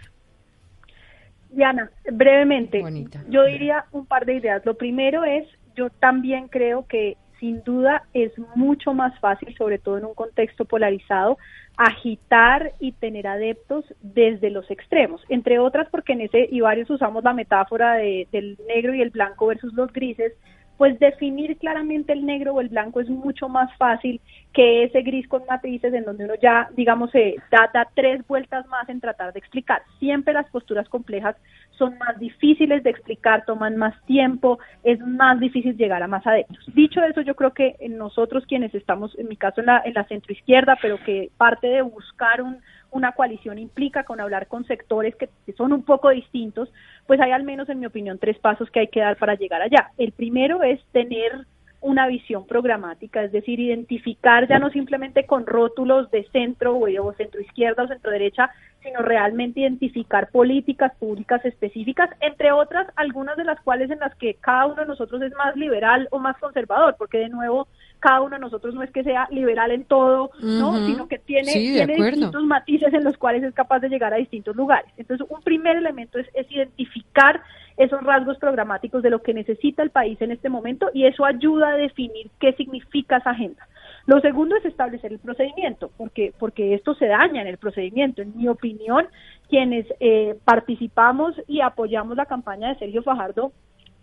Diana, 1.51 1.91
brevemente, 2.13 2.83
yo 3.29 3.45
diría 3.45 3.85
un 3.93 4.07
par 4.07 4.27
de 4.27 4.35
ideas. 4.35 4.65
Lo 4.67 4.75
primero 4.75 5.25
es, 5.25 5.47
yo 5.77 5.89
también 5.89 6.49
creo 6.49 6.87
que 6.87 7.17
sin 7.39 7.63
duda 7.63 8.05
es 8.13 8.33
mucho 8.55 8.93
más 8.93 9.19
fácil, 9.21 9.55
sobre 9.57 9.79
todo 9.79 9.99
en 9.99 10.05
un 10.05 10.15
contexto 10.15 10.65
polarizado, 10.65 11.39
agitar 11.77 12.73
y 12.81 12.93
tener 12.93 13.27
adeptos 13.27 13.85
desde 14.01 14.51
los 14.51 14.71
extremos, 14.71 15.21
entre 15.29 15.59
otras 15.59 15.89
porque 15.91 16.13
en 16.13 16.23
ese 16.23 16.49
y 16.51 16.61
varios 16.61 16.89
usamos 16.91 17.25
la 17.25 17.33
metáfora 17.33 17.95
de, 17.95 18.29
del 18.33 18.59
negro 18.69 18.95
y 18.95 19.03
el 19.03 19.11
blanco 19.11 19.47
versus 19.47 19.75
los 19.75 19.93
grises, 19.93 20.33
pues 20.77 20.99
definir 20.99 21.57
claramente 21.59 22.13
el 22.13 22.27
negro 22.27 22.55
o 22.55 22.61
el 22.61 22.69
blanco 22.69 23.01
es 23.01 23.09
mucho 23.09 23.49
más 23.49 23.75
fácil 23.77 24.21
que 24.53 24.85
ese 24.85 25.03
gris 25.03 25.27
con 25.29 25.45
matices 25.47 25.93
en 25.93 26.05
donde 26.05 26.25
uno 26.25 26.35
ya, 26.41 26.69
digamos, 26.77 27.11
se 27.11 27.37
da, 27.51 27.89
tres 27.95 28.27
vueltas 28.27 28.67
más 28.69 28.89
en 28.89 29.01
tratar 29.01 29.33
de 29.33 29.39
explicar. 29.39 29.83
Siempre 29.99 30.33
las 30.33 30.49
posturas 30.51 30.89
complejas 30.89 31.37
son 31.73 31.99
más 31.99 32.19
difíciles 32.19 32.83
de 32.83 32.91
explicar, 32.91 33.45
toman 33.45 33.77
más 33.77 33.95
tiempo, 34.07 34.59
es 34.85 35.01
más 35.01 35.41
difícil 35.41 35.77
llegar 35.77 36.03
a 36.03 36.09
más 36.09 36.27
adeptos. 36.27 36.65
Dicho 36.75 37.03
eso, 37.03 37.21
yo 37.21 37.35
creo 37.35 37.53
que 37.53 37.77
nosotros 37.91 38.45
quienes 38.47 38.75
estamos, 38.75 39.19
en 39.19 39.29
mi 39.29 39.37
caso 39.37 39.61
en 39.61 39.67
la, 39.67 39.83
en 39.85 39.95
la 39.95 40.05
centroizquierda, 40.05 40.79
pero 40.81 40.99
que 41.05 41.31
parte 41.37 41.67
de 41.67 41.83
buscar 41.83 42.43
un, 42.43 42.59
una 42.95 43.13
coalición 43.13 43.59
implica 43.59 44.05
con 44.05 44.21
hablar 44.21 44.47
con 44.47 44.65
sectores 44.65 45.15
que, 45.17 45.29
son 45.57 45.73
un 45.73 45.83
poco 45.83 46.11
distintos, 46.11 46.73
pues 47.07 47.21
hay 47.21 47.33
al 47.33 47.43
menos, 47.43 47.69
en 47.69 47.81
mi 47.81 47.87
opinión, 47.87 48.19
tres 48.19 48.39
pasos 48.39 48.71
que 48.71 48.81
hay 48.81 48.89
que 48.89 49.01
dar 49.01 49.17
para 49.17 49.35
llegar 49.35 49.61
allá. 49.61 49.91
El 49.99 50.13
primero 50.13 50.63
es 50.63 50.81
tener 50.93 51.45
una 51.81 52.07
visión 52.07 52.47
programática, 52.47 53.23
es 53.23 53.33
decir, 53.33 53.61
identificar 53.61 54.49
ya 54.49 54.59
no 54.59 54.71
simplemente 54.71 55.27
con 55.27 55.45
rótulos 55.45 56.11
de 56.11 56.25
centro 56.31 56.79
o 56.79 57.13
centro 57.13 57.41
izquierda 57.41 57.83
o 57.83 57.89
centro 57.89 58.11
derecha, 58.11 58.51
sino 58.83 59.01
realmente 59.01 59.61
identificar 59.61 60.31
políticas 60.31 60.95
públicas 60.97 61.45
específicas, 61.45 62.09
entre 62.21 62.53
otras, 62.53 62.87
algunas 62.97 63.37
de 63.37 63.45
las 63.45 63.61
cuales 63.61 63.91
en 63.91 63.99
las 63.99 64.15
que 64.15 64.35
cada 64.35 64.67
uno 64.67 64.77
de 64.77 64.87
nosotros 64.87 65.21
es 65.21 65.35
más 65.35 65.57
liberal 65.57 66.09
o 66.11 66.21
más 66.21 66.39
conservador, 66.39 66.95
porque 66.97 67.19
de 67.19 67.29
nuevo 67.29 67.67
cada 68.05 68.21
uno 68.21 68.37
de 68.37 68.41
nosotros 68.41 68.75
no 68.75 68.83
es 68.83 68.91
que 68.91 69.03
sea 69.03 69.27
liberal 69.31 69.71
en 69.71 69.85
todo, 69.85 70.31
¿no? 70.43 70.77
Sino 70.85 71.09
que 71.09 71.19
tiene, 71.19 71.51
tiene 71.51 71.95
distintos 71.95 72.45
matices 72.45 72.93
en 72.93 73.03
los 73.03 73.17
cuales 73.17 73.43
es 73.43 73.55
capaz 73.55 73.79
de 73.79 73.89
llegar 73.89 74.13
a 74.13 74.19
distintos 74.19 74.55
lugares. 74.55 74.93
Entonces, 74.99 75.27
un 75.31 75.41
primer 75.41 75.79
elemento 75.79 76.19
es, 76.19 76.27
es 76.35 76.47
identificar 76.53 77.41
esos 77.79 78.03
rasgos 78.03 78.37
programáticos 78.37 79.03
de 79.03 79.09
lo 79.09 79.23
que 79.23 79.33
necesita 79.33 79.83
el 79.83 79.89
país 79.89 80.21
en 80.21 80.33
este 80.33 80.51
momento 80.51 80.91
y 80.93 81.07
eso 81.07 81.25
ayuda 81.25 81.71
a 81.71 81.77
definir 81.77 82.29
qué 82.39 82.53
significa 82.53 83.17
esa 83.17 83.31
agenda. 83.31 83.67
Lo 84.05 84.21
segundo 84.21 84.55
es 84.55 84.67
establecer 84.67 85.11
el 85.11 85.19
procedimiento, 85.19 85.91
porque, 85.97 86.35
porque 86.39 86.75
esto 86.75 86.95
se 86.97 87.07
daña 87.07 87.41
en 87.41 87.49
el 87.49 87.57
procedimiento. 87.57 88.21
En 88.21 88.37
mi 88.37 88.49
opinión, 88.49 89.07
quienes 89.49 89.87
eh, 89.99 90.37
participamos 90.45 91.35
y 91.49 91.63
apoyamos 91.63 92.19
la 92.19 92.27
campaña 92.27 92.69
de 92.69 92.79
Sergio 92.79 93.03
Fajardo 93.03 93.53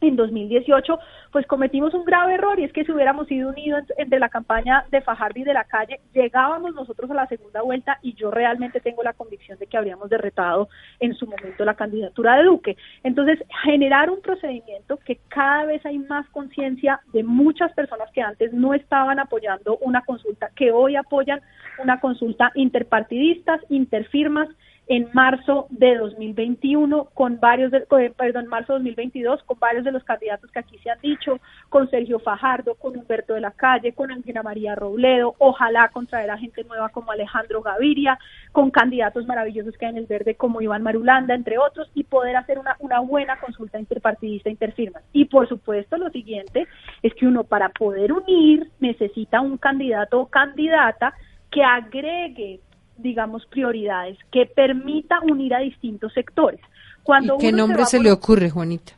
en 0.02 0.16
2018, 0.16 1.00
pues 1.32 1.46
cometimos 1.48 1.94
un 1.94 2.04
grave 2.04 2.34
error 2.34 2.60
y 2.60 2.64
es 2.64 2.74
que 2.74 2.84
si 2.84 2.92
hubiéramos 2.92 3.28
sido 3.28 3.50
unidos 3.50 3.84
entre 3.98 4.20
la 4.20 4.30
campaña 4.30 4.86
de 4.92 5.02
Fajardo 5.02 5.40
y 5.40 5.44
de 5.44 5.54
la 5.54 5.64
calle, 5.64 6.00
llegábamos 6.14 6.74
nosotros 6.74 7.10
a 7.12 7.14
la 7.14 7.28
segunda 7.28 7.62
vuelta 7.62 8.00
y 8.02 8.14
yo 8.16 8.32
realmente 8.32 8.80
tengo 8.80 9.04
la 9.04 9.14
convicción 9.14 9.58
de 9.60 9.68
que 9.68 9.78
habríamos 9.78 10.10
derretado 10.10 10.70
en 11.00 11.14
su 11.14 11.26
momento 11.26 11.64
la 11.64 11.76
candidatura 11.76 12.38
de 12.38 12.44
Duque. 12.44 12.78
Entonces, 13.04 13.40
generar 13.64 14.10
un 14.10 14.22
procedimiento 14.22 14.98
que 14.98 15.20
cada 15.30 15.66
vez 15.66 15.86
hay 15.86 16.00
más 16.00 16.28
conciencia 16.30 17.00
de 17.14 17.24
muchas 17.24 17.72
personas 17.74 18.10
que 18.12 18.22
antes 18.22 18.52
no 18.54 18.74
estaban 18.74 19.20
apoyando 19.20 19.78
una 19.82 20.02
consulta, 20.02 20.50
que 20.56 20.72
hoy 20.72 20.96
apoyan 20.96 21.42
una 21.78 22.00
consulta 22.00 22.52
interpartidistas, 22.56 23.62
interfirmas, 23.70 24.50
en 24.88 25.10
marzo 25.14 25.68
de 25.70 25.96
2021 25.96 27.06
con 27.14 27.40
varios, 27.40 27.72
de, 27.72 27.86
perdón, 28.18 28.48
marzo 28.48 28.74
de 28.74 28.80
2022 28.80 29.44
con 29.44 29.58
varios 29.60 29.86
de 29.86 29.92
los 29.92 30.04
candidatos 30.04 30.52
que 30.52 30.60
aquí 30.60 30.78
se 30.80 30.90
han 30.90 31.00
dicho, 31.02 31.40
con 31.70 31.90
Sergio 31.90 32.20
Fajardo, 32.20 32.76
con 32.76 32.98
Humberto 32.98 33.34
de 33.34 33.42
la 33.42 33.52
Calle, 33.52 33.94
con 33.94 34.12
Ángela 34.12 34.44
María 34.44 34.76
Robledo, 34.76 35.36
ojalá 35.38 35.90
contraer 35.90 36.30
a 36.30 36.38
gente 36.38 36.64
nueva 36.66 36.90
como 36.90 37.12
Alejandro 37.12 37.62
Gaviria, 37.62 38.20
con 38.52 38.70
candidatos 38.72 39.26
maravillosos 39.26 39.78
que 39.78 39.86
hay 39.86 39.92
en 39.92 39.98
el 39.98 40.08
verde 40.08 40.36
como 40.36 40.62
Iván 40.62 40.84
Marulanda, 40.84 41.36
entre 41.36 41.58
otros, 41.58 41.90
y 41.94 42.04
poder 42.04 42.36
hacer 42.36 42.60
una, 42.60 42.76
una 42.80 43.00
buena 43.00 43.40
consulta 43.40 43.80
interpartidista 43.80 44.50
interfirmas. 44.50 45.04
Y 45.14 45.26
por 45.26 45.48
supuesto 45.48 45.98
lo 45.98 46.10
siguiente 46.10 46.68
es 47.02 47.14
que 47.14 47.28
uno 47.28 47.44
para 47.44 47.70
poder 47.70 48.12
unir 48.12 48.70
necesita 48.80 49.42
un 49.42 49.58
candidato 49.58 50.20
o 50.20 50.26
candidata 50.28 51.14
que 51.50 51.64
agregue 51.64 52.60
digamos, 53.02 53.46
prioridades 53.48 54.18
que 54.32 54.46
permita 54.46 55.20
unir 55.22 55.54
a 55.54 55.60
distintos 55.60 56.14
sectores. 56.14 56.60
Cuando 57.04 57.36
¿Y 57.36 57.40
¿Qué 57.40 57.52
nombre 57.52 57.86
se, 57.86 58.00
le 58.00 58.12
ocurre, 58.12 58.50
Juanita? 58.50 58.94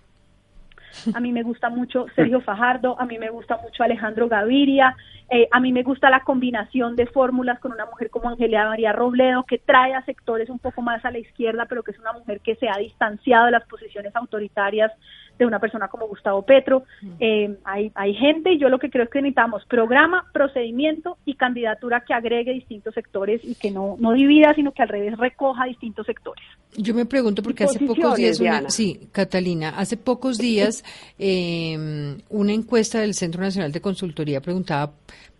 A 1.14 1.20
mí 1.20 1.32
me 1.32 1.44
gusta 1.44 1.70
mucho 1.70 2.06
Sergio 2.16 2.42
Fajardo, 2.42 3.00
a 3.00 3.06
mí 3.06 3.18
me 3.18 3.30
gusta 3.30 3.58
mucho 3.58 3.84
Alejandro 3.84 4.28
Gaviria, 4.28 4.96
eh, 5.30 5.48
a 5.52 5.60
mí 5.60 5.72
me 5.72 5.82
gusta 5.82 6.10
la 6.10 6.20
combinación 6.20 6.96
de 6.96 7.08
fórmulas 7.08 7.60
con 7.60 7.72
una 7.72 7.86
mujer 7.86 8.12
como 8.12 8.30
Angelia 8.30 8.68
María 8.68 8.92
Robledo, 8.92 9.44
que 9.44 9.58
trae 9.58 9.96
a 9.96 10.06
sectores 10.06 10.50
un 10.50 10.60
poco 10.60 10.82
más 10.82 11.04
a 11.04 11.12
la 11.12 11.18
izquierda, 11.18 11.66
pero 11.68 11.82
que 11.82 11.92
es 11.92 12.00
una 12.00 12.14
mujer 12.14 12.42
que 12.42 12.56
se 12.56 12.70
ha 12.70 12.78
distanciado 12.78 13.46
de 13.46 13.52
las 13.52 13.68
posiciones 13.68 14.16
autoritarias 14.16 14.92
de 15.38 15.46
una 15.46 15.60
persona 15.60 15.88
como 15.88 16.08
Gustavo 16.08 16.42
Petro. 16.44 16.84
Eh, 17.20 17.58
hay, 17.64 17.92
hay 17.96 18.14
gente 18.14 18.54
y 18.54 18.60
yo 18.60 18.70
lo 18.70 18.80
que 18.80 18.90
creo 18.90 19.06
es 19.06 19.10
que 19.10 19.22
necesitamos 19.22 19.66
programa, 19.66 20.26
procedimiento 20.34 21.18
y 21.26 21.36
candidatura 21.36 22.04
que 22.06 22.14
agregue 22.14 22.54
distintos 22.54 22.94
sectores 22.94 23.42
y 23.44 23.56
que 23.56 23.72
no, 23.72 23.96
no 24.00 24.14
divida, 24.14 24.54
sino 24.54 24.72
que 24.72 24.82
al 24.82 24.90
revés 24.90 25.18
recoja 25.18 25.66
distintos 25.66 26.06
sectores. 26.06 26.44
Yo 26.76 26.94
me 26.94 27.06
pregunto 27.06 27.44
porque 27.44 27.64
hace 27.64 27.80
pocos 27.80 28.16
días, 28.16 28.40
sí, 28.70 29.10
Catalina, 29.12 29.70
hace 29.78 29.98
pocos 29.98 30.38
días 30.38 30.84
eh, 31.20 32.18
una 32.30 32.54
encuesta 32.54 33.00
del 33.00 33.14
Centro 33.14 33.42
Nacional 33.42 33.72
de 33.72 33.82
Consultoría 33.82 34.42
preguntaba 34.42 34.94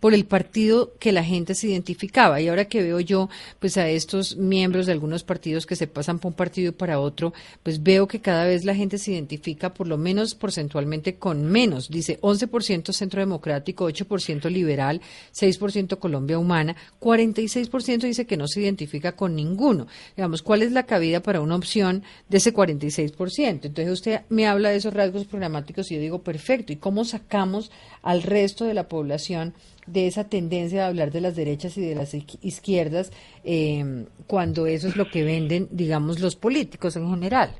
por 0.04 0.12
el 0.12 0.26
partido 0.26 0.92
que 0.98 1.12
la 1.12 1.24
gente 1.24 1.54
se 1.54 1.68
identificaba. 1.68 2.38
Y 2.38 2.48
ahora 2.48 2.66
que 2.66 2.82
veo 2.82 3.00
yo 3.00 3.30
pues 3.58 3.78
a 3.78 3.88
estos 3.88 4.36
miembros 4.36 4.84
de 4.84 4.92
algunos 4.92 5.24
partidos 5.24 5.64
que 5.64 5.76
se 5.76 5.86
pasan 5.86 6.18
por 6.18 6.32
un 6.32 6.36
partido 6.36 6.68
y 6.68 6.72
para 6.72 7.00
otro, 7.00 7.32
pues 7.62 7.82
veo 7.82 8.06
que 8.06 8.20
cada 8.20 8.44
vez 8.44 8.66
la 8.66 8.74
gente 8.74 8.98
se 8.98 9.12
identifica 9.12 9.72
por 9.72 9.88
lo 9.88 9.96
menos 9.96 10.34
porcentualmente 10.34 11.14
con 11.14 11.46
menos. 11.46 11.88
Dice 11.88 12.20
11% 12.20 12.92
Centro 12.92 13.20
Democrático, 13.20 13.88
8% 13.88 14.50
Liberal, 14.50 15.00
6% 15.32 15.98
Colombia 15.98 16.38
Humana, 16.38 16.76
46% 17.00 18.00
dice 18.00 18.26
que 18.26 18.36
no 18.36 18.46
se 18.46 18.60
identifica 18.60 19.12
con 19.12 19.34
ninguno. 19.34 19.86
Digamos, 20.18 20.42
¿cuál 20.42 20.60
es 20.60 20.72
la 20.72 20.82
cabida 20.82 21.22
para 21.22 21.40
una 21.40 21.56
opción 21.56 22.02
de 22.28 22.36
ese 22.36 22.52
46%? 22.52 23.64
Entonces 23.64 23.88
usted 23.90 24.20
me 24.28 24.46
habla 24.46 24.68
de 24.68 24.76
esos 24.76 24.92
rasgos 24.92 25.24
programáticos 25.24 25.90
y 25.90 25.94
yo 25.94 26.00
digo, 26.02 26.22
perfecto, 26.22 26.74
¿y 26.74 26.76
cómo 26.76 27.06
sacamos 27.06 27.70
al 28.02 28.22
resto 28.22 28.66
de 28.66 28.74
la 28.74 28.86
población 28.86 29.54
de 29.86 30.06
esa 30.06 30.24
tendencia 30.24 30.82
de 30.82 30.86
hablar 30.86 31.10
de 31.10 31.20
las 31.20 31.36
derechas 31.36 31.76
y 31.76 31.82
de 31.82 31.94
las 31.94 32.14
izquierdas 32.14 33.10
eh, 33.44 34.06
cuando 34.26 34.66
eso 34.66 34.88
es 34.88 34.96
lo 34.96 35.10
que 35.10 35.24
venden, 35.24 35.68
digamos, 35.70 36.20
los 36.20 36.36
políticos 36.36 36.96
en 36.96 37.10
general. 37.10 37.50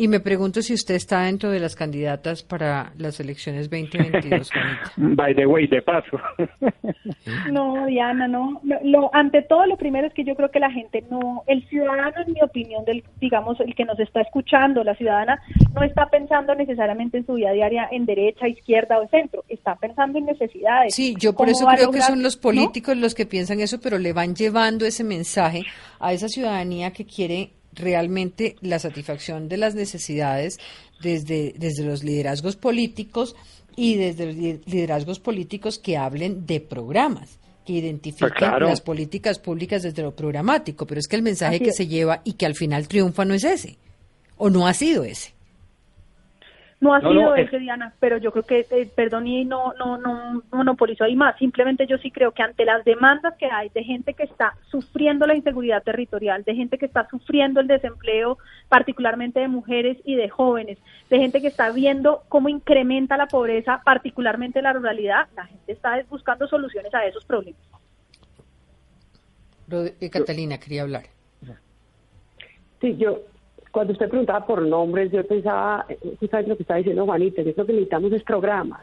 Y 0.00 0.08
me 0.08 0.18
pregunto 0.18 0.62
si 0.62 0.72
usted 0.72 0.94
está 0.94 1.24
dentro 1.24 1.50
de 1.50 1.60
las 1.60 1.76
candidatas 1.76 2.42
para 2.42 2.94
las 2.96 3.20
elecciones 3.20 3.68
2022, 3.68 4.50
By 4.96 5.34
the 5.34 5.44
way, 5.44 5.66
de 5.66 5.82
paso. 5.82 6.18
no, 7.52 7.84
Diana, 7.84 8.26
no. 8.26 8.62
Lo, 8.82 9.14
ante 9.14 9.42
todo, 9.42 9.66
lo 9.66 9.76
primero 9.76 10.06
es 10.06 10.14
que 10.14 10.24
yo 10.24 10.34
creo 10.36 10.50
que 10.50 10.58
la 10.58 10.70
gente 10.70 11.04
no, 11.10 11.44
el 11.46 11.68
ciudadano, 11.68 12.14
en 12.26 12.32
mi 12.32 12.40
opinión, 12.40 12.82
del, 12.86 13.04
digamos, 13.20 13.60
el 13.60 13.74
que 13.74 13.84
nos 13.84 14.00
está 14.00 14.22
escuchando, 14.22 14.82
la 14.84 14.94
ciudadana, 14.94 15.38
no 15.74 15.82
está 15.82 16.06
pensando 16.06 16.54
necesariamente 16.54 17.18
en 17.18 17.26
su 17.26 17.34
vida 17.34 17.52
diaria 17.52 17.86
en 17.92 18.06
derecha, 18.06 18.48
izquierda 18.48 18.98
o 19.00 19.08
centro, 19.08 19.44
está 19.50 19.76
pensando 19.76 20.18
en 20.18 20.24
necesidades. 20.24 20.94
Sí, 20.94 21.14
yo 21.18 21.34
por 21.34 21.50
eso 21.50 21.66
creo 21.66 21.90
que 21.90 22.00
son 22.00 22.22
los 22.22 22.38
políticos 22.38 22.96
los 22.96 23.14
que 23.14 23.26
piensan 23.26 23.60
eso, 23.60 23.78
pero 23.82 23.98
le 23.98 24.14
van 24.14 24.34
llevando 24.34 24.86
ese 24.86 25.04
mensaje 25.04 25.60
a 25.98 26.14
esa 26.14 26.28
ciudadanía 26.28 26.90
que 26.94 27.04
quiere 27.04 27.50
realmente 27.72 28.56
la 28.60 28.78
satisfacción 28.78 29.48
de 29.48 29.56
las 29.56 29.74
necesidades 29.74 30.58
desde, 31.02 31.54
desde 31.56 31.84
los 31.84 32.02
liderazgos 32.04 32.56
políticos 32.56 33.36
y 33.76 33.96
desde 33.96 34.26
los 34.26 34.36
liderazgos 34.66 35.20
políticos 35.20 35.78
que 35.78 35.96
hablen 35.96 36.46
de 36.46 36.60
programas 36.60 37.38
que 37.64 37.74
identifiquen 37.74 38.32
claro. 38.36 38.68
las 38.68 38.80
políticas 38.80 39.38
públicas 39.38 39.82
desde 39.82 40.02
lo 40.02 40.14
programático, 40.14 40.86
pero 40.86 40.98
es 40.98 41.06
que 41.06 41.16
el 41.16 41.22
mensaje 41.22 41.56
Así 41.56 41.64
que 41.64 41.70
es. 41.70 41.76
se 41.76 41.86
lleva 41.86 42.22
y 42.24 42.34
que 42.34 42.46
al 42.46 42.54
final 42.54 42.88
triunfa 42.88 43.24
no 43.24 43.34
es 43.34 43.44
ese, 43.44 43.78
o 44.36 44.50
no 44.50 44.66
ha 44.66 44.74
sido 44.74 45.04
ese. 45.04 45.34
No 46.80 46.94
ha 46.94 47.00
No, 47.00 47.10
sido 47.10 47.22
no, 47.22 47.34
es- 47.34 47.46
ese, 47.48 47.58
Diana, 47.58 47.92
pero 48.00 48.16
yo 48.16 48.32
creo 48.32 48.44
que, 48.44 48.66
eh, 48.70 48.90
perdón, 48.94 49.26
y 49.26 49.44
no, 49.44 49.74
no, 49.74 49.98
no 49.98 50.42
monopolizo 50.50 51.04
ahí 51.04 51.14
más. 51.14 51.36
Simplemente 51.36 51.86
yo 51.86 51.98
sí 51.98 52.10
creo 52.10 52.32
que 52.32 52.42
ante 52.42 52.64
las 52.64 52.82
demandas 52.86 53.34
que 53.36 53.44
hay 53.50 53.68
de 53.68 53.84
gente 53.84 54.14
que 54.14 54.22
está 54.22 54.54
sufriendo 54.70 55.26
la 55.26 55.34
inseguridad 55.34 55.82
territorial, 55.82 56.42
de 56.42 56.54
gente 56.54 56.78
que 56.78 56.86
está 56.86 57.06
sufriendo 57.10 57.60
el 57.60 57.66
desempleo, 57.66 58.38
particularmente 58.70 59.40
de 59.40 59.48
mujeres 59.48 59.98
y 60.06 60.14
de 60.14 60.30
jóvenes, 60.30 60.78
de 61.10 61.18
gente 61.18 61.42
que 61.42 61.48
está 61.48 61.70
viendo 61.70 62.22
cómo 62.30 62.48
incrementa 62.48 63.18
la 63.18 63.26
pobreza, 63.26 63.82
particularmente 63.84 64.62
la 64.62 64.72
ruralidad, 64.72 65.28
la 65.36 65.44
gente 65.44 65.72
está 65.72 66.02
buscando 66.08 66.48
soluciones 66.48 66.94
a 66.94 67.04
esos 67.04 67.26
problemas. 67.26 67.60
Eh, 69.70 70.08
Catalina 70.10 70.58
quería 70.58 70.82
hablar. 70.82 71.04
Sí, 72.80 72.96
yo, 72.96 73.20
cuando 73.70 73.92
usted 73.92 74.08
preguntaba 74.08 74.46
por 74.46 74.62
nombres, 74.62 75.12
yo 75.12 75.24
pensaba 75.26 75.86
eh, 75.88 75.98
justamente 76.18 76.50
lo 76.50 76.56
que 76.56 76.62
estaba 76.62 76.78
diciendo 76.78 77.04
Juanita, 77.04 77.42
yo 77.42 77.54
creo 77.54 77.66
que 77.66 77.72
necesitamos 77.72 78.12
es 78.12 78.22
programas 78.24 78.82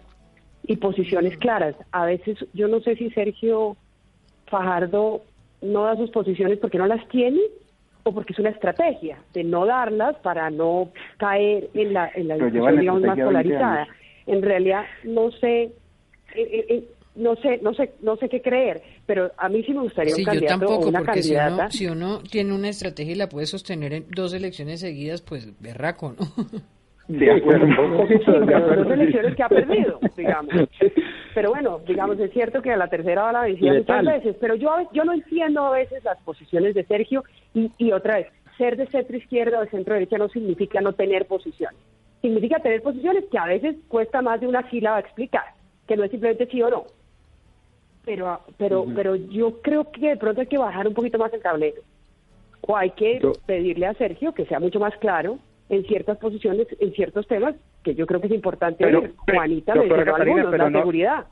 y 0.64 0.78
posiciones 0.78 1.38
claras. 1.38 1.76
A 1.92 2.06
veces, 2.06 2.38
yo 2.54 2.68
no 2.68 2.80
sé 2.82 2.96
si 2.96 3.10
Sergio 3.12 3.76
Fajardo 4.48 5.22
no 5.62 5.84
da 5.84 5.96
sus 5.96 6.12
posiciones 6.12 6.60
porque 6.60 6.78
no 6.78 6.88
las 6.88 7.06
tiene 7.10 7.42
o 8.04 8.14
porque 8.14 8.34
es 8.34 8.40
una 8.40 8.50
estrategia 8.50 9.18
de 9.34 9.44
no 9.44 9.66
darlas 9.66 10.16
para 10.18 10.50
no 10.50 10.90
caer 11.18 11.70
en 11.74 11.94
la, 11.94 12.10
en 12.16 12.30
discusión, 12.38 12.80
digamos, 12.80 13.02
más 13.02 13.18
estrategia 13.18 13.18
20 13.18 13.26
polarizada. 13.26 13.88
En 14.26 14.42
realidad, 14.42 14.86
no 15.04 15.32
sé, 15.32 15.64
eh, 15.64 15.72
eh, 16.36 16.66
eh, 16.70 16.88
no 17.18 17.36
sé, 17.38 17.60
no 17.62 17.74
sé, 17.74 17.94
no 18.02 18.16
sé 18.18 18.30
qué 18.30 18.42
creer, 18.42 18.82
pero 19.06 19.32
a 19.38 19.50
mí 19.50 19.64
sí 19.64 19.74
me 19.74 19.82
gustaría 19.82 20.14
Sí, 20.16 20.22
un 20.22 20.26
yo 20.26 20.32
candidato 20.32 20.68
o 20.70 20.90
una 20.90 21.00
porque 21.00 21.24
si 21.24 21.34
candidata. 21.34 21.64
uno, 21.64 21.72
si 21.72 21.88
uno 21.88 22.20
tiene 22.32 22.54
una 22.54 22.70
estrategia 22.70 23.14
y 23.14 23.16
la 23.18 23.30
puede 23.30 23.46
sostener 23.48 23.94
en 23.94 24.06
dos 24.10 24.34
elecciones 24.34 24.80
seguidas, 24.80 25.22
pues 25.22 25.60
berraco, 25.60 26.14
¿no? 26.18 26.26
De 27.08 27.32
acuerdo, 27.32 27.66
un 27.66 27.98
poquito 27.98 28.32
de 28.34 28.46
pero 28.46 28.58
acuerdo, 28.60 28.84
dos 28.84 28.94
elecciones 28.94 29.36
que 29.36 29.44
ha 29.44 29.50
perdido, 29.50 30.00
digamos. 30.18 30.54
Pero 31.34 31.52
bueno, 31.52 31.80
digamos, 31.88 32.20
es 32.20 32.32
cierto 32.34 32.62
que 32.64 32.72
a 32.72 32.78
la 32.78 32.88
tercera 32.90 33.22
va 33.24 33.32
la 33.32 33.42
vencida 33.42 33.76
Y 33.76 33.78
muchas 33.78 34.04
veces, 34.06 34.36
pero 34.42 34.56
yo, 34.56 34.72
a 34.72 34.78
ve- 34.80 34.88
yo 34.92 35.04
no 35.06 35.14
entiendo 35.14 35.62
a 35.68 35.72
veces 35.72 36.04
las 36.04 36.18
posiciones 36.24 36.74
de 36.74 36.84
Sergio 36.86 37.24
y, 37.54 37.72
y 37.78 37.92
otra 37.92 38.16
vez, 38.18 38.28
ser 38.58 38.76
de 38.76 38.88
centro 38.88 39.16
izquierda 39.18 39.60
o 39.60 39.62
de 39.62 39.70
centro 39.70 39.94
derecha 39.94 40.18
no 40.18 40.30
significa 40.30 40.82
no 40.82 40.94
tener 40.94 41.28
posiciones. 41.28 41.80
Significa 42.24 42.60
tener 42.60 42.82
posiciones 42.82 43.26
que 43.30 43.38
a 43.38 43.46
veces 43.46 43.76
cuesta 43.88 44.24
más 44.24 44.42
de 44.42 44.48
una 44.48 44.68
sílaba 44.72 45.00
explicar, 45.00 45.44
que 45.88 45.96
no 45.96 46.06
es 46.06 46.10
simplemente 46.12 46.48
sí 46.48 46.60
o 46.64 46.70
no. 46.72 46.86
Pero, 48.08 48.40
pero, 48.58 48.86
pero 48.96 49.16
yo 49.18 49.62
creo 49.62 49.92
que 49.92 50.08
de 50.12 50.16
pronto 50.18 50.40
hay 50.40 50.48
que 50.48 50.58
bajar 50.58 50.88
un 50.88 50.94
poquito 50.94 51.18
más 51.18 51.34
el 51.34 51.42
tablero. 51.42 51.82
O 52.62 52.78
hay 52.78 52.92
que 52.92 53.20
Yo- 53.20 53.34
pedirle 53.46 53.86
a 53.86 53.94
Sergio 53.96 54.34
que 54.34 54.46
sea 54.46 54.62
mucho 54.62 54.80
más 54.80 54.96
claro 54.96 55.40
en 55.68 55.84
ciertas 55.84 56.18
posiciones, 56.18 56.68
en 56.80 56.94
ciertos 56.94 57.28
temas, 57.28 57.56
que 57.84 57.96
yo 57.96 58.08
creo 58.08 58.22
que 58.22 58.28
es 58.28 58.34
importante 58.34 58.86
Pero, 58.86 59.02
ver. 59.02 59.12
pero, 59.26 59.38
Juanita 59.40 59.74
Catalina, 59.74 60.14
algunos, 60.16 60.46
pero 60.52 60.64
la 60.64 60.70
no- 60.70 60.80
seguridad. 60.80 61.26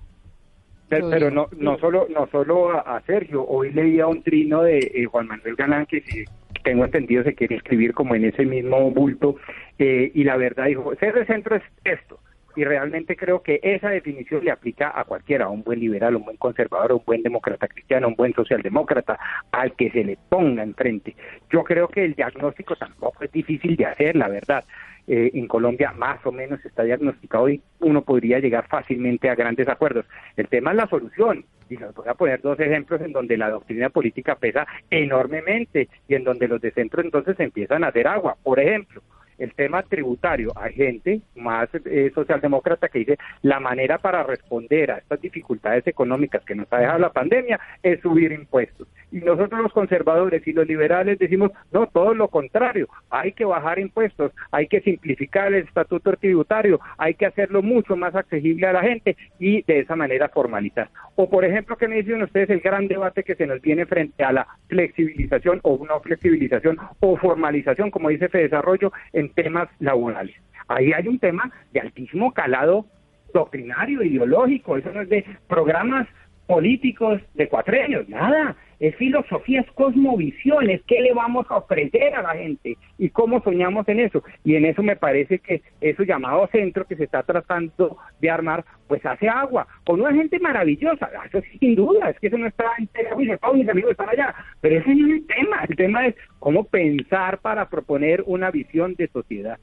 Pero, 0.89 1.09
pero 1.09 1.31
no, 1.31 1.47
no 1.57 1.79
solo 1.79 2.07
no 2.13 2.27
solo 2.27 2.71
a, 2.71 2.79
a 2.97 3.01
Sergio, 3.03 3.45
hoy 3.47 3.71
leía 3.71 4.05
un 4.05 4.21
trino 4.21 4.61
de 4.61 4.79
eh, 4.79 5.05
Juan 5.05 5.27
Manuel 5.27 5.55
Galán 5.55 5.85
que 5.85 6.01
si 6.01 6.25
tengo 6.63 6.83
entendido 6.83 7.23
se 7.23 7.33
quiere 7.35 7.55
escribir 7.55 7.93
como 7.93 8.15
en 8.15 8.25
ese 8.25 8.45
mismo 8.45 8.91
bulto 8.91 9.37
eh, 9.79 10.11
y 10.13 10.23
la 10.25 10.35
verdad 10.35 10.65
dijo, 10.65 10.93
ser 10.95 11.13
de 11.15 11.25
centro 11.25 11.55
es 11.55 11.63
esto. 11.85 12.19
Y 12.55 12.63
realmente 12.63 13.15
creo 13.15 13.41
que 13.41 13.59
esa 13.61 13.89
definición 13.89 14.43
le 14.43 14.51
aplica 14.51 14.91
a 14.97 15.03
cualquiera, 15.03 15.45
a 15.45 15.49
un 15.49 15.63
buen 15.63 15.79
liberal, 15.79 16.13
a 16.13 16.17
un 16.17 16.25
buen 16.25 16.37
conservador, 16.37 16.91
a 16.91 16.95
un 16.95 17.03
buen 17.05 17.21
demócrata 17.21 17.67
cristiano, 17.67 18.07
a 18.07 18.09
un 18.09 18.15
buen 18.15 18.33
socialdemócrata, 18.33 19.19
al 19.51 19.75
que 19.75 19.91
se 19.91 20.03
le 20.03 20.17
ponga 20.29 20.63
enfrente. 20.63 21.15
Yo 21.49 21.63
creo 21.63 21.87
que 21.87 22.05
el 22.05 22.13
diagnóstico 22.15 22.75
tampoco 22.75 23.23
es 23.23 23.31
difícil 23.31 23.75
de 23.75 23.85
hacer, 23.85 24.15
la 24.15 24.27
verdad. 24.27 24.63
Eh, 25.07 25.29
en 25.35 25.47
Colombia 25.47 25.91
más 25.91 26.25
o 26.25 26.31
menos 26.31 26.65
está 26.65 26.81
diagnosticado 26.81 27.47
y 27.47 27.61
uno 27.79 28.01
podría 28.01 28.39
llegar 28.39 28.67
fácilmente 28.67 29.29
a 29.29 29.35
grandes 29.35 29.67
acuerdos. 29.67 30.05
El 30.35 30.47
tema 30.47 30.71
es 30.71 30.77
la 30.77 30.87
solución. 30.87 31.45
Y 31.69 31.77
les 31.77 31.93
voy 31.93 32.07
a 32.07 32.13
poner 32.15 32.41
dos 32.41 32.59
ejemplos 32.59 33.01
en 33.01 33.11
donde 33.11 33.37
la 33.37 33.49
doctrina 33.49 33.89
política 33.89 34.35
pesa 34.35 34.67
enormemente 34.89 35.89
y 36.07 36.15
en 36.15 36.23
donde 36.23 36.47
los 36.47 36.61
de 36.61 36.71
centro 36.71 37.01
entonces 37.01 37.39
empiezan 37.39 37.83
a 37.83 37.87
hacer 37.87 38.07
agua. 38.07 38.35
Por 38.43 38.59
ejemplo, 38.59 39.01
el 39.37 39.53
tema 39.53 39.83
tributario. 39.83 40.51
Hay 40.55 40.73
gente 40.73 41.21
más 41.35 41.69
eh, 41.85 42.11
socialdemócrata 42.13 42.89
que 42.89 42.99
dice 42.99 43.17
la 43.41 43.59
manera 43.59 43.97
para 43.97 44.23
responder 44.23 44.91
a 44.91 44.97
estas 44.97 45.21
dificultades 45.21 45.85
económicas 45.87 46.43
que 46.45 46.55
nos 46.55 46.71
ha 46.71 46.79
dejado 46.79 46.99
la 46.99 47.11
pandemia 47.11 47.59
es 47.83 48.01
subir 48.01 48.31
impuestos. 48.31 48.87
Y 49.11 49.17
nosotros 49.19 49.61
los 49.61 49.71
conservadores 49.71 50.45
y 50.47 50.53
los 50.53 50.67
liberales 50.67 51.19
decimos, 51.19 51.51
no, 51.71 51.87
todo 51.87 52.13
lo 52.13 52.27
contrario, 52.27 52.87
hay 53.09 53.31
que 53.31 53.45
bajar 53.45 53.79
impuestos, 53.79 54.31
hay 54.51 54.67
que 54.67 54.81
simplificar 54.81 55.53
el 55.53 55.63
estatuto 55.63 56.11
tributario, 56.13 56.79
hay 56.97 57.13
que 57.13 57.25
hacerlo 57.25 57.61
mucho 57.61 57.95
más 57.95 58.15
accesible 58.15 58.67
a 58.67 58.73
la 58.73 58.81
gente 58.81 59.15
y 59.39 59.61
de 59.63 59.79
esa 59.79 59.95
manera 59.95 60.29
formalizar. 60.29 60.89
O 61.15 61.29
por 61.29 61.45
ejemplo, 61.45 61.77
que 61.77 61.87
me 61.87 61.97
dicen 61.97 62.21
ustedes 62.23 62.49
el 62.49 62.59
gran 62.59 62.87
debate 62.87 63.23
que 63.23 63.35
se 63.35 63.47
nos 63.47 63.61
viene 63.61 63.85
frente 63.85 64.23
a 64.23 64.33
la 64.33 64.47
flexibilización 64.67 65.59
o 65.63 65.85
no 65.85 65.99
flexibilización 66.01 66.77
o 66.99 67.15
formalización, 67.17 67.91
como 67.91 68.09
dice 68.09 68.27
Fede 68.27 68.43
Desarrollo, 68.43 68.91
en 69.13 69.24
temas 69.33 69.69
laborales. 69.79 70.35
Ahí 70.67 70.93
hay 70.93 71.07
un 71.07 71.19
tema 71.19 71.51
de 71.71 71.79
altísimo 71.81 72.33
calado 72.33 72.85
doctrinario, 73.33 74.01
ideológico, 74.01 74.77
eso 74.77 74.91
no 74.91 75.01
es 75.01 75.09
de 75.09 75.25
programas 75.47 76.07
políticos 76.47 77.21
de 77.33 77.47
cuatrenios, 77.47 78.07
nada, 78.07 78.55
es 78.79 78.95
filosofía, 78.97 79.61
es 79.61 79.71
cosmovisión, 79.71 80.69
es 80.69 80.81
qué 80.83 81.01
le 81.01 81.13
vamos 81.13 81.45
a 81.49 81.57
ofrecer 81.57 82.13
a 82.13 82.21
la 82.21 82.35
gente 82.35 82.77
y 82.97 83.09
cómo 83.09 83.41
soñamos 83.41 83.87
en 83.87 84.01
eso. 84.01 84.23
Y 84.43 84.55
en 84.55 84.65
eso 84.65 84.83
me 84.83 84.95
parece 84.95 85.39
que 85.39 85.61
eso 85.81 86.03
llamado 86.03 86.47
centro 86.51 86.85
que 86.85 86.95
se 86.95 87.05
está 87.05 87.23
tratando 87.23 87.97
de 88.19 88.29
armar, 88.29 88.65
pues 88.87 89.05
hace 89.05 89.27
agua, 89.27 89.67
con 89.85 90.01
una 90.01 90.13
gente 90.13 90.39
maravillosa, 90.39 91.09
eso 91.25 91.41
sí, 91.41 91.57
sin 91.59 91.75
duda, 91.75 92.09
es 92.09 92.19
que 92.19 92.27
eso 92.27 92.37
no 92.37 92.47
está 92.47 92.65
en 92.77 92.89
Uy, 93.15 93.31
mis 93.53 93.69
amigos 93.69 93.91
están 93.91 94.09
allá, 94.09 94.35
pero 94.61 94.77
ese 94.79 94.93
no 94.93 95.07
es 95.07 95.13
el 95.21 95.27
tema, 95.27 95.65
el 95.67 95.75
tema 95.75 96.07
es 96.07 96.15
cómo 96.39 96.65
pensar 96.65 97.39
para 97.39 97.69
proponer 97.69 98.23
una 98.25 98.51
visión 98.51 98.95
de 98.95 99.07
sociedad. 99.07 99.57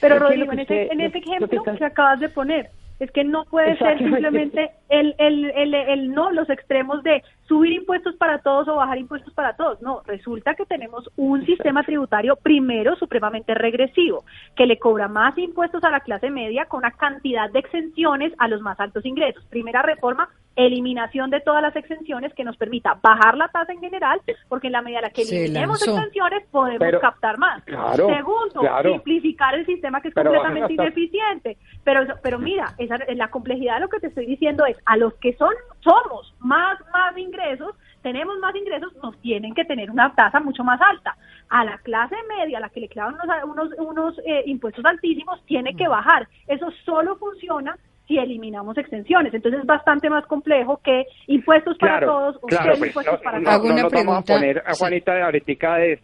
Pero 0.00 0.18
Rodrigo, 0.18 0.52
en 0.52 0.60
ese, 0.60 0.92
en 0.92 1.00
ese 1.00 1.18
ejemplo 1.18 1.62
que 1.62 1.84
acabas 1.84 2.20
de 2.20 2.28
poner, 2.28 2.70
es 2.98 3.10
que 3.12 3.24
no 3.24 3.44
puede 3.44 3.76
ser 3.78 3.98
simplemente 3.98 4.70
el, 4.88 5.14
el, 5.18 5.50
el, 5.50 5.74
el 5.74 6.10
no, 6.12 6.32
los 6.32 6.50
extremos 6.50 7.02
de 7.02 7.22
subir 7.46 7.72
impuestos 7.72 8.16
para 8.16 8.40
todos 8.40 8.68
o 8.68 8.76
bajar 8.76 8.98
impuestos 8.98 9.32
para 9.34 9.54
todos. 9.56 9.80
No, 9.80 10.02
resulta 10.06 10.54
que 10.54 10.66
tenemos 10.66 11.08
un 11.16 11.46
sistema 11.46 11.82
tributario 11.84 12.36
primero 12.36 12.96
supremamente 12.96 13.54
regresivo, 13.54 14.24
que 14.56 14.66
le 14.66 14.78
cobra 14.78 15.08
más 15.08 15.36
impuestos 15.38 15.82
a 15.84 15.90
la 15.90 16.00
clase 16.00 16.30
media 16.30 16.66
con 16.66 16.78
una 16.78 16.90
cantidad 16.90 17.50
de 17.50 17.60
exenciones 17.60 18.32
a 18.38 18.48
los 18.48 18.60
más 18.60 18.78
altos 18.80 19.04
ingresos. 19.06 19.44
Primera 19.46 19.82
reforma, 19.82 20.28
eliminación 20.58 21.30
de 21.30 21.40
todas 21.40 21.62
las 21.62 21.74
exenciones 21.76 22.34
que 22.34 22.44
nos 22.44 22.56
permita 22.56 22.98
bajar 23.02 23.36
la 23.36 23.48
tasa 23.48 23.72
en 23.72 23.80
general, 23.80 24.20
porque 24.48 24.66
en 24.66 24.72
la 24.74 24.82
medida 24.82 24.98
en 24.98 25.04
la 25.04 25.10
que 25.10 25.22
eliminemos 25.22 25.80
exenciones 25.86 26.44
podemos 26.50 26.78
Pero- 26.80 27.00
captar 27.00 27.38
más. 27.38 27.62
Claro, 27.64 28.08
Segundo, 28.08 28.60
claro. 28.60 28.90
simplificar 28.92 29.54
el 29.54 29.64
sistema 29.66 30.00
que 30.00 30.08
es 30.08 30.14
Pero 30.14 30.30
completamente 30.32 30.72
ineficiente. 30.74 31.56
Pero, 31.84 32.06
pero 32.22 32.38
mira, 32.38 32.74
esa, 32.78 32.98
la 33.14 33.28
complejidad 33.30 33.74
de 33.74 33.80
lo 33.80 33.88
que 33.88 34.00
te 34.00 34.08
estoy 34.08 34.26
diciendo 34.26 34.66
es, 34.66 34.76
a 34.84 34.96
los 34.96 35.14
que 35.14 35.32
son 35.34 35.54
somos 35.80 36.34
más, 36.40 36.78
más 36.92 37.16
ingresos, 37.16 37.74
tenemos 38.02 38.38
más 38.38 38.54
ingresos, 38.54 38.92
nos 39.02 39.16
tienen 39.20 39.54
que 39.54 39.64
tener 39.64 39.90
una 39.90 40.12
tasa 40.14 40.40
mucho 40.40 40.64
más 40.64 40.80
alta. 40.80 41.16
A 41.48 41.64
la 41.64 41.78
clase 41.78 42.16
media, 42.28 42.58
a 42.58 42.60
la 42.60 42.68
que 42.68 42.80
le 42.80 42.88
clavan 42.88 43.14
unos, 43.14 43.44
unos, 43.44 43.78
unos 43.78 44.18
eh, 44.26 44.42
impuestos 44.46 44.84
altísimos, 44.84 45.44
tiene 45.46 45.74
que 45.74 45.88
bajar. 45.88 46.28
Eso 46.46 46.70
solo 46.84 47.16
funciona 47.16 47.76
si 48.08 48.18
eliminamos 48.18 48.76
extensiones. 48.78 49.32
Entonces 49.34 49.60
es 49.60 49.66
bastante 49.66 50.08
más 50.08 50.26
complejo 50.26 50.80
que 50.82 51.04
impuestos 51.26 51.76
para 51.78 52.00
todos 52.04 52.36
o 52.40 52.46
claro, 52.46 52.72
pues, 52.78 52.88
impuestos 52.88 53.14
no, 53.14 53.20
para 53.20 53.38
no, 53.38 53.44
todos. 53.44 53.58
No 53.64 53.72
una 53.74 53.82
nos 53.82 53.92
vamos 53.92 54.18
a 54.18 54.34
poner 54.34 54.62
a 54.64 54.72
sí. 54.72 54.78
Juanita 54.80 55.14
de 55.14 55.22
ahorita 55.22 55.74
de, 55.76 56.00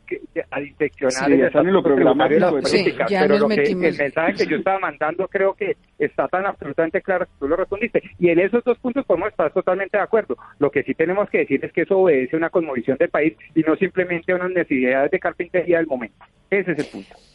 a 0.50 0.61
diseccionar 0.61 1.12
Sí, 1.12 1.32
el 1.32 1.38
ya 1.40 1.46
están 1.46 1.66
en 1.66 1.72
lo 1.72 1.82
de 1.82 2.05
las 2.40 2.68
sí, 2.68 2.76
políticas, 2.78 3.11
ya 3.11 3.20
pero 3.22 3.34
nos 3.34 3.42
lo 3.42 3.48
que, 3.48 3.57
metimos. 3.57 3.84
el 3.84 3.98
mensaje 3.98 4.32
que 4.34 4.46
yo 4.46 4.57
estaba 4.57 4.78
mandando 4.78 5.26
creo 5.28 5.55
que 5.55 5.76
está 5.98 6.28
tan 6.28 6.46
absolutamente 6.46 7.00
claro 7.00 7.24
que 7.24 7.32
tú 7.38 7.48
lo 7.48 7.57
respondiste. 7.57 8.02
Y 8.18 8.28
en 8.28 8.38
esos 8.38 8.62
dos 8.64 8.78
puntos 8.78 9.07
podemos 9.07 9.30
estar 9.30 9.50
totalmente 9.52 9.96
de 9.96 10.02
acuerdo. 10.02 10.36
Lo 10.59 10.70
que 10.70 10.82
sí 10.82 10.94
tenemos 10.94 11.28
que 11.30 11.38
decir 11.38 11.64
es 11.64 11.72
que 11.72 11.82
eso 11.82 11.98
obedece 11.98 12.36
a 12.36 12.38
una 12.38 12.50
cosmovisión 12.50 12.98
del 12.98 13.09
país 13.09 13.34
y 13.55 13.62
no 13.62 13.76
simplemente 13.76 14.32
a 14.32 14.36
unas 14.36 14.50
necesidades 14.50 15.11
de 15.11 15.18
carpintería 15.18 15.78
del 15.78 15.86
momento. 15.86 16.24
Ese 16.50 16.72
es 16.72 16.78
el 16.78 16.86
punto. 16.86 17.34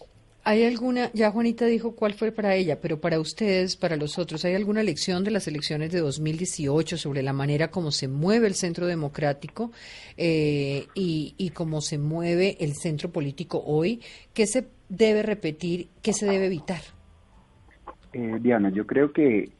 ¿Hay 0.49 0.65
alguna, 0.65 1.11
ya 1.13 1.29
Juanita 1.29 1.67
dijo 1.67 1.95
cuál 1.95 2.15
fue 2.15 2.31
para 2.31 2.55
ella, 2.55 2.81
pero 2.81 2.99
para 2.99 3.19
ustedes, 3.19 3.75
para 3.75 3.95
los 3.97 4.17
otros, 4.17 4.43
¿hay 4.45 4.55
alguna 4.55 4.81
lección 4.81 5.23
de 5.23 5.29
las 5.29 5.47
elecciones 5.47 5.91
de 5.91 5.99
2018 5.99 6.97
sobre 6.97 7.21
la 7.21 7.33
manera 7.33 7.67
como 7.67 7.91
se 7.91 8.07
mueve 8.07 8.47
el 8.47 8.55
centro 8.55 8.87
democrático 8.87 9.71
eh, 10.17 10.87
y, 10.95 11.35
y 11.37 11.51
cómo 11.51 11.81
se 11.81 11.99
mueve 11.99 12.57
el 12.61 12.73
centro 12.73 13.11
político 13.11 13.61
hoy? 13.63 14.01
¿Qué 14.33 14.47
se 14.47 14.65
debe 14.89 15.21
repetir? 15.21 15.89
¿Qué 16.01 16.13
se 16.13 16.25
debe 16.25 16.47
evitar? 16.47 16.81
Eh, 18.13 18.37
Diana, 18.41 18.71
yo 18.71 18.87
creo 18.87 19.13
que 19.13 19.51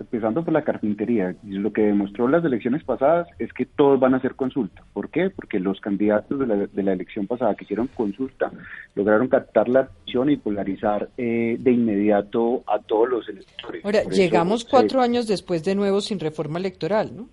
empezando 0.00 0.44
por 0.44 0.52
la 0.52 0.64
carpintería, 0.64 1.34
lo 1.44 1.72
que 1.72 1.82
demostró 1.82 2.28
las 2.28 2.44
elecciones 2.44 2.82
pasadas 2.84 3.28
es 3.38 3.52
que 3.52 3.66
todos 3.66 4.00
van 4.00 4.14
a 4.14 4.18
hacer 4.18 4.34
consulta. 4.34 4.82
¿Por 4.92 5.10
qué? 5.10 5.30
Porque 5.30 5.60
los 5.60 5.80
candidatos 5.80 6.38
de 6.38 6.46
la, 6.46 6.56
de 6.66 6.82
la 6.82 6.92
elección 6.92 7.26
pasada 7.26 7.54
que 7.54 7.64
hicieron 7.64 7.88
consulta 7.88 8.50
lograron 8.94 9.28
captar 9.28 9.68
la 9.68 9.80
atención 9.80 10.30
y 10.30 10.36
polarizar 10.36 11.10
eh, 11.16 11.56
de 11.58 11.70
inmediato 11.70 12.62
a 12.66 12.78
todos 12.80 13.08
los 13.08 13.28
electores. 13.28 13.84
Ahora, 13.84 14.02
llegamos 14.04 14.64
cuatro 14.64 15.00
años 15.00 15.26
después 15.26 15.64
de 15.64 15.74
nuevo 15.74 16.00
sin 16.00 16.20
reforma 16.20 16.58
electoral, 16.58 17.12
¿no? 17.14 17.28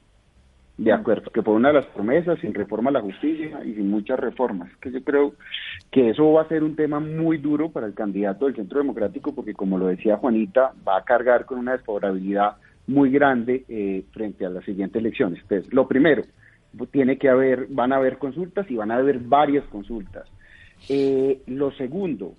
De 0.78 0.92
acuerdo, 0.92 1.32
que 1.32 1.42
por 1.42 1.56
una 1.56 1.70
de 1.70 1.76
las 1.76 1.86
promesas, 1.86 2.38
sin 2.40 2.54
reforma 2.54 2.90
a 2.90 2.94
la 2.94 3.02
justicia 3.02 3.64
y 3.64 3.76
sin 3.76 3.90
muchas 3.90 4.20
reformas, 4.20 4.70
que 4.82 4.92
yo 4.92 5.02
creo 5.04 5.34
que 5.90 6.10
eso 6.10 6.34
va 6.34 6.42
a 6.42 6.48
ser 6.50 6.64
un 6.64 6.76
tema 6.76 7.00
muy 7.00 7.38
duro 7.38 7.72
para 7.72 7.88
el 7.88 7.94
candidato 7.94 8.46
del 8.46 8.56
Centro 8.56 8.80
Democrático, 8.80 9.34
porque 9.34 9.54
como 9.54 9.78
lo 9.78 9.88
decía 9.88 10.18
Juanita, 10.18 10.74
va 10.86 10.98
a 10.98 11.06
cargar 11.06 11.46
con 11.46 11.60
una 11.60 11.72
desfavorabilidad 11.72 12.58
muy 12.88 13.10
grande 13.10 13.64
eh, 13.70 14.04
frente 14.12 14.46
a 14.46 14.50
las 14.50 14.66
siguientes 14.66 15.00
elecciones. 15.00 15.40
Entonces, 15.44 15.74
lo 15.74 15.88
primero, 15.88 16.24
tiene 16.92 17.18
que 17.18 17.30
haber, 17.30 17.68
van 17.70 17.94
a 17.94 17.96
haber 17.96 18.18
consultas 18.18 18.70
y 18.70 18.76
van 18.76 18.92
a 18.92 18.98
haber 18.98 19.20
varias 19.20 19.64
consultas. 19.68 20.28
Eh, 20.90 21.42
lo 21.48 21.72
segundo, 21.72 22.34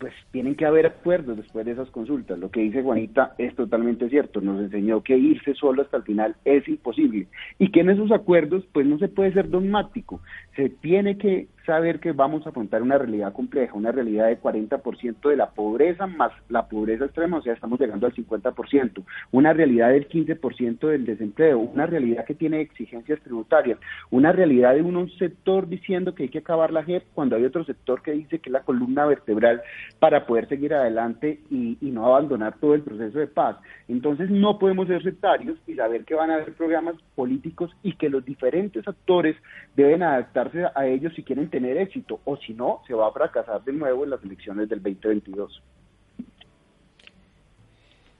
pues 0.00 0.14
tienen 0.32 0.54
que 0.54 0.64
haber 0.64 0.86
acuerdos 0.86 1.36
después 1.36 1.66
de 1.66 1.72
esas 1.72 1.90
consultas. 1.90 2.38
Lo 2.38 2.50
que 2.50 2.60
dice 2.60 2.82
Juanita 2.82 3.34
es 3.36 3.54
totalmente 3.54 4.08
cierto. 4.08 4.40
Nos 4.40 4.58
enseñó 4.58 5.02
que 5.02 5.16
irse 5.16 5.54
solo 5.54 5.82
hasta 5.82 5.98
el 5.98 6.04
final 6.04 6.36
es 6.46 6.66
imposible 6.66 7.26
y 7.58 7.70
que 7.70 7.80
en 7.80 7.90
esos 7.90 8.10
acuerdos 8.10 8.64
pues 8.72 8.86
no 8.86 8.98
se 8.98 9.08
puede 9.08 9.34
ser 9.34 9.50
dogmático. 9.50 10.22
Se 10.56 10.70
tiene 10.70 11.18
que 11.18 11.48
saber 11.70 12.00
que 12.00 12.10
vamos 12.10 12.44
a 12.44 12.48
afrontar 12.48 12.82
una 12.82 12.98
realidad 12.98 13.32
compleja, 13.32 13.74
una 13.74 13.92
realidad 13.92 14.26
de 14.26 14.40
40% 14.40 15.28
de 15.28 15.36
la 15.36 15.50
pobreza 15.50 16.08
más 16.08 16.32
la 16.48 16.66
pobreza 16.66 17.04
extrema, 17.04 17.36
o 17.36 17.42
sea, 17.42 17.52
estamos 17.52 17.78
llegando 17.78 18.08
al 18.08 18.12
50%, 18.12 19.04
una 19.30 19.52
realidad 19.52 19.90
del 19.90 20.08
15% 20.08 20.88
del 20.88 21.06
desempleo, 21.06 21.60
una 21.60 21.86
realidad 21.86 22.24
que 22.24 22.34
tiene 22.34 22.60
exigencias 22.60 23.20
tributarias, 23.20 23.78
una 24.10 24.32
realidad 24.32 24.74
de 24.74 24.82
un, 24.82 25.00
sector 25.10 25.68
diciendo 25.68 26.14
que 26.14 26.24
hay 26.24 26.28
que 26.28 26.38
acabar 26.38 26.72
la 26.72 26.82
JEP 26.82 27.04
cuando 27.14 27.36
hay 27.36 27.44
otro 27.44 27.64
sector 27.64 28.02
que 28.02 28.12
dice 28.12 28.40
que 28.40 28.48
es 28.48 28.52
la 28.52 28.64
columna 28.64 29.06
vertebral 29.06 29.62
para 30.00 30.26
poder 30.26 30.48
seguir 30.48 30.74
adelante 30.74 31.40
y, 31.50 31.78
y 31.80 31.90
no 31.90 32.06
abandonar 32.06 32.56
todo 32.58 32.74
el 32.74 32.82
proceso 32.82 33.18
de 33.18 33.28
paz. 33.28 33.56
Entonces 33.88 34.28
no 34.28 34.58
podemos 34.58 34.88
ser 34.88 35.02
sectarios 35.02 35.56
y 35.66 35.74
saber 35.74 36.04
que 36.04 36.14
van 36.14 36.30
a 36.30 36.34
haber 36.34 36.52
programas 36.54 36.96
políticos 37.14 37.70
y 37.82 37.94
que 37.94 38.10
los 38.10 38.24
diferentes 38.24 38.86
actores 38.86 39.36
deben 39.76 40.02
adaptarse 40.02 40.64
a 40.74 40.86
ellos 40.86 41.12
si 41.14 41.22
quieren 41.22 41.48
tener 41.48 41.59
éxito 41.64 42.20
o 42.24 42.36
si 42.36 42.52
no, 42.52 42.82
se 42.86 42.94
va 42.94 43.08
a 43.08 43.12
fracasar 43.12 43.62
de 43.64 43.72
nuevo 43.72 44.04
en 44.04 44.10
las 44.10 44.22
elecciones 44.22 44.68
del 44.68 44.82
2022. 44.82 45.62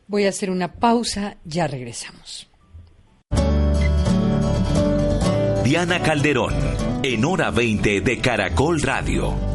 Voy 0.06 0.24
a 0.26 0.30
hacer 0.30 0.50
una 0.50 0.72
pausa, 0.74 1.36
ya 1.44 1.66
regresamos. 1.66 2.50
Diana 5.64 6.02
Calderón, 6.02 6.54
en 7.04 7.24
hora 7.24 7.52
20 7.52 8.00
de 8.00 8.18
Caracol 8.18 8.82
Radio. 8.82 9.49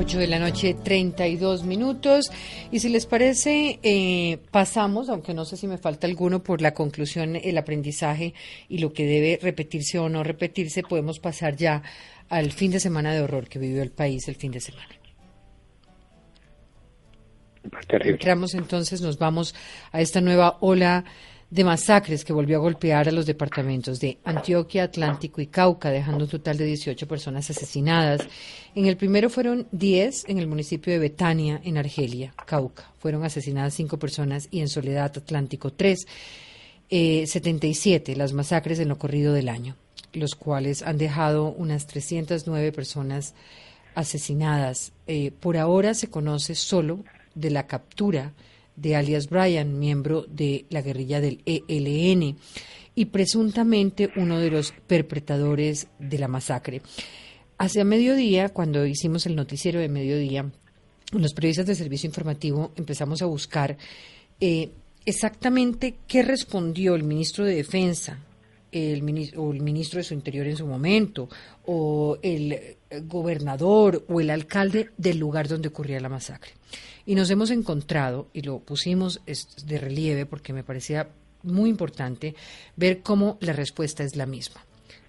8 0.00 0.18
de 0.18 0.28
la 0.28 0.38
noche, 0.38 0.74
32 0.82 1.64
minutos. 1.64 2.32
Y 2.72 2.80
si 2.80 2.88
les 2.88 3.04
parece, 3.04 3.78
eh, 3.82 4.38
pasamos, 4.50 5.10
aunque 5.10 5.34
no 5.34 5.44
sé 5.44 5.58
si 5.58 5.66
me 5.66 5.76
falta 5.76 6.06
alguno, 6.06 6.42
por 6.42 6.62
la 6.62 6.72
conclusión, 6.72 7.36
el 7.36 7.58
aprendizaje 7.58 8.32
y 8.70 8.78
lo 8.78 8.94
que 8.94 9.04
debe 9.04 9.38
repetirse 9.42 9.98
o 9.98 10.08
no 10.08 10.24
repetirse, 10.24 10.82
podemos 10.82 11.18
pasar 11.18 11.54
ya 11.54 11.82
al 12.30 12.50
fin 12.50 12.70
de 12.70 12.80
semana 12.80 13.12
de 13.12 13.20
horror 13.20 13.46
que 13.48 13.58
vivió 13.58 13.82
el 13.82 13.90
país 13.90 14.26
el 14.28 14.36
fin 14.36 14.52
de 14.52 14.60
semana. 14.60 14.88
Entramos 17.90 18.54
entonces, 18.54 19.02
nos 19.02 19.18
vamos 19.18 19.54
a 19.92 20.00
esta 20.00 20.22
nueva 20.22 20.56
ola 20.60 21.04
de 21.50 21.64
masacres 21.64 22.24
que 22.24 22.32
volvió 22.32 22.58
a 22.58 22.60
golpear 22.60 23.08
a 23.08 23.12
los 23.12 23.26
departamentos 23.26 23.98
de 23.98 24.18
Antioquia, 24.24 24.84
Atlántico 24.84 25.40
y 25.40 25.48
Cauca, 25.48 25.90
dejando 25.90 26.24
un 26.24 26.30
total 26.30 26.56
de 26.56 26.64
18 26.64 27.08
personas 27.08 27.50
asesinadas. 27.50 28.22
En 28.74 28.86
el 28.86 28.96
primero 28.96 29.28
fueron 29.28 29.66
10 29.72 30.28
en 30.28 30.38
el 30.38 30.46
municipio 30.46 30.92
de 30.92 31.00
Betania, 31.00 31.60
en 31.64 31.76
Argelia, 31.76 32.32
Cauca. 32.46 32.92
Fueron 32.98 33.24
asesinadas 33.24 33.74
5 33.74 33.98
personas 33.98 34.46
y 34.52 34.60
en 34.60 34.68
Soledad, 34.68 35.12
Atlántico, 35.16 35.72
3. 35.72 36.06
77 36.90 38.12
eh, 38.12 38.16
las 38.16 38.32
masacres 38.32 38.80
en 38.80 38.88
lo 38.88 38.98
corrido 38.98 39.32
del 39.32 39.48
año, 39.48 39.76
los 40.12 40.34
cuales 40.34 40.82
han 40.82 40.98
dejado 40.98 41.52
unas 41.52 41.86
309 41.86 42.72
personas 42.72 43.34
asesinadas. 43.94 44.92
Eh, 45.06 45.30
por 45.30 45.56
ahora 45.56 45.94
se 45.94 46.10
conoce 46.10 46.56
solo 46.56 47.04
de 47.34 47.50
la 47.50 47.68
captura 47.68 48.32
de 48.80 48.96
alias 48.96 49.28
Brian, 49.28 49.78
miembro 49.78 50.24
de 50.28 50.66
la 50.70 50.82
guerrilla 50.82 51.20
del 51.20 51.42
ELN 51.44 52.36
y 52.94 53.04
presuntamente 53.06 54.10
uno 54.16 54.38
de 54.38 54.50
los 54.50 54.72
perpetradores 54.86 55.88
de 55.98 56.18
la 56.18 56.28
masacre. 56.28 56.82
Hacia 57.58 57.84
mediodía, 57.84 58.48
cuando 58.48 58.86
hicimos 58.86 59.26
el 59.26 59.36
noticiero 59.36 59.80
de 59.80 59.88
mediodía, 59.88 60.50
los 61.12 61.34
periodistas 61.34 61.66
del 61.66 61.76
servicio 61.76 62.08
informativo 62.08 62.72
empezamos 62.76 63.20
a 63.22 63.26
buscar 63.26 63.76
eh, 64.40 64.70
exactamente 65.04 65.96
qué 66.06 66.22
respondió 66.22 66.94
el 66.94 67.04
ministro 67.04 67.44
de 67.44 67.56
Defensa 67.56 68.18
el 68.72 69.32
o 69.36 69.52
el 69.52 69.60
ministro 69.60 69.98
de 69.98 70.04
su 70.04 70.14
Interior 70.14 70.46
en 70.46 70.56
su 70.56 70.66
momento, 70.66 71.28
o 71.66 72.18
el 72.22 72.76
gobernador 73.04 74.04
o 74.08 74.20
el 74.20 74.30
alcalde 74.30 74.90
del 74.96 75.18
lugar 75.18 75.48
donde 75.48 75.68
ocurría 75.68 76.00
la 76.00 76.08
masacre. 76.08 76.52
Y 77.06 77.14
nos 77.14 77.30
hemos 77.30 77.50
encontrado, 77.50 78.28
y 78.32 78.42
lo 78.42 78.60
pusimos 78.60 79.20
de 79.64 79.78
relieve 79.78 80.26
porque 80.26 80.52
me 80.52 80.64
parecía 80.64 81.08
muy 81.42 81.70
importante, 81.70 82.34
ver 82.76 83.02
cómo 83.02 83.38
la 83.40 83.52
respuesta 83.52 84.04
es 84.04 84.16
la 84.16 84.26
misma. 84.26 84.64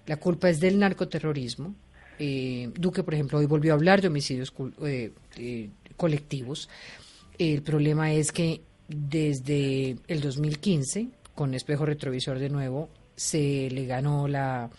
La 0.06 0.16
culpa 0.16 0.48
es 0.48 0.60
del 0.60 0.78
narcoterrorismo. 0.78 1.74
Eh, 2.18 2.70
Duque, 2.74 3.02
por 3.02 3.14
ejemplo, 3.14 3.38
hoy 3.38 3.46
volvió 3.46 3.72
a 3.72 3.76
hablar 3.76 4.00
de 4.00 4.08
homicidios 4.08 4.52
eh, 4.84 5.12
eh, 5.36 5.70
colectivos. 5.96 6.68
El 7.38 7.62
problema 7.62 8.12
es 8.12 8.32
que 8.32 8.62
desde 8.88 9.96
el 10.08 10.20
2015, 10.20 11.08
con 11.34 11.54
espejo 11.54 11.86
retrovisor 11.86 12.38
de 12.38 12.48
nuevo, 12.48 12.88
se 13.14 13.68
le 13.70 13.86
ganó 13.86 14.26
la, 14.26 14.70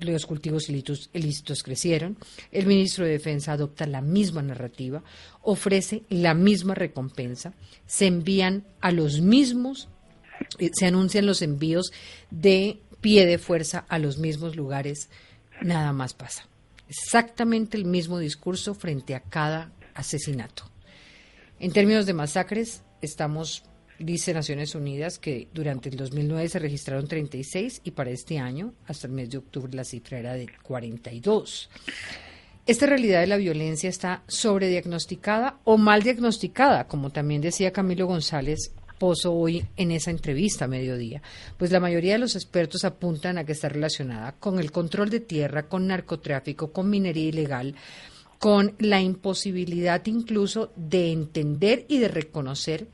los 0.00 0.26
cultivos 0.26 0.68
ilícitos, 0.68 1.62
crecieron, 1.62 2.16
el 2.50 2.66
ministro 2.66 3.04
de 3.04 3.12
Defensa 3.12 3.52
adopta 3.52 3.86
la 3.86 4.00
misma 4.00 4.42
narrativa, 4.42 5.02
ofrece 5.42 6.02
la 6.08 6.34
misma 6.34 6.74
recompensa, 6.74 7.54
se 7.86 8.06
envían 8.06 8.64
a 8.80 8.92
los 8.92 9.20
mismos, 9.20 9.88
eh, 10.58 10.70
se 10.72 10.86
anuncian 10.86 11.26
los 11.26 11.42
envíos 11.42 11.92
de 12.30 12.80
pie 13.00 13.26
de 13.26 13.38
fuerza 13.38 13.84
a 13.88 13.98
los 13.98 14.18
mismos 14.18 14.56
lugares, 14.56 15.08
nada 15.62 15.92
más 15.92 16.14
pasa. 16.14 16.46
Exactamente 16.88 17.76
el 17.76 17.84
mismo 17.84 18.18
discurso 18.18 18.74
frente 18.74 19.14
a 19.14 19.20
cada 19.20 19.72
asesinato. 19.94 20.64
En 21.60 21.72
términos 21.72 22.06
de 22.06 22.14
masacres, 22.14 22.82
estamos 23.02 23.64
Dice 23.98 24.32
Naciones 24.32 24.76
Unidas 24.76 25.18
que 25.18 25.48
durante 25.52 25.88
el 25.88 25.96
2009 25.96 26.48
se 26.48 26.58
registraron 26.60 27.08
36 27.08 27.80
y 27.82 27.90
para 27.90 28.10
este 28.10 28.38
año, 28.38 28.74
hasta 28.86 29.08
el 29.08 29.12
mes 29.12 29.30
de 29.30 29.38
octubre, 29.38 29.74
la 29.74 29.82
cifra 29.82 30.18
era 30.18 30.34
de 30.34 30.48
42. 30.62 31.68
Esta 32.64 32.86
realidad 32.86 33.20
de 33.20 33.26
la 33.26 33.38
violencia 33.38 33.90
está 33.90 34.22
sobrediagnosticada 34.28 35.58
o 35.64 35.78
mal 35.78 36.02
diagnosticada, 36.02 36.86
como 36.86 37.10
también 37.10 37.40
decía 37.40 37.72
Camilo 37.72 38.06
González 38.06 38.72
Pozo 38.98 39.32
hoy 39.32 39.64
en 39.76 39.90
esa 39.90 40.10
entrevista 40.10 40.66
a 40.66 40.68
mediodía. 40.68 41.22
Pues 41.56 41.70
la 41.72 41.80
mayoría 41.80 42.12
de 42.12 42.18
los 42.18 42.36
expertos 42.36 42.84
apuntan 42.84 43.38
a 43.38 43.44
que 43.44 43.52
está 43.52 43.68
relacionada 43.68 44.32
con 44.32 44.58
el 44.58 44.70
control 44.70 45.08
de 45.08 45.20
tierra, 45.20 45.68
con 45.68 45.86
narcotráfico, 45.86 46.72
con 46.72 46.90
minería 46.90 47.28
ilegal, 47.28 47.74
con 48.38 48.74
la 48.78 49.00
imposibilidad 49.00 50.04
incluso 50.06 50.72
de 50.76 51.10
entender 51.10 51.84
y 51.88 51.98
de 51.98 52.08
reconocer 52.08 52.86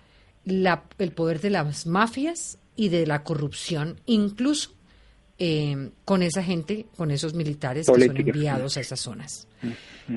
el 0.46 1.12
poder 1.12 1.40
de 1.40 1.50
las 1.50 1.86
mafias 1.86 2.58
y 2.76 2.88
de 2.88 3.06
la 3.06 3.22
corrupción, 3.22 4.00
incluso 4.06 4.70
eh, 5.38 5.90
con 6.04 6.22
esa 6.22 6.42
gente, 6.42 6.86
con 6.96 7.10
esos 7.10 7.34
militares 7.34 7.86
que 7.86 8.06
son 8.06 8.16
enviados 8.16 8.76
a 8.76 8.80
esas 8.80 9.00
zonas. 9.00 9.48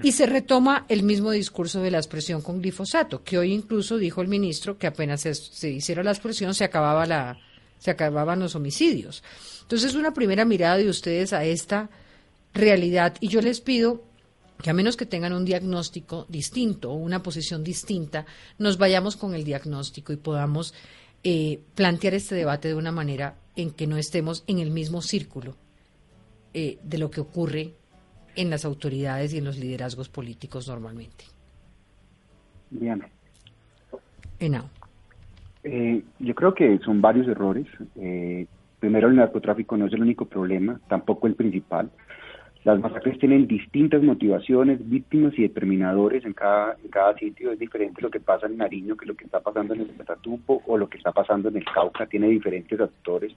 Y 0.03 0.11
se 0.11 0.25
retoma 0.25 0.85
el 0.89 1.03
mismo 1.03 1.31
discurso 1.31 1.81
de 1.81 1.91
la 1.91 1.97
expresión 1.97 2.41
con 2.41 2.61
glifosato, 2.61 3.23
que 3.23 3.37
hoy 3.37 3.53
incluso 3.53 3.97
dijo 3.97 4.21
el 4.21 4.27
ministro 4.27 4.77
que 4.77 4.85
apenas 4.85 5.21
se, 5.21 5.69
hiciera 5.69 6.03
la 6.03 6.11
expresión 6.11 6.53
se 6.53 6.65
acababa 6.65 7.05
la, 7.05 7.39
se 7.79 7.91
acababan 7.91 8.39
los 8.39 8.55
homicidios. 8.55 9.23
Entonces, 9.61 9.95
una 9.95 10.13
primera 10.13 10.45
mirada 10.45 10.77
de 10.77 10.89
ustedes 10.89 11.33
a 11.33 11.45
esta 11.45 11.89
realidad 12.53 13.15
y 13.19 13.29
yo 13.29 13.41
les 13.41 13.61
pido 13.61 14.03
que 14.61 14.69
a 14.69 14.73
menos 14.73 14.97
que 14.97 15.05
tengan 15.05 15.33
un 15.33 15.45
diagnóstico 15.45 16.25
distinto 16.29 16.91
o 16.91 16.95
una 16.95 17.21
posición 17.21 17.63
distinta, 17.63 18.25
nos 18.57 18.77
vayamos 18.77 19.15
con 19.15 19.33
el 19.33 19.43
diagnóstico 19.43 20.13
y 20.13 20.17
podamos 20.17 20.73
eh, 21.23 21.59
plantear 21.75 22.13
este 22.13 22.35
debate 22.35 22.67
de 22.67 22.75
una 22.75 22.91
manera 22.91 23.35
en 23.55 23.71
que 23.71 23.87
no 23.87 23.97
estemos 23.97 24.43
en 24.47 24.59
el 24.59 24.71
mismo 24.71 25.01
círculo 25.01 25.55
eh, 26.53 26.77
de 26.83 26.97
lo 26.97 27.11
que 27.11 27.21
ocurre 27.21 27.73
en 28.35 28.49
las 28.49 28.65
autoridades 28.65 29.33
y 29.33 29.39
en 29.39 29.45
los 29.45 29.57
liderazgos 29.57 30.09
políticos 30.09 30.67
normalmente. 30.67 31.25
Diana. 32.69 33.07
Henao. 34.39 34.69
Eh, 35.63 36.03
yo 36.19 36.35
creo 36.35 36.53
que 36.53 36.79
son 36.79 37.01
varios 37.01 37.27
errores. 37.27 37.65
Eh, 37.95 38.45
primero, 38.79 39.09
el 39.09 39.15
narcotráfico 39.15 39.75
no 39.75 39.87
es 39.87 39.93
el 39.93 40.01
único 40.01 40.25
problema, 40.25 40.79
tampoco 40.87 41.27
el 41.27 41.35
principal. 41.35 41.89
Las 42.67 42.81
masacres 42.81 43.17
tienen 43.17 43.47
distintas 43.47 44.03
motivaciones, 44.03 44.89
víctimas 44.89 45.31
y 45.39 45.43
determinadores 45.43 46.25
en 46.25 46.33
cada, 46.33 46.75
en 46.83 46.89
cada 46.89 47.17
sitio. 47.17 47.53
Es 47.53 47.59
diferente 47.59 48.01
lo 48.01 48.09
que 48.09 48.19
pasa 48.19 48.47
en 48.47 48.57
Nariño 48.57 48.97
que 48.97 49.05
lo 49.05 49.15
que 49.15 49.23
está 49.23 49.39
pasando 49.39 49.73
en 49.73 49.79
el 49.79 49.85
Petatupo 49.85 50.61
o 50.67 50.77
lo 50.77 50.89
que 50.89 50.97
está 50.97 51.13
pasando 51.13 51.47
en 51.47 51.55
el 51.55 51.63
Cauca. 51.63 52.07
Tiene 52.07 52.27
diferentes 52.27 52.77
actores. 52.77 53.31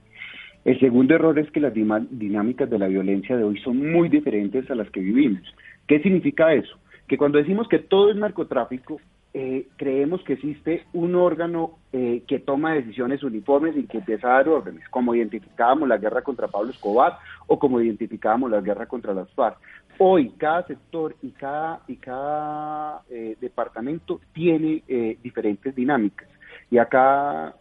El 0.65 0.77
segundo 0.81 1.15
error 1.15 1.39
es 1.39 1.49
que 1.49 1.61
las 1.61 1.73
dinámicas 1.73 2.69
de 2.69 2.77
la 2.77 2.89
violencia 2.89 3.37
de 3.37 3.45
hoy 3.45 3.57
son 3.61 3.89
muy 3.89 4.09
diferentes 4.09 4.69
a 4.69 4.75
las 4.75 4.89
que 4.89 4.99
vivimos. 4.99 5.43
¿Qué 5.87 6.01
significa 6.01 6.53
eso? 6.53 6.77
Que 7.07 7.15
cuando 7.15 7.37
decimos 7.37 7.69
que 7.69 7.79
todo 7.79 8.11
es 8.11 8.17
narcotráfico, 8.17 8.99
eh, 9.33 9.67
creemos 9.77 10.21
que 10.23 10.33
existe 10.33 10.83
un 10.91 11.15
órgano 11.15 11.79
eh, 11.93 12.23
que 12.27 12.39
toma 12.39 12.73
decisiones 12.73 13.23
uniformes 13.23 13.77
y 13.77 13.85
que 13.85 13.99
empieza 13.99 14.27
a 14.27 14.33
dar 14.33 14.49
órdenes, 14.49 14.87
como 14.89 15.15
identificábamos 15.15 15.87
la 15.87 15.97
guerra 15.97 16.21
contra 16.21 16.49
Pablo 16.49 16.71
Escobar 16.71 17.17
o 17.47 17.57
como 17.57 17.79
identificábamos 17.79 18.51
la 18.51 18.59
guerra 18.59 18.87
contra 18.87 19.13
las 19.13 19.29
FARC. 19.31 19.57
Hoy 19.99 20.31
cada 20.37 20.67
sector 20.67 21.15
y 21.21 21.29
cada, 21.29 21.81
y 21.87 21.95
cada 21.95 23.03
eh, 23.09 23.37
departamento 23.39 24.19
tiene 24.33 24.83
diferentes 25.23 25.75
dinámicas. 25.75 26.27
Y 26.69 26.77
acá, 26.77 27.53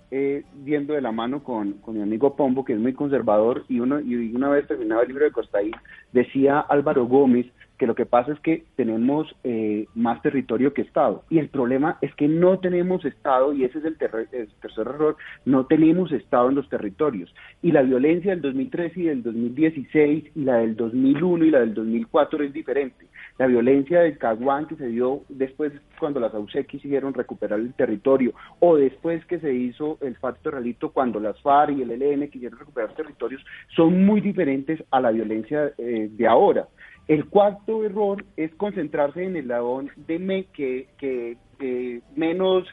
viendo 0.55 0.95
de 0.95 1.01
la 1.01 1.13
mano 1.13 1.43
con, 1.43 1.75
con, 1.75 1.97
mi 1.97 2.03
amigo 2.03 2.35
Pombo, 2.37 2.65
que 2.65 2.73
es 2.73 2.79
muy 2.79 2.95
conservador, 2.95 3.65
y, 3.69 3.81
uno, 3.81 4.01
y 4.01 4.35
una 4.35 4.49
vez 4.49 4.67
terminado 4.67 5.03
el 5.03 5.09
libro 5.09 5.25
de 5.25 5.33
Costaín, 5.33 5.73
decía 6.13 6.61
Álvaro 6.61 7.07
Gómez 7.07 7.47
que 7.81 7.87
lo 7.87 7.95
que 7.95 8.05
pasa 8.05 8.31
es 8.35 8.41
que 8.41 8.65
tenemos 8.77 9.35
eh, 9.43 9.87
más 9.95 10.21
territorio 10.21 10.75
que 10.75 10.83
Estado. 10.83 11.25
Y 11.31 11.39
el 11.39 11.49
problema 11.49 11.97
es 12.03 12.15
que 12.15 12.29
no 12.29 12.59
tenemos 12.59 13.07
Estado, 13.07 13.55
y 13.55 13.65
ese 13.65 13.79
es 13.79 13.87
el, 13.87 13.97
tercer 13.97 14.87
error, 14.87 15.17
no 15.47 15.65
tenemos 15.65 16.13
Estado 16.13 16.51
en 16.51 16.57
los 16.57 16.69
territorios. 16.69 17.35
Y 17.63 17.73
la 17.73 17.81
violencia 17.81 18.33
del 18.33 18.43
2013 18.43 19.01
y 19.01 19.05
del 19.05 19.23
2016, 19.23 20.25
y 20.35 20.45
la 20.45 20.59
del 20.59 20.77
2001 20.77 21.43
y 21.47 21.51
la 21.51 21.61
del 21.61 21.73
2004 21.73 22.45
es 22.45 22.53
diferente. 22.53 23.07
La 23.39 23.47
violencia 23.47 24.01
del 24.01 24.19
Caguán 24.19 24.67
que 24.67 24.77
se 24.77 24.89
dio 24.89 25.23
después 25.31 25.73
cuando 25.99 26.21
las 26.21 26.35
AUSEC 26.35 26.67
quisieron 26.67 27.15
recuperar 27.15 27.61
el 27.61 27.73
territorio, 27.73 28.35
o 28.59 28.77
después 28.77 29.25
que 29.25 29.41
se 29.41 29.55
hizo 29.55 29.97
el 30.03 30.17
Pacto 30.17 30.51
Realito 30.51 30.91
cuando 30.91 31.19
las 31.19 31.41
FARC 31.41 31.79
y 31.79 31.81
el 31.81 31.93
ELN 31.93 32.29
quisieron 32.29 32.59
recuperar 32.59 32.95
territorios, 32.95 33.43
son 33.75 34.05
muy 34.05 34.21
diferentes 34.21 34.85
a 34.91 35.01
la 35.01 35.13
violencia 35.13 35.73
eh, 35.79 36.11
de 36.13 36.27
ahora. 36.27 36.69
El 37.11 37.29
cuarto 37.29 37.83
error 37.83 38.25
es 38.37 38.55
concentrarse 38.55 39.25
en 39.25 39.35
el 39.35 39.49
lado 39.49 39.83
de 39.97 40.21
me, 40.21 40.45
que, 40.45 40.87
que 40.97 42.03
menos 42.15 42.69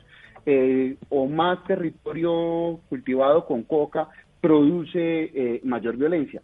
eh, 0.46 0.96
o 1.10 1.26
más 1.26 1.64
territorio 1.64 2.80
cultivado 2.88 3.48
con 3.48 3.64
coca 3.64 4.08
produce 4.40 5.24
eh, 5.34 5.62
mayor 5.64 5.98
violencia. 5.98 6.44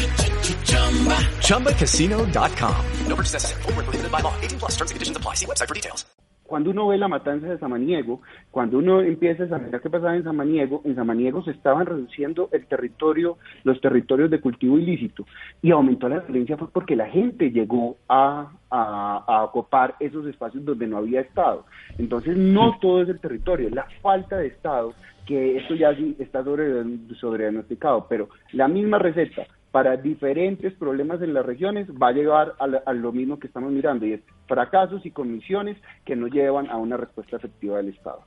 ChumbaCasino.com. 1.41 2.85
No 3.07 3.15
purchase 3.15 3.33
necessary. 3.33 3.61
Full 3.63 3.73
prohibited 3.73 4.11
by 4.11 4.21
law. 4.21 4.33
18 4.41 4.59
plus. 4.59 4.71
Terms 4.71 4.91
and 4.91 4.95
conditions 4.95 5.17
apply. 5.17 5.35
See 5.35 5.45
website 5.45 5.67
for 5.67 5.75
details. 5.75 6.05
cuando 6.51 6.71
uno 6.71 6.89
ve 6.89 6.97
la 6.97 7.07
matanza 7.07 7.47
de 7.47 7.57
Samaniego, 7.57 8.19
cuando 8.51 8.79
uno 8.79 8.99
empieza 8.99 9.45
a 9.45 9.47
saber 9.47 9.79
qué 9.79 9.89
pasaba 9.89 10.17
en 10.17 10.25
Samaniego, 10.25 10.81
en 10.83 10.95
Samaniego 10.95 11.41
se 11.45 11.51
estaban 11.51 11.85
reduciendo 11.85 12.49
el 12.51 12.65
territorio, 12.65 13.37
los 13.63 13.79
territorios 13.79 14.29
de 14.29 14.41
cultivo 14.41 14.77
ilícito 14.77 15.25
y 15.61 15.71
aumentó 15.71 16.09
la 16.09 16.19
violencia 16.19 16.57
fue 16.57 16.67
porque 16.69 16.97
la 16.97 17.07
gente 17.07 17.51
llegó 17.51 17.95
a, 18.09 18.51
a, 18.69 19.43
ocupar 19.45 19.95
esos 20.01 20.27
espacios 20.27 20.65
donde 20.65 20.87
no 20.87 20.97
había 20.97 21.21
Estado. 21.21 21.63
Entonces 21.97 22.35
no 22.35 22.77
todo 22.81 23.01
es 23.01 23.07
el 23.07 23.21
territorio, 23.21 23.69
es 23.69 23.73
la 23.73 23.87
falta 24.01 24.35
de 24.35 24.47
Estado, 24.47 24.93
que 25.25 25.55
esto 25.55 25.75
ya 25.75 25.91
está 26.19 26.43
sobre, 26.43 26.83
sobre 27.17 27.43
diagnosticado, 27.43 28.07
pero 28.09 28.27
la 28.51 28.67
misma 28.67 28.99
receta 28.99 29.47
para 29.71 29.95
diferentes 29.95 30.73
problemas 30.73 31.21
en 31.21 31.33
las 31.33 31.45
regiones 31.45 31.87
va 31.89 32.09
a 32.09 32.11
llevar 32.11 32.55
a, 32.59 32.93
lo 32.93 33.11
mismo 33.11 33.39
que 33.39 33.47
estamos 33.47 33.71
mirando 33.71 34.05
y 34.05 34.13
es 34.13 34.21
fracasos 34.47 35.05
y 35.05 35.11
comisiones 35.11 35.77
que 36.05 36.15
no 36.15 36.27
llevan 36.27 36.69
a 36.69 36.75
una 36.75 36.97
respuesta 36.97 37.37
efectiva 37.37 37.77
del 37.77 37.89
Estado. 37.89 38.21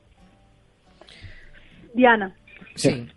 Diana. 1.93 2.35
Sí. 2.73 3.07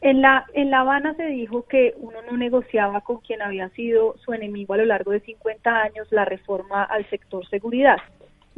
En 0.00 0.22
la, 0.22 0.46
en 0.54 0.70
La 0.70 0.80
Habana 0.80 1.14
se 1.14 1.26
dijo 1.26 1.66
que 1.66 1.94
uno 1.98 2.22
no 2.22 2.36
negociaba 2.36 3.00
con 3.00 3.18
quien 3.18 3.42
había 3.42 3.68
sido 3.70 4.16
su 4.18 4.32
enemigo 4.32 4.74
a 4.74 4.78
lo 4.78 4.84
largo 4.84 5.10
de 5.10 5.20
50 5.20 5.82
años 5.82 6.06
la 6.12 6.24
reforma 6.24 6.84
al 6.84 7.08
sector 7.10 7.44
seguridad. 7.48 7.98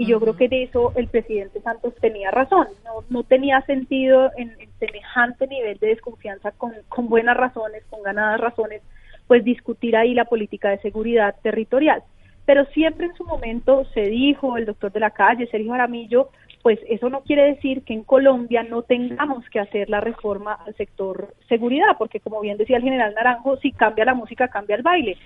Y 0.00 0.06
yo 0.06 0.18
creo 0.18 0.34
que 0.34 0.48
de 0.48 0.62
eso 0.62 0.94
el 0.96 1.08
presidente 1.08 1.60
Santos 1.60 1.92
tenía 2.00 2.30
razón. 2.30 2.68
No, 2.86 3.04
no 3.10 3.22
tenía 3.22 3.60
sentido 3.66 4.30
en, 4.38 4.56
semejante 4.78 5.46
nivel 5.46 5.76
de 5.76 5.88
desconfianza 5.88 6.52
con, 6.52 6.72
con 6.88 7.10
buenas 7.10 7.36
razones, 7.36 7.84
con 7.90 8.02
ganadas 8.02 8.40
razones, 8.40 8.80
pues 9.26 9.44
discutir 9.44 9.94
ahí 9.98 10.14
la 10.14 10.24
política 10.24 10.70
de 10.70 10.78
seguridad 10.78 11.34
territorial. 11.42 12.02
Pero 12.46 12.64
siempre 12.72 13.08
en 13.08 13.14
su 13.14 13.24
momento 13.24 13.84
se 13.92 14.06
dijo, 14.06 14.56
el 14.56 14.64
doctor 14.64 14.90
de 14.90 15.00
la 15.00 15.10
calle, 15.10 15.48
Sergio 15.48 15.74
Aramillo, 15.74 16.30
pues 16.62 16.78
eso 16.88 17.10
no 17.10 17.20
quiere 17.20 17.42
decir 17.42 17.82
que 17.82 17.92
en 17.92 18.02
Colombia 18.02 18.62
no 18.62 18.80
tengamos 18.80 19.46
que 19.50 19.60
hacer 19.60 19.90
la 19.90 20.00
reforma 20.00 20.54
al 20.66 20.74
sector 20.76 21.34
seguridad, 21.46 21.98
porque 21.98 22.20
como 22.20 22.40
bien 22.40 22.56
decía 22.56 22.78
el 22.78 22.84
general 22.84 23.12
Naranjo, 23.14 23.58
si 23.58 23.70
cambia 23.70 24.06
la 24.06 24.14
música, 24.14 24.48
cambia 24.48 24.76
el 24.76 24.82
baile 24.82 25.18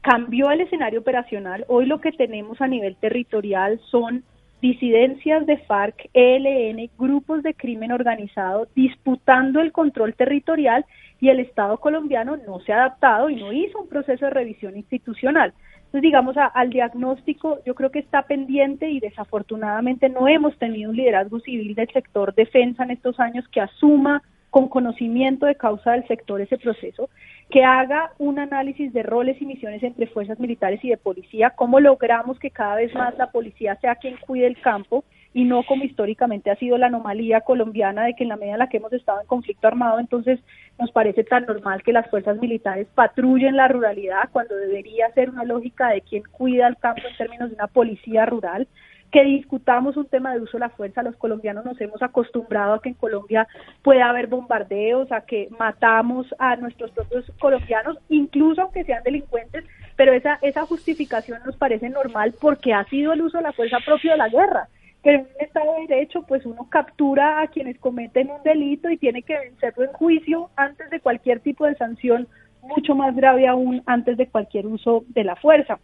cambió 0.00 0.50
el 0.50 0.62
escenario 0.62 1.00
operacional. 1.00 1.64
Hoy 1.68 1.86
lo 1.86 2.00
que 2.00 2.12
tenemos 2.12 2.60
a 2.60 2.68
nivel 2.68 2.96
territorial 2.96 3.80
son 3.90 4.24
disidencias 4.60 5.46
de 5.46 5.56
FARC, 5.58 6.10
ELN, 6.12 6.90
grupos 6.98 7.42
de 7.42 7.54
crimen 7.54 7.92
organizado 7.92 8.68
disputando 8.74 9.60
el 9.60 9.72
control 9.72 10.14
territorial 10.14 10.84
y 11.18 11.28
el 11.28 11.40
Estado 11.40 11.78
colombiano 11.78 12.36
no 12.46 12.60
se 12.60 12.72
ha 12.72 12.76
adaptado 12.76 13.30
y 13.30 13.36
no 13.36 13.52
hizo 13.52 13.80
un 13.80 13.88
proceso 13.88 14.26
de 14.26 14.30
revisión 14.30 14.76
institucional. 14.76 15.54
Entonces, 15.76 16.02
digamos, 16.02 16.36
al 16.36 16.70
diagnóstico 16.70 17.58
yo 17.66 17.74
creo 17.74 17.90
que 17.90 17.98
está 17.98 18.22
pendiente 18.22 18.88
y 18.90 19.00
desafortunadamente 19.00 20.08
no 20.08 20.28
hemos 20.28 20.56
tenido 20.58 20.90
un 20.90 20.96
liderazgo 20.96 21.40
civil 21.40 21.74
del 21.74 21.88
sector 21.88 22.34
defensa 22.34 22.84
en 22.84 22.92
estos 22.92 23.18
años 23.18 23.46
que 23.48 23.60
asuma 23.60 24.22
con 24.50 24.68
conocimiento 24.68 25.46
de 25.46 25.54
causa 25.54 25.92
del 25.92 26.06
sector 26.06 26.40
ese 26.40 26.58
proceso, 26.58 27.08
que 27.50 27.64
haga 27.64 28.12
un 28.18 28.38
análisis 28.38 28.92
de 28.92 29.02
roles 29.02 29.40
y 29.40 29.46
misiones 29.46 29.82
entre 29.82 30.06
fuerzas 30.06 30.38
militares 30.38 30.80
y 30.84 30.90
de 30.90 30.96
policía, 30.96 31.50
cómo 31.50 31.80
logramos 31.80 32.38
que 32.38 32.50
cada 32.50 32.76
vez 32.76 32.94
más 32.94 33.16
la 33.18 33.30
policía 33.30 33.76
sea 33.76 33.96
quien 33.96 34.16
cuide 34.18 34.46
el 34.46 34.60
campo 34.60 35.04
y 35.32 35.44
no 35.44 35.62
como 35.64 35.84
históricamente 35.84 36.50
ha 36.50 36.56
sido 36.56 36.76
la 36.76 36.86
anomalía 36.86 37.42
colombiana 37.42 38.04
de 38.04 38.14
que 38.14 38.24
en 38.24 38.30
la 38.30 38.36
medida 38.36 38.54
en 38.54 38.58
la 38.58 38.68
que 38.68 38.78
hemos 38.78 38.92
estado 38.92 39.20
en 39.20 39.26
conflicto 39.26 39.68
armado, 39.68 40.00
entonces 40.00 40.40
nos 40.78 40.90
parece 40.90 41.22
tan 41.22 41.46
normal 41.46 41.82
que 41.82 41.92
las 41.92 42.08
fuerzas 42.10 42.38
militares 42.38 42.88
patrullen 42.94 43.56
la 43.56 43.68
ruralidad 43.68 44.28
cuando 44.32 44.56
debería 44.56 45.10
ser 45.12 45.30
una 45.30 45.44
lógica 45.44 45.90
de 45.90 46.00
quien 46.00 46.24
cuida 46.24 46.66
el 46.66 46.76
campo 46.78 47.02
en 47.08 47.16
términos 47.16 47.50
de 47.50 47.54
una 47.54 47.68
policía 47.68 48.26
rural 48.26 48.66
que 49.10 49.24
discutamos 49.24 49.96
un 49.96 50.06
tema 50.06 50.32
de 50.32 50.40
uso 50.40 50.56
de 50.56 50.60
la 50.60 50.68
fuerza. 50.70 51.02
Los 51.02 51.16
colombianos 51.16 51.64
nos 51.64 51.80
hemos 51.80 52.02
acostumbrado 52.02 52.74
a 52.74 52.82
que 52.82 52.90
en 52.90 52.94
Colombia 52.94 53.48
pueda 53.82 54.08
haber 54.08 54.28
bombardeos, 54.28 55.10
a 55.10 55.22
que 55.22 55.48
matamos 55.58 56.26
a 56.38 56.56
nuestros 56.56 56.90
propios 56.92 57.30
colombianos, 57.40 57.98
incluso 58.08 58.62
aunque 58.62 58.84
sean 58.84 59.02
delincuentes, 59.02 59.64
pero 59.96 60.12
esa, 60.12 60.38
esa 60.42 60.64
justificación 60.64 61.40
nos 61.44 61.56
parece 61.56 61.88
normal 61.88 62.34
porque 62.40 62.72
ha 62.72 62.84
sido 62.84 63.12
el 63.12 63.22
uso 63.22 63.38
de 63.38 63.44
la 63.44 63.52
fuerza 63.52 63.78
propio 63.84 64.12
de 64.12 64.18
la 64.18 64.28
guerra. 64.28 64.68
pero 65.02 65.20
en 65.20 65.24
un 65.24 65.40
Estado 65.40 65.74
de 65.74 65.86
Derecho, 65.88 66.22
pues 66.28 66.44
uno 66.46 66.68
captura 66.68 67.40
a 67.40 67.48
quienes 67.48 67.78
cometen 67.78 68.30
un 68.30 68.42
delito 68.42 68.90
y 68.90 68.98
tiene 68.98 69.22
que 69.22 69.38
vencerlo 69.38 69.84
en 69.84 69.92
juicio 69.92 70.50
antes 70.56 70.88
de 70.90 71.00
cualquier 71.00 71.40
tipo 71.40 71.66
de 71.66 71.74
sanción, 71.74 72.28
mucho 72.62 72.94
más 72.94 73.16
grave 73.16 73.48
aún 73.48 73.82
antes 73.86 74.16
de 74.18 74.28
cualquier 74.28 74.66
uso 74.66 75.04
de 75.08 75.24
la 75.24 75.36
fuerza 75.36 75.80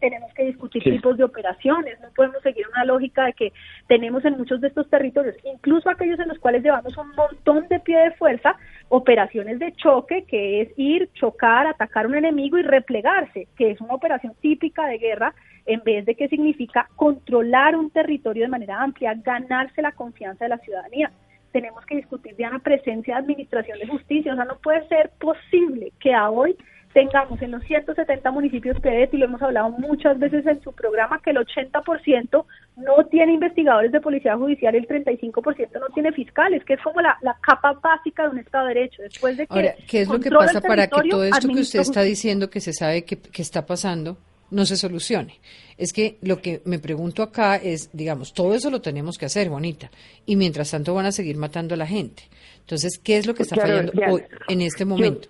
tenemos 0.00 0.32
que 0.34 0.44
discutir 0.44 0.82
tipos 0.82 1.16
de 1.16 1.24
operaciones, 1.24 2.00
no 2.00 2.08
podemos 2.16 2.42
seguir 2.42 2.66
una 2.68 2.84
lógica 2.84 3.26
de 3.26 3.32
que 3.34 3.52
tenemos 3.86 4.24
en 4.24 4.36
muchos 4.36 4.60
de 4.60 4.68
estos 4.68 4.88
territorios, 4.88 5.36
incluso 5.44 5.90
aquellos 5.90 6.18
en 6.18 6.28
los 6.28 6.38
cuales 6.38 6.62
llevamos 6.62 6.96
un 6.96 7.10
montón 7.14 7.68
de 7.68 7.78
pie 7.80 7.98
de 7.98 8.10
fuerza, 8.12 8.56
operaciones 8.88 9.58
de 9.58 9.72
choque, 9.72 10.24
que 10.24 10.62
es 10.62 10.68
ir, 10.76 11.10
chocar, 11.14 11.66
atacar 11.66 12.06
a 12.06 12.08
un 12.08 12.16
enemigo 12.16 12.58
y 12.58 12.62
replegarse, 12.62 13.46
que 13.56 13.70
es 13.70 13.80
una 13.80 13.94
operación 13.94 14.34
típica 14.40 14.86
de 14.86 14.98
guerra, 14.98 15.34
en 15.66 15.82
vez 15.84 16.06
de 16.06 16.14
que 16.14 16.28
significa 16.28 16.88
controlar 16.96 17.76
un 17.76 17.90
territorio 17.90 18.44
de 18.44 18.48
manera 18.48 18.82
amplia, 18.82 19.14
ganarse 19.14 19.82
la 19.82 19.92
confianza 19.92 20.46
de 20.46 20.48
la 20.48 20.58
ciudadanía 20.58 21.10
tenemos 21.52 21.84
que 21.84 21.96
discutir 21.96 22.36
ya 22.38 22.50
la 22.50 22.60
presencia 22.60 23.14
de 23.14 23.20
administración 23.22 23.78
de 23.78 23.88
justicia. 23.88 24.32
O 24.32 24.36
sea, 24.36 24.44
no 24.44 24.58
puede 24.58 24.86
ser 24.88 25.10
posible 25.18 25.92
que 25.98 26.14
a 26.14 26.30
hoy 26.30 26.56
tengamos 26.92 27.40
en 27.40 27.52
los 27.52 27.62
170 27.64 28.30
municipios 28.30 28.76
que 28.80 29.08
y 29.12 29.16
lo 29.16 29.24
hemos 29.26 29.42
hablado 29.42 29.70
muchas 29.70 30.18
veces 30.18 30.44
en 30.46 30.60
su 30.62 30.72
programa, 30.72 31.20
que 31.22 31.30
el 31.30 31.36
80% 31.36 32.44
no 32.76 33.06
tiene 33.10 33.34
investigadores 33.34 33.92
de 33.92 34.00
policía 34.00 34.36
judicial, 34.36 34.74
el 34.74 34.86
35% 34.88 35.80
no 35.80 35.86
tiene 35.94 36.12
fiscales, 36.12 36.64
que 36.64 36.74
es 36.74 36.80
como 36.82 37.00
la, 37.00 37.16
capa 37.40 37.72
básica 37.74 38.24
de 38.24 38.30
un 38.30 38.38
Estado 38.38 38.66
de 38.66 38.74
Derecho. 38.74 39.02
Después 39.02 39.36
de 39.36 39.46
que 39.46 39.54
Ahora, 39.54 39.74
¿qué 39.88 40.00
es 40.02 40.08
lo 40.08 40.20
que 40.20 40.30
pasa 40.30 40.60
para 40.60 40.88
que 40.88 41.08
todo 41.08 41.24
esto 41.24 41.48
que 41.48 41.60
usted 41.60 41.80
está 41.80 42.02
diciendo, 42.02 42.50
que 42.50 42.60
se 42.60 42.72
sabe 42.72 43.04
que, 43.04 43.18
que 43.18 43.42
está 43.42 43.66
pasando, 43.66 44.18
no 44.50 44.66
se 44.66 44.76
solucione. 44.76 45.40
Es 45.78 45.92
que 45.92 46.18
lo 46.22 46.42
que 46.42 46.60
me 46.64 46.78
pregunto 46.78 47.22
acá 47.22 47.56
es, 47.56 47.90
digamos, 47.92 48.34
todo 48.34 48.54
eso 48.54 48.70
lo 48.70 48.80
tenemos 48.80 49.16
que 49.16 49.26
hacer, 49.26 49.48
bonita, 49.48 49.90
y 50.26 50.36
mientras 50.36 50.70
tanto 50.70 50.92
van 50.92 51.06
a 51.06 51.12
seguir 51.12 51.36
matando 51.36 51.74
a 51.74 51.78
la 51.78 51.86
gente. 51.86 52.24
Entonces, 52.58 52.98
¿qué 52.98 53.16
es 53.16 53.26
lo 53.26 53.34
que 53.34 53.44
está 53.44 53.56
fallando 53.56 53.92
hoy, 54.10 54.22
en 54.48 54.60
este 54.60 54.84
momento? 54.84 55.28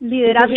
Liderazgo, 0.00 0.56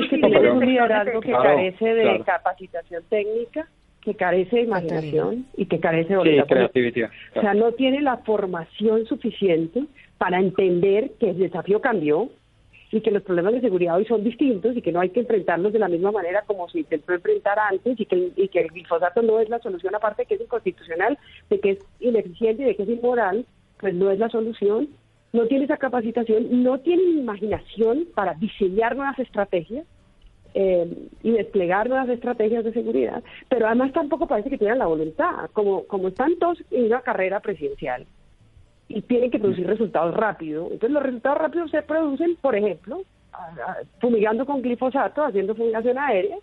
un 0.54 0.66
liderazgo 0.66 1.22
que 1.22 1.32
carece 1.32 1.94
de 1.94 2.22
capacitación 2.26 3.04
técnica, 3.10 3.68
que 4.02 4.16
carece 4.16 4.58
de 4.58 4.62
imaginación 4.64 5.46
y 5.56 5.66
que 5.66 5.80
carece 5.80 6.16
de 6.16 6.44
creatividad. 6.46 7.10
O 7.36 7.42
sea, 7.42 7.54
no 7.54 7.72
tiene 7.74 8.02
la 8.02 8.18
formación 8.18 9.06
suficiente 9.06 9.84
para 10.18 10.40
entender 10.40 11.12
que 11.20 11.30
el 11.30 11.40
desafío 11.40 11.80
cambió 11.80 12.30
y 12.92 13.02
que 13.02 13.12
los 13.12 13.24
problemas 13.24 13.54
de 13.54 13.62
seguridad 13.62 13.98
hoy 13.98 14.06
son 14.06 14.24
distintos 14.24 14.76
y 14.76 14.82
que 14.82 14.92
no 14.92 15.00
hay 15.00 15.10
que 15.10 15.20
enfrentarlos 15.20 15.72
de 15.72 15.80
la 15.80 15.88
misma 15.88 16.12
manera 16.12 16.44
como 16.48 16.68
se 16.70 16.80
intentó 16.80 17.14
enfrentar 17.14 17.58
antes 17.60 18.00
y 18.00 18.06
que, 18.06 18.32
y 18.36 18.48
que 18.48 18.62
el 18.62 18.70
glifosato 18.70 19.22
no 19.22 19.40
es 19.40 19.48
la 19.48 19.60
solución, 19.60 19.96
aparte 19.96 20.24
de 20.24 20.26
que 20.28 20.36
es 20.36 20.42
inconstitucional, 20.42 21.18
de 21.50 21.60
que 21.60 21.72
es 21.72 21.80
ineficiente 22.00 22.64
y 22.64 22.66
de 22.66 22.76
que 22.76 22.84
es 22.84 22.90
inmoral, 22.90 23.46
pues 23.80 23.94
no 23.94 24.10
es 24.12 24.20
la 24.20 24.30
solución 24.30 24.90
no 25.32 25.45
tiene 25.47 25.65
esa 25.65 25.77
capacitación, 25.77 26.63
no 26.63 26.80
tiene 26.80 27.03
imaginación 27.03 28.07
para 28.15 28.34
diseñar 28.34 28.95
nuevas 28.95 29.19
estrategias 29.19 29.86
eh, 30.53 31.07
y 31.21 31.32
desplegar 31.32 31.88
nuevas 31.88 32.09
estrategias 32.09 32.63
de 32.63 32.73
seguridad, 32.73 33.23
pero 33.47 33.67
además 33.67 33.93
tampoco 33.93 34.27
parece 34.27 34.49
que 34.49 34.57
tengan 34.57 34.80
la 34.80 34.88
voluntad, 34.88 35.49
como, 35.53 35.86
como 35.86 36.07
están 36.07 36.38
todos 36.38 36.63
en 36.71 36.86
una 36.86 37.01
carrera 37.01 37.39
presidencial 37.39 38.07
y 38.88 39.01
tienen 39.03 39.30
que 39.30 39.39
producir 39.39 39.67
resultados 39.67 40.15
rápidos. 40.15 40.71
Entonces 40.71 40.89
los 40.89 41.03
resultados 41.03 41.38
rápidos 41.38 41.71
se 41.71 41.84
producen, 41.84 42.36
por 42.41 42.55
ejemplo, 42.55 43.03
fumigando 44.01 44.45
con 44.45 44.63
glifosato, 44.63 45.23
haciendo 45.23 45.55
fumigación 45.55 45.99
aérea, 45.99 46.38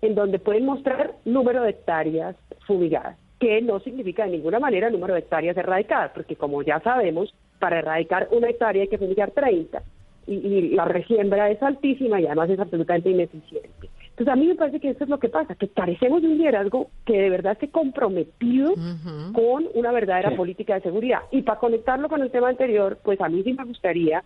en 0.00 0.14
donde 0.14 0.38
pueden 0.38 0.64
mostrar 0.64 1.14
número 1.24 1.62
de 1.62 1.70
hectáreas 1.70 2.36
fumigadas, 2.66 3.18
que 3.40 3.60
no 3.60 3.80
significa 3.80 4.24
de 4.24 4.30
ninguna 4.30 4.60
manera 4.60 4.88
número 4.88 5.14
de 5.14 5.20
hectáreas 5.20 5.56
erradicadas, 5.56 6.12
porque 6.12 6.36
como 6.36 6.62
ya 6.62 6.80
sabemos, 6.80 7.34
para 7.60 7.78
erradicar 7.78 8.28
una 8.32 8.48
hectárea 8.48 8.82
hay 8.82 8.88
que 8.88 8.98
fumigar 8.98 9.30
30 9.30 9.80
y, 10.26 10.70
la 10.70 10.84
resiembra 10.84 11.50
es 11.50 11.62
altísima 11.62 12.20
y 12.20 12.26
además 12.26 12.50
es 12.50 12.58
absolutamente 12.58 13.10
ineficiente. 13.10 13.90
Entonces 14.10 14.28
a 14.28 14.36
mí 14.36 14.46
me 14.46 14.54
parece 14.54 14.80
que 14.80 14.90
eso 14.90 15.04
es 15.04 15.10
lo 15.10 15.18
que 15.18 15.28
pasa, 15.28 15.54
que 15.54 15.68
carecemos 15.68 16.20
de 16.22 16.28
un 16.28 16.38
liderazgo 16.38 16.90
que 17.06 17.20
de 17.20 17.30
verdad 17.30 17.52
esté 17.52 17.70
comprometido 17.70 18.74
con 19.32 19.68
una 19.74 19.92
verdadera 19.92 20.36
política 20.36 20.74
de 20.74 20.82
seguridad. 20.82 21.20
Y 21.30 21.42
para 21.42 21.58
conectarlo 21.58 22.08
con 22.08 22.20
el 22.20 22.30
tema 22.30 22.48
anterior, 22.48 22.98
pues 23.02 23.20
a 23.20 23.28
mí 23.28 23.42
sí 23.42 23.54
me 23.54 23.64
gustaría 23.64 24.22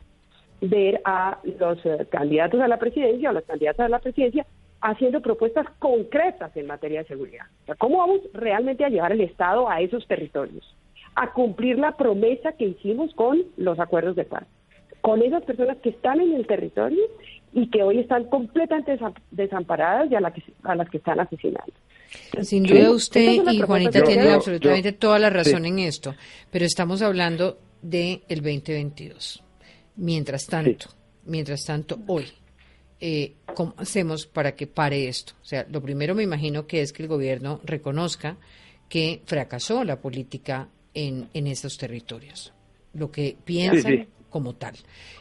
ver 0.60 1.00
a 1.04 1.38
los 1.58 1.84
eh, 1.84 2.06
candidatos 2.10 2.60
a 2.60 2.68
la 2.68 2.78
presidencia 2.78 3.30
o 3.30 3.32
las 3.32 3.44
candidatas 3.44 3.86
a 3.86 3.88
la 3.88 3.98
presidencia 3.98 4.46
haciendo 4.80 5.20
propuestas 5.20 5.66
concretas 5.78 6.54
en 6.56 6.66
materia 6.66 7.00
de 7.00 7.08
seguridad. 7.08 7.46
¿Cómo 7.78 7.98
vamos 7.98 8.20
realmente 8.34 8.84
a 8.84 8.88
llevar 8.88 9.12
el 9.12 9.22
Estado 9.22 9.68
a 9.68 9.80
esos 9.80 10.06
territorios? 10.06 10.74
A 11.16 11.32
cumplir 11.32 11.78
la 11.78 11.96
promesa 11.96 12.52
que 12.52 12.66
hicimos 12.66 13.14
con 13.14 13.42
los 13.56 13.78
acuerdos 13.78 14.16
de 14.16 14.24
paz, 14.24 14.44
con 15.00 15.22
esas 15.22 15.42
personas 15.44 15.78
que 15.78 15.90
están 15.90 16.20
en 16.20 16.32
el 16.32 16.46
territorio 16.46 17.02
y 17.52 17.68
que 17.70 17.82
hoy 17.82 18.00
están 18.00 18.24
completamente 18.24 18.98
desamparadas 19.30 20.10
y 20.10 20.14
a, 20.16 20.30
que, 20.32 20.42
a 20.64 20.74
las 20.74 20.90
que 20.90 20.96
están 20.98 21.20
asesinando. 21.20 21.72
Sin 22.42 22.64
duda 22.64 22.90
usted 22.90 23.42
y 23.50 23.60
Juanita 23.60 24.02
tienen 24.02 24.28
absolutamente 24.28 24.92
toda 24.92 25.18
la 25.18 25.30
razón 25.30 25.64
en 25.64 25.78
esto, 25.78 26.14
pero 26.50 26.64
estamos 26.64 27.02
hablando 27.02 27.58
del 27.80 28.22
el 28.28 28.38
2022. 28.40 29.42
Mientras 29.96 30.46
tanto, 30.46 30.88
mientras 31.24 31.64
tanto, 31.64 31.98
hoy, 32.08 32.26
eh, 33.00 33.34
¿cómo 33.54 33.74
hacemos 33.76 34.26
para 34.26 34.54
que 34.54 34.66
pare 34.66 35.06
esto? 35.06 35.34
O 35.40 35.44
sea, 35.44 35.66
lo 35.70 35.80
primero 35.80 36.14
me 36.14 36.24
imagino 36.24 36.66
que 36.66 36.82
es 36.82 36.92
que 36.92 37.02
el 37.04 37.08
gobierno 37.08 37.60
reconozca 37.64 38.36
que 38.88 39.22
fracasó 39.26 39.84
la 39.84 40.00
política 40.00 40.68
en, 40.94 41.28
en 41.34 41.46
esos 41.46 41.76
territorios, 41.76 42.52
lo 42.92 43.10
que 43.10 43.36
piensan 43.44 44.06
como 44.30 44.54
tal. 44.54 44.74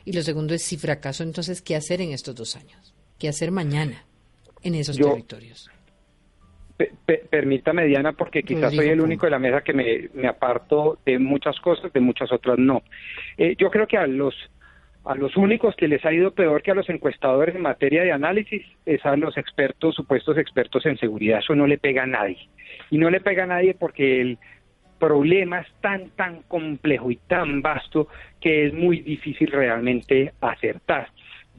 Y 0.05 0.13
lo 0.13 0.21
segundo 0.21 0.53
es, 0.53 0.63
si 0.63 0.77
fracaso, 0.77 1.23
entonces, 1.23 1.61
¿qué 1.61 1.75
hacer 1.75 2.01
en 2.01 2.11
estos 2.11 2.35
dos 2.35 2.55
años? 2.55 2.95
¿Qué 3.19 3.27
hacer 3.27 3.51
mañana 3.51 4.05
en 4.63 4.75
esos 4.75 4.97
territorios? 4.97 5.69
permítame, 7.29 7.85
Diana, 7.85 8.13
porque 8.13 8.43
quizás 8.43 8.73
soy 8.73 8.87
el 8.87 8.99
único 8.99 9.25
de 9.25 9.31
la 9.31 9.39
mesa 9.39 9.61
que 9.61 9.73
me, 9.73 10.09
me, 10.13 10.27
aparto 10.27 10.97
de 11.05 11.19
muchas 11.19 11.59
cosas, 11.59 11.93
de 11.93 11.99
muchas 11.99 12.31
otras 12.31 12.57
no. 12.57 12.81
Eh, 13.37 13.55
yo 13.57 13.69
creo 13.69 13.87
que 13.87 13.97
a 13.97 14.07
los 14.07 14.33
a 15.05 15.15
los 15.15 15.35
únicos 15.35 15.75
que 15.75 15.87
les 15.87 16.03
ha 16.05 16.13
ido 16.13 16.31
peor 16.31 16.61
que 16.61 16.71
a 16.71 16.75
los 16.75 16.89
encuestadores 16.89 17.55
en 17.55 17.61
materia 17.61 18.03
de 18.03 18.13
análisis 18.13 18.65
es 18.85 19.05
a 19.05 19.15
los 19.17 19.37
expertos, 19.37 19.95
supuestos 19.95 20.37
expertos 20.37 20.85
en 20.85 20.97
seguridad. 20.97 21.39
Eso 21.39 21.55
no 21.55 21.67
le 21.67 21.77
pega 21.77 22.03
a 22.03 22.07
nadie. 22.07 22.37
Y 22.89 22.97
no 22.97 23.09
le 23.09 23.19
pega 23.19 23.43
a 23.43 23.47
nadie 23.47 23.73
porque 23.73 24.21
el 24.21 24.37
problema 25.03 25.59
es 25.59 25.67
tan, 25.81 26.11
tan 26.11 26.43
complejo 26.43 27.11
y 27.11 27.17
tan 27.27 27.61
vasto 27.61 28.07
que 28.39 28.67
es 28.67 28.73
muy 28.73 29.01
difícil 29.01 29.51
realmente 29.51 30.31
acertar. 30.39 31.09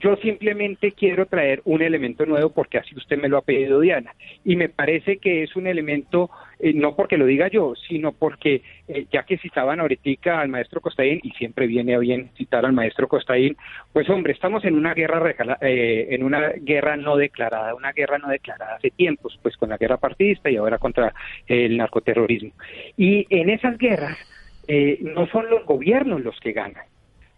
Yo 0.05 0.17
simplemente 0.17 0.93
quiero 0.93 1.25
traer 1.25 1.63
un 1.65 1.81
elemento 1.81 2.27
nuevo 2.27 2.51
porque 2.51 2.77
así 2.77 2.95
usted 2.95 3.17
me 3.17 3.31
lo 3.31 3.39
ha 3.39 3.43
pedido, 3.43 3.81
Diana. 3.81 4.15
Y 4.45 4.55
me 4.55 4.69
parece 4.69 5.17
que 5.17 5.43
es 5.43 5.57
un 5.57 5.67
elemento, 5.67 6.29
eh, 6.59 6.75
no 6.75 6.95
porque 6.95 7.17
lo 7.17 7.25
diga 7.25 7.49
yo, 7.49 7.73
sino 7.89 8.13
porque 8.13 8.61
eh, 8.87 9.07
ya 9.11 9.23
que 9.23 9.39
citaban 9.39 9.81
ahorita 9.81 10.43
al 10.43 10.51
maestro 10.51 10.83
Costaín, 10.83 11.21
y 11.23 11.31
siempre 11.31 11.67
viene 11.67 11.95
a 11.95 12.01
bien 12.01 12.29
citar 12.37 12.67
al 12.67 12.75
maestro 12.75 13.09
Costaín, 13.09 13.57
pues 13.95 14.11
hombre, 14.11 14.35
estamos 14.35 14.63
en 14.67 14.75
una 14.75 14.93
guerra 14.93 15.35
eh, 15.63 16.09
en 16.11 16.23
una 16.23 16.51
guerra 16.51 16.99
no 16.99 17.17
declarada, 17.17 17.75
una 17.75 17.93
guerra 17.93 18.19
no 18.19 18.29
declarada 18.29 18.75
hace 18.75 18.91
tiempos, 18.91 19.39
pues 19.41 19.57
con 19.57 19.71
la 19.71 19.79
guerra 19.79 19.97
partidista 19.97 20.51
y 20.51 20.57
ahora 20.57 20.77
contra 20.77 21.15
el 21.47 21.79
narcoterrorismo. 21.79 22.53
Y 22.99 23.27
en 23.31 23.49
esas 23.49 23.79
guerras 23.79 24.19
no 25.01 25.27
son 25.29 25.49
los 25.49 25.65
gobiernos 25.65 26.23
los 26.23 26.39
que 26.41 26.53
ganan 26.53 26.85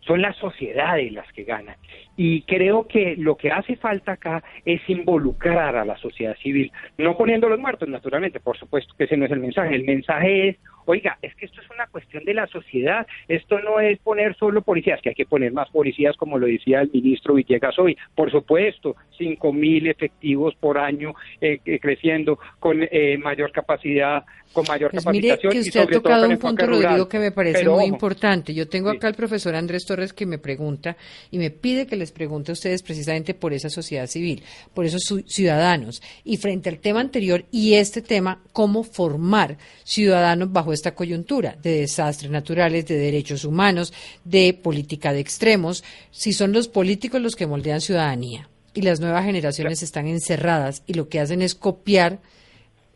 son 0.06 0.22
las 0.22 0.36
sociedades 0.36 1.12
las 1.12 1.30
que 1.32 1.44
ganan. 1.44 1.76
Y 2.16 2.42
creo 2.42 2.86
que 2.86 3.16
lo 3.16 3.36
que 3.36 3.50
hace 3.50 3.76
falta 3.76 4.12
acá 4.12 4.42
es 4.64 4.80
involucrar 4.88 5.76
a 5.76 5.84
la 5.84 5.96
sociedad 5.98 6.36
civil, 6.36 6.72
no 6.96 7.16
poniendo 7.16 7.48
los 7.48 7.58
muertos, 7.58 7.88
naturalmente, 7.88 8.40
por 8.40 8.56
supuesto 8.56 8.94
que 8.96 9.04
ese 9.04 9.16
no 9.16 9.26
es 9.26 9.32
el 9.32 9.40
mensaje. 9.40 9.74
El 9.74 9.84
mensaje 9.84 10.48
es, 10.48 10.56
oiga, 10.86 11.18
es 11.22 11.34
que 11.34 11.46
esto 11.46 11.60
es 11.60 11.70
una 11.70 11.86
cuestión 11.88 12.24
de 12.24 12.34
la 12.34 12.46
sociedad, 12.46 13.06
esto 13.28 13.58
no 13.60 13.80
es 13.80 13.98
poner 13.98 14.36
solo 14.36 14.62
policías, 14.62 15.00
que 15.02 15.10
hay 15.10 15.14
que 15.14 15.26
poner 15.26 15.52
más 15.52 15.68
policías, 15.70 16.16
como 16.16 16.38
lo 16.38 16.46
decía 16.46 16.80
el 16.80 16.90
ministro 16.90 17.34
Villegas 17.34 17.78
hoy, 17.78 17.96
por 18.14 18.30
supuesto, 18.30 18.96
cinco 19.16 19.52
mil 19.52 19.86
efectivos 19.86 20.54
por 20.56 20.78
año 20.78 21.14
eh, 21.40 21.60
creciendo 21.80 22.38
con 22.58 22.82
eh, 22.82 23.18
mayor 23.18 23.52
capacidad, 23.52 24.24
con 24.52 24.64
mayor 24.66 24.90
pues 24.90 25.04
capacitación. 25.04 25.50
Mire 25.52 25.62
que 25.62 25.68
usted 25.68 25.80
ha 25.80 25.86
tocado 25.86 26.28
un 26.28 26.38
punto, 26.38 26.66
Rodrigo, 26.66 27.08
que 27.08 27.18
me 27.18 27.32
parece 27.32 27.68
muy 27.68 27.84
importante. 27.84 28.54
Yo 28.54 28.68
tengo 28.68 28.90
acá 28.90 29.08
al 29.08 29.14
profesor 29.14 29.54
Andrés 29.54 29.84
Torres 29.84 30.12
que 30.12 30.26
me 30.26 30.38
pregunta 30.38 30.96
y 31.30 31.38
me 31.38 31.50
pide 31.50 31.86
que 31.86 31.96
les 31.96 32.12
pregunte 32.12 32.52
a 32.52 32.54
ustedes 32.54 32.82
precisamente 32.82 33.34
por 33.34 33.52
esa 33.52 33.68
sociedad 33.68 34.06
civil, 34.06 34.42
por 34.74 34.84
esos 34.84 35.02
ciudadanos. 35.26 36.02
Y 36.24 36.36
frente 36.36 36.68
al 36.68 36.78
tema 36.78 37.00
anterior 37.00 37.44
y 37.50 37.74
este 37.74 38.02
tema, 38.02 38.42
cómo 38.52 38.82
formar 38.82 39.58
ciudadanos 39.84 40.52
bajo 40.52 40.72
esta 40.76 40.94
coyuntura 40.94 41.56
de 41.62 41.80
desastres 41.80 42.30
naturales, 42.30 42.86
de 42.86 42.96
derechos 42.96 43.44
humanos, 43.44 43.92
de 44.24 44.54
política 44.54 45.12
de 45.12 45.18
extremos, 45.20 45.82
si 46.12 46.32
son 46.32 46.52
los 46.52 46.68
políticos 46.68 47.20
los 47.20 47.34
que 47.34 47.46
moldean 47.48 47.80
ciudadanía 47.80 48.48
y 48.74 48.82
las 48.82 49.00
nuevas 49.00 49.24
generaciones 49.24 49.82
están 49.82 50.06
encerradas 50.06 50.82
y 50.86 50.94
lo 50.94 51.08
que 51.08 51.18
hacen 51.20 51.42
es 51.42 51.54
copiar 51.54 52.18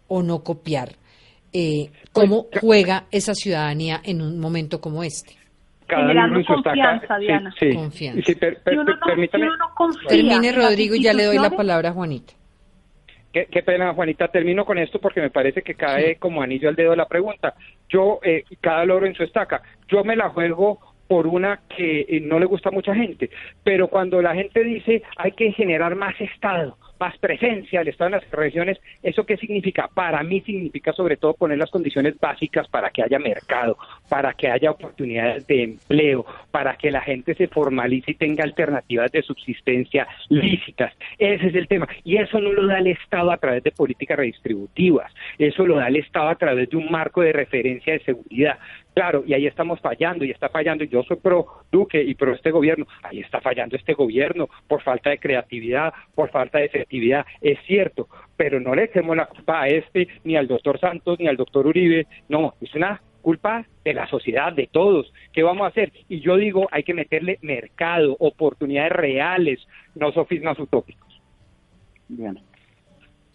o 0.08 0.22
no 0.22 0.44
copiar 0.44 0.96
eh, 1.52 1.90
cómo 2.12 2.46
juega 2.60 3.06
esa 3.10 3.34
ciudadanía 3.34 4.00
en 4.04 4.22
un 4.22 4.38
momento 4.38 4.80
como 4.80 5.02
este. 5.02 5.34
Generando 5.88 6.38
confianza, 6.46 7.18
Diana. 7.18 7.52
Sí, 7.58 7.74
Confianza. 7.74 8.22
Sí, 8.24 8.34
per- 8.36 8.58
per- 8.62 8.74
Si 8.74 8.78
uno 8.78 8.92
no- 8.94 9.00
permítame. 9.04 9.44
si 9.44 9.48
uno 9.48 9.56
no 9.56 9.74
confía 9.74 10.08
Termine, 10.08 10.52
Rodrigo, 10.52 10.94
y 10.94 11.02
ya 11.02 11.12
le 11.12 11.24
doy 11.24 11.38
la 11.38 11.50
palabra 11.50 11.88
a 11.88 11.92
Juanita. 11.92 12.32
Qué, 13.32 13.46
qué 13.46 13.62
pena, 13.62 13.94
Juanita. 13.94 14.28
Termino 14.28 14.64
con 14.64 14.78
esto 14.78 15.00
porque 15.00 15.20
me 15.20 15.30
parece 15.30 15.62
que 15.62 15.74
cae 15.74 16.16
como 16.16 16.42
anillo 16.42 16.68
al 16.68 16.76
dedo 16.76 16.96
la 16.96 17.06
pregunta. 17.06 17.54
Yo, 17.88 18.20
eh, 18.22 18.44
cada 18.60 18.84
loro 18.84 19.06
en 19.06 19.14
su 19.14 19.22
estaca. 19.22 19.62
Yo 19.88 20.02
me 20.04 20.16
la 20.16 20.30
juego 20.30 20.80
por 21.10 21.26
una 21.26 21.58
que 21.76 22.06
eh, 22.08 22.20
no 22.20 22.38
le 22.38 22.46
gusta 22.46 22.68
a 22.68 22.72
mucha 22.72 22.94
gente, 22.94 23.30
pero 23.64 23.88
cuando 23.88 24.22
la 24.22 24.32
gente 24.32 24.62
dice 24.62 25.02
hay 25.16 25.32
que 25.32 25.50
generar 25.50 25.96
más 25.96 26.14
Estado, 26.20 26.78
más 27.00 27.18
presencia 27.18 27.80
del 27.80 27.88
Estado 27.88 28.10
en 28.10 28.20
las 28.20 28.30
regiones, 28.30 28.78
¿eso 29.02 29.26
qué 29.26 29.36
significa? 29.36 29.88
Para 29.92 30.22
mí 30.22 30.40
significa 30.42 30.92
sobre 30.92 31.16
todo 31.16 31.34
poner 31.34 31.58
las 31.58 31.72
condiciones 31.72 32.16
básicas 32.16 32.68
para 32.68 32.90
que 32.90 33.02
haya 33.02 33.18
mercado, 33.18 33.76
para 34.10 34.34
que 34.34 34.48
haya 34.48 34.72
oportunidades 34.72 35.46
de 35.46 35.62
empleo, 35.62 36.26
para 36.50 36.76
que 36.76 36.90
la 36.90 37.00
gente 37.00 37.34
se 37.36 37.46
formalice 37.46 38.10
y 38.10 38.14
tenga 38.14 38.42
alternativas 38.42 39.10
de 39.12 39.22
subsistencia 39.22 40.06
lícitas. 40.28 40.92
Ese 41.16 41.46
es 41.46 41.54
el 41.54 41.68
tema. 41.68 41.86
Y 42.02 42.16
eso 42.16 42.40
no 42.40 42.52
lo 42.52 42.66
da 42.66 42.80
el 42.80 42.88
Estado 42.88 43.30
a 43.30 43.36
través 43.36 43.62
de 43.62 43.70
políticas 43.70 44.18
redistributivas, 44.18 45.14
eso 45.38 45.64
lo 45.64 45.76
da 45.76 45.86
el 45.86 45.96
Estado 45.96 46.28
a 46.28 46.34
través 46.34 46.68
de 46.68 46.76
un 46.76 46.90
marco 46.90 47.22
de 47.22 47.32
referencia 47.32 47.92
de 47.92 48.00
seguridad. 48.00 48.58
Claro, 48.94 49.22
y 49.24 49.34
ahí 49.34 49.46
estamos 49.46 49.78
fallando, 49.78 50.24
y 50.24 50.32
está 50.32 50.48
fallando. 50.48 50.82
Yo 50.82 51.04
soy 51.04 51.16
pro 51.18 51.46
Duque 51.70 52.02
y 52.02 52.14
pro 52.16 52.34
este 52.34 52.50
gobierno. 52.50 52.86
Ahí 53.04 53.20
está 53.20 53.40
fallando 53.40 53.76
este 53.76 53.94
gobierno 53.94 54.48
por 54.66 54.82
falta 54.82 55.10
de 55.10 55.18
creatividad, 55.18 55.94
por 56.14 56.30
falta 56.30 56.58
de 56.58 56.64
efectividad. 56.64 57.24
Es 57.40 57.58
cierto, 57.66 58.08
pero 58.36 58.58
no 58.58 58.74
le 58.74 58.84
echemos 58.84 59.16
la 59.16 59.26
culpa 59.26 59.62
a 59.62 59.68
este, 59.68 60.08
ni 60.24 60.36
al 60.36 60.48
doctor 60.48 60.80
Santos, 60.80 61.18
ni 61.20 61.28
al 61.28 61.36
doctor 61.36 61.66
Uribe. 61.66 62.06
No, 62.28 62.54
es 62.60 62.74
una 62.74 63.00
culpa 63.20 63.66
de 63.84 63.94
la 63.94 64.06
sociedad, 64.08 64.52
de 64.52 64.68
todos. 64.70 65.12
¿Qué 65.32 65.42
vamos 65.42 65.62
a 65.64 65.68
hacer? 65.68 65.92
Y 66.08 66.20
yo 66.20 66.36
digo, 66.36 66.68
hay 66.72 66.82
que 66.82 66.94
meterle 66.94 67.38
mercado, 67.42 68.16
oportunidades 68.18 68.92
reales, 68.92 69.60
no 69.94 70.12
sofismas 70.12 70.58
utópicos. 70.58 71.20
Diana. 72.08 72.40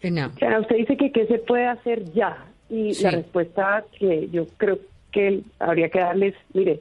O 0.02 0.38
sea, 0.38 0.60
usted 0.60 0.76
dice 0.76 0.96
que 0.96 1.10
qué 1.10 1.26
se 1.26 1.38
puede 1.38 1.66
hacer 1.66 2.04
ya 2.12 2.46
y 2.68 2.94
Sí. 2.94 3.02
la 3.04 3.10
respuesta 3.12 3.84
que 3.98 4.28
yo 4.30 4.46
creo 4.56 4.78
que 5.10 5.40
habría 5.58 5.88
que 5.88 5.98
darles, 5.98 6.34
mire, 6.52 6.80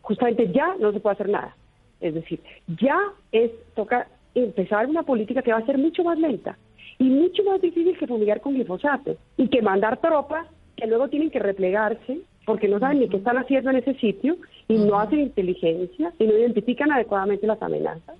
justamente 0.00 0.50
ya 0.50 0.74
no 0.80 0.92
se 0.92 1.00
puede 1.00 1.14
hacer 1.14 1.28
nada. 1.28 1.54
Es 2.00 2.14
decir, 2.14 2.40
ya 2.80 2.98
es 3.32 3.50
toca 3.74 4.08
empezar 4.34 4.86
una 4.86 5.02
política 5.02 5.42
que 5.42 5.52
va 5.52 5.58
a 5.58 5.66
ser 5.66 5.78
mucho 5.78 6.02
más 6.02 6.18
lenta 6.18 6.56
y 6.98 7.04
mucho 7.04 7.44
más 7.44 7.60
difícil 7.60 7.96
que 7.96 8.06
fumigar 8.06 8.40
con 8.40 8.54
glifosato 8.54 9.16
y 9.36 9.48
que 9.48 9.62
mandar 9.62 10.00
tropas 10.00 10.46
que 10.76 10.86
luego 10.86 11.08
tienen 11.08 11.30
que 11.30 11.38
replegarse 11.38 12.18
porque 12.44 12.68
no 12.68 12.78
saben 12.78 13.00
ni 13.00 13.08
qué 13.08 13.16
están 13.16 13.38
haciendo 13.38 13.70
en 13.70 13.76
ese 13.76 13.94
sitio 13.94 14.36
y 14.68 14.78
no 14.78 14.98
hacen 14.98 15.20
inteligencia 15.20 16.12
y 16.18 16.24
no 16.24 16.36
identifican 16.36 16.92
adecuadamente 16.92 17.46
las 17.46 17.60
amenazas. 17.62 18.16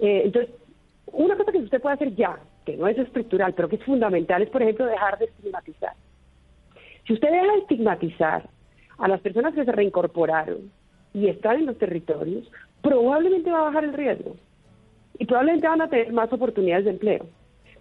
Eh, 0.00 0.22
entonces, 0.26 0.54
una 1.12 1.36
cosa 1.36 1.52
que 1.52 1.58
usted 1.58 1.80
puede 1.80 1.94
hacer 1.94 2.14
ya, 2.14 2.38
que 2.64 2.76
no 2.76 2.86
es 2.86 2.98
estructural, 2.98 3.54
pero 3.54 3.68
que 3.68 3.76
es 3.76 3.84
fundamental, 3.84 4.42
es, 4.42 4.50
por 4.50 4.62
ejemplo, 4.62 4.86
dejar 4.86 5.18
de 5.18 5.26
estigmatizar. 5.26 5.94
Si 7.06 7.14
usted 7.14 7.30
deja 7.30 7.52
de 7.52 7.58
estigmatizar 7.58 8.48
a 8.98 9.08
las 9.08 9.20
personas 9.20 9.54
que 9.54 9.64
se 9.64 9.72
reincorporaron 9.72 10.70
y 11.14 11.28
están 11.28 11.56
en 11.56 11.66
los 11.66 11.78
territorios, 11.78 12.50
probablemente 12.82 13.50
va 13.50 13.60
a 13.60 13.64
bajar 13.64 13.84
el 13.84 13.94
riesgo 13.94 14.36
y 15.18 15.24
probablemente 15.24 15.68
van 15.68 15.80
a 15.80 15.88
tener 15.88 16.12
más 16.12 16.32
oportunidades 16.32 16.84
de 16.84 16.90
empleo. 16.92 17.26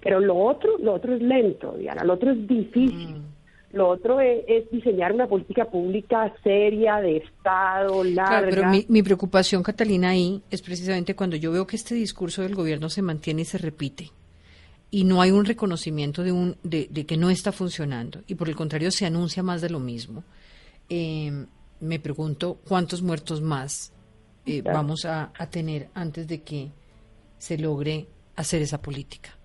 Pero 0.01 0.19
lo 0.19 0.37
otro, 0.37 0.77
lo 0.77 0.93
otro 0.93 1.13
es 1.13 1.21
lento, 1.21 1.73
Diana, 1.73 2.03
lo 2.03 2.13
otro 2.13 2.31
es 2.31 2.47
difícil. 2.47 3.21
Lo 3.71 3.89
otro 3.89 4.19
es, 4.21 4.43
es 4.47 4.71
diseñar 4.71 5.11
una 5.13 5.27
política 5.27 5.65
pública 5.65 6.33
seria, 6.43 6.97
de 6.97 7.17
Estado, 7.17 8.03
larga. 8.03 8.39
Claro, 8.39 8.47
pero 8.49 8.69
mi, 8.69 8.85
mi 8.87 9.03
preocupación, 9.03 9.61
Catalina, 9.61 10.09
ahí 10.09 10.41
es 10.49 10.61
precisamente 10.61 11.15
cuando 11.15 11.35
yo 11.35 11.51
veo 11.51 11.67
que 11.67 11.75
este 11.75 11.93
discurso 11.95 12.41
del 12.43 12.55
gobierno 12.55 12.89
se 12.89 13.01
mantiene 13.01 13.41
y 13.41 13.45
se 13.45 13.57
repite 13.57 14.11
y 14.89 15.03
no 15.03 15.21
hay 15.21 15.31
un 15.31 15.43
reconocimiento 15.45 16.23
de, 16.23 16.31
un, 16.31 16.55
de, 16.63 16.87
de 16.89 17.05
que 17.05 17.17
no 17.17 17.29
está 17.29 17.51
funcionando 17.51 18.21
y 18.25 18.35
por 18.35 18.47
el 18.47 18.55
contrario 18.55 18.89
se 18.91 19.05
anuncia 19.05 19.43
más 19.43 19.61
de 19.61 19.69
lo 19.69 19.79
mismo. 19.79 20.23
Eh, 20.89 21.45
me 21.81 21.99
pregunto 21.99 22.59
cuántos 22.67 23.01
muertos 23.01 23.41
más 23.41 23.91
eh, 24.45 24.61
Claro. 24.61 24.77
vamos 24.77 25.03
a, 25.05 25.31
a 25.37 25.49
tener 25.49 25.89
antes 25.93 26.25
de 26.27 26.41
que 26.41 26.71
se 27.37 27.57
logre 27.57 28.07
hacer 28.37 28.61
esa 28.61 28.81
política. 28.81 29.36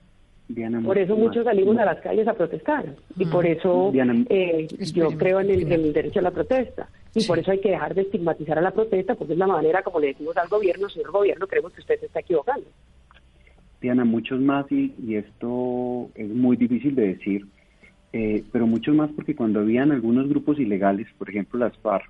Diana, 0.49 0.81
Por 0.83 0.99
eso 0.99 1.15
mucho 1.15 1.25
muchos 1.29 1.45
más. 1.45 1.55
salimos 1.55 1.79
a 1.79 1.85
las 1.85 2.01
calles 2.01 2.29
a 2.29 2.35
protestar. 2.35 2.85
Y 3.17 3.25
Mm. 3.25 3.31
por 3.31 3.47
eso 3.47 3.91
Diana, 3.93 4.25
eh, 4.29 4.67
yo 4.93 5.11
creo 5.17 5.41
en 5.41 5.47
el, 5.49 5.55
Cristina. 5.57 5.75
en 5.77 5.81
el 5.85 5.93
derecho 5.93 6.19
a 6.19 6.23
la 6.23 6.31
protesta. 6.31 6.89
Y 7.15 7.21
Sí. 7.21 7.29
por 7.29 7.39
eso 7.39 7.51
hay 7.53 7.61
que 7.61 7.71
dejar 7.71 7.95
de 7.95 8.03
estigmatizar 8.03 8.59
a 8.59 8.63
la 8.63 8.71
protesta, 8.71 9.15
porque 9.15 9.33
es 9.35 9.39
la 9.39 9.47
manera 9.47 9.83
como 9.83 10.01
le 10.01 10.09
decimos 10.09 10.37
al 10.37 10.49
gobierno, 10.49 10.89
señor 10.89 11.11
gobierno, 11.13 11.47
creemos 11.47 11.73
que 11.73 11.81
usted 11.81 12.01
se 12.01 12.07
está 12.07 12.21
equivocando. 12.21 12.67
Diana, 13.81 14.05
muchos 14.05 14.41
más 14.41 14.71
y, 14.71 14.95
y 15.03 15.17
esto 15.17 16.09
es 16.15 16.29
muy 16.29 16.57
difícil 16.57 16.95
de 16.95 17.09
decir, 17.09 17.47
eh, 18.13 18.45
pero 18.53 18.67
muchos 18.67 18.95
más 18.95 19.11
porque 19.13 19.35
cuando 19.35 19.61
habían 19.61 19.91
algunos 19.91 20.29
grupos 20.29 20.59
ilegales, 20.59 21.07
por 21.19 21.29
ejemplo 21.31 21.59
las 21.59 21.77
FARC, 21.79 22.05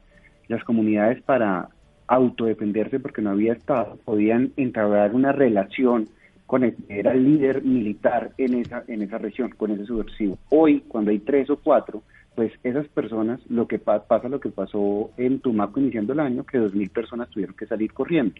las 0.48 0.62
comunidades 0.64 1.22
para 1.22 1.68
autodefenderse 2.08 3.00
porque 3.00 3.22
no 3.22 3.30
había 3.30 3.52
Estado, 3.54 3.98
podían 4.04 4.52
entablar 4.56 5.14
una 5.14 5.32
relación 5.32 6.08
con 6.52 6.64
el 6.64 6.74
era 6.90 7.12
el 7.12 7.24
líder 7.24 7.62
militar 7.64 8.32
en 8.36 8.52
esa, 8.52 8.84
en 8.86 9.00
esa 9.00 9.16
región, 9.16 9.48
con 9.56 9.70
ese 9.70 9.86
subversivo. 9.86 10.36
Hoy, 10.50 10.82
cuando 10.86 11.10
hay 11.10 11.18
tres 11.20 11.48
o 11.48 11.56
cuatro, 11.56 12.02
pues 12.34 12.52
esas 12.62 12.86
personas, 12.88 13.40
lo 13.48 13.66
que 13.66 13.78
pa- 13.78 14.04
pasa 14.06 14.28
lo 14.28 14.38
que 14.38 14.50
pasó 14.50 15.10
en 15.16 15.40
Tumaco 15.40 15.80
iniciando 15.80 16.12
el 16.12 16.20
año, 16.20 16.44
que 16.44 16.58
dos 16.58 16.74
mil 16.74 16.90
personas 16.90 17.30
tuvieron 17.30 17.56
que 17.56 17.64
salir 17.64 17.94
corriendo. 17.94 18.34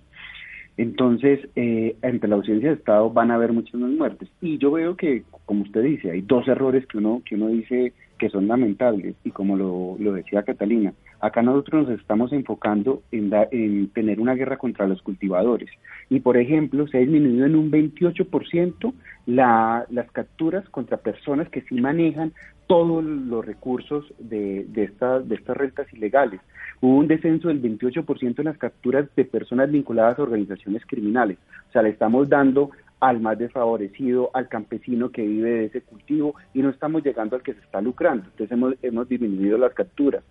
Entonces, 0.76 1.40
eh, 1.56 1.96
ante 2.02 2.28
la 2.28 2.36
ausencia 2.36 2.68
de 2.68 2.74
Estado 2.74 3.08
van 3.08 3.30
a 3.30 3.36
haber 3.36 3.54
muchas 3.54 3.80
más 3.80 3.90
muertes. 3.90 4.28
Y 4.42 4.58
yo 4.58 4.70
veo 4.72 4.94
que, 4.94 5.22
como 5.46 5.62
usted 5.62 5.82
dice, 5.82 6.10
hay 6.10 6.20
dos 6.20 6.46
errores 6.48 6.86
que 6.88 6.98
uno, 6.98 7.22
que 7.24 7.36
uno 7.36 7.46
dice 7.46 7.94
que 8.22 8.30
son 8.30 8.46
lamentables. 8.46 9.16
Y 9.24 9.32
como 9.32 9.56
lo, 9.56 9.96
lo 9.98 10.12
decía 10.12 10.44
Catalina, 10.44 10.92
acá 11.18 11.42
nosotros 11.42 11.88
nos 11.88 11.98
estamos 11.98 12.32
enfocando 12.32 13.02
en, 13.10 13.30
da- 13.30 13.48
en 13.50 13.88
tener 13.88 14.20
una 14.20 14.34
guerra 14.36 14.58
contra 14.58 14.86
los 14.86 15.02
cultivadores. 15.02 15.68
Y, 16.08 16.20
por 16.20 16.36
ejemplo, 16.36 16.86
se 16.86 16.98
ha 16.98 17.00
disminuido 17.00 17.46
en 17.46 17.56
un 17.56 17.68
28% 17.72 18.92
la, 19.26 19.86
las 19.90 20.08
capturas 20.12 20.68
contra 20.68 20.98
personas 20.98 21.48
que 21.48 21.62
sí 21.62 21.80
manejan 21.80 22.32
todos 22.68 23.02
los 23.02 23.44
recursos 23.44 24.04
de, 24.20 24.66
de, 24.68 24.84
estas 24.84 25.28
de 25.28 25.34
estas 25.34 25.56
rentas 25.56 25.92
ilegales. 25.92 26.40
Hubo 26.80 26.98
un 26.98 27.08
descenso 27.08 27.48
del 27.48 27.60
28% 27.60 28.38
en 28.38 28.44
las 28.44 28.56
capturas 28.56 29.08
de 29.16 29.24
personas 29.24 29.68
vinculadas 29.68 30.16
a 30.20 30.22
organizaciones 30.22 30.86
criminales. 30.86 31.38
O 31.68 31.72
sea, 31.72 31.82
le 31.82 31.88
estamos 31.88 32.28
dando 32.28 32.70
al 33.02 33.20
más 33.20 33.36
desfavorecido, 33.36 34.30
al 34.32 34.48
campesino 34.48 35.10
que 35.10 35.22
vive 35.22 35.50
de 35.50 35.64
ese 35.64 35.80
cultivo 35.80 36.36
y 36.54 36.62
no 36.62 36.70
estamos 36.70 37.02
llegando 37.02 37.34
al 37.34 37.42
que 37.42 37.52
se 37.52 37.58
está 37.58 37.80
lucrando. 37.80 38.26
Entonces 38.26 38.52
hemos, 38.52 38.74
hemos 38.80 39.08
disminuido 39.08 39.58
las 39.58 39.74
capturas. 39.74 40.22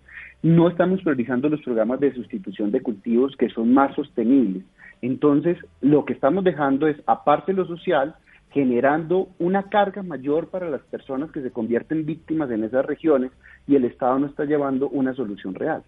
No 0.42 0.70
estamos 0.70 1.02
priorizando 1.02 1.50
los 1.50 1.60
programas 1.60 2.00
de 2.00 2.14
sustitución 2.14 2.70
de 2.72 2.80
cultivos 2.80 3.36
que 3.36 3.50
son 3.50 3.74
más 3.74 3.94
sostenibles. 3.94 4.64
Entonces, 5.02 5.58
lo 5.82 6.06
que 6.06 6.14
estamos 6.14 6.44
dejando 6.44 6.86
es, 6.86 6.96
aparte 7.04 7.52
de 7.52 7.58
lo 7.58 7.66
social, 7.66 8.16
generando 8.52 9.28
una 9.38 9.64
carga 9.64 10.02
mayor 10.02 10.48
para 10.48 10.70
las 10.70 10.80
personas 10.80 11.30
que 11.30 11.42
se 11.42 11.50
convierten 11.50 12.06
víctimas 12.06 12.50
en 12.50 12.64
esas 12.64 12.86
regiones 12.86 13.32
y 13.66 13.76
el 13.76 13.84
Estado 13.84 14.18
no 14.18 14.28
está 14.28 14.46
llevando 14.46 14.88
una 14.88 15.12
solución 15.12 15.54
real. 15.54 15.82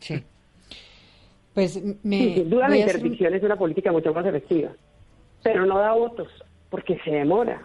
Sí. 0.00 0.24
Pues 1.54 1.80
me. 2.02 2.18
Sí, 2.18 2.34
sin 2.34 2.50
duda 2.50 2.68
la 2.68 2.74
hacer 2.74 2.96
interdicción 2.96 3.34
es 3.34 3.42
una 3.42 3.56
política 3.56 3.92
mucho 3.92 4.12
más 4.12 4.26
efectiva, 4.26 4.70
pero 5.42 5.64
no 5.64 5.78
da 5.78 5.92
votos, 5.92 6.28
porque 6.68 6.98
se 7.04 7.12
demora, 7.12 7.62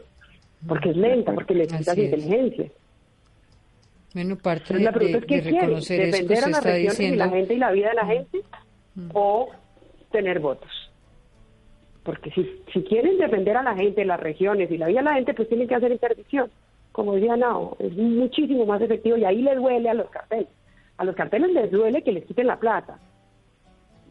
porque 0.68 0.92
es 0.92 0.98
lenta, 0.98 1.34
porque 1.34 1.56
necesita 1.56 1.92
Así 1.92 2.02
es. 2.02 2.14
inteligencia. 2.14 2.72
Bueno, 4.14 4.38
parte 4.38 4.74
de, 4.74 4.80
la 4.82 4.92
pregunta 4.92 5.36
es 5.36 5.44
de 5.44 5.52
reconocer 5.52 6.06
defender 6.06 6.44
a 6.44 6.50
las 6.50 6.64
regiones 6.64 7.00
y 7.00 7.16
la 7.16 7.30
gente 7.30 7.54
y 7.54 7.58
la 7.58 7.72
vida 7.72 7.90
de 7.90 7.96
la 7.96 8.06
gente 8.06 8.40
o 9.14 9.50
tener 10.12 10.40
votos. 10.40 10.72
Porque 12.04 12.32
si, 12.32 12.64
si 12.74 12.84
quieren 12.84 13.18
defender 13.18 13.58
a 13.58 13.64
la 13.64 13.76
gente, 13.76 14.04
las 14.06 14.20
regiones 14.20 14.72
y 14.72 14.78
la 14.78 14.88
vida 14.88 15.00
de 15.00 15.06
la 15.06 15.14
gente, 15.14 15.34
pues 15.34 15.48
tienen 15.48 15.68
que 15.68 15.76
hacer 15.76 15.92
interdicción. 15.92 16.50
Como 16.92 17.14
decía 17.14 17.38
Nao, 17.38 17.78
es 17.80 17.96
muchísimo 17.96 18.66
más 18.66 18.82
efectivo 18.82 19.16
y 19.18 19.26
ahí 19.26 19.42
le 19.42 19.56
duele 19.56 19.90
a 19.90 19.94
los 19.94 20.10
carteles. 20.10 20.48
A 20.98 21.04
los 21.06 21.16
carteles 21.16 21.52
les 21.52 21.72
duele 21.72 22.02
que 22.02 22.12
les 22.12 22.26
quiten 22.26 22.48
la 22.48 22.60
plata. 22.60 23.00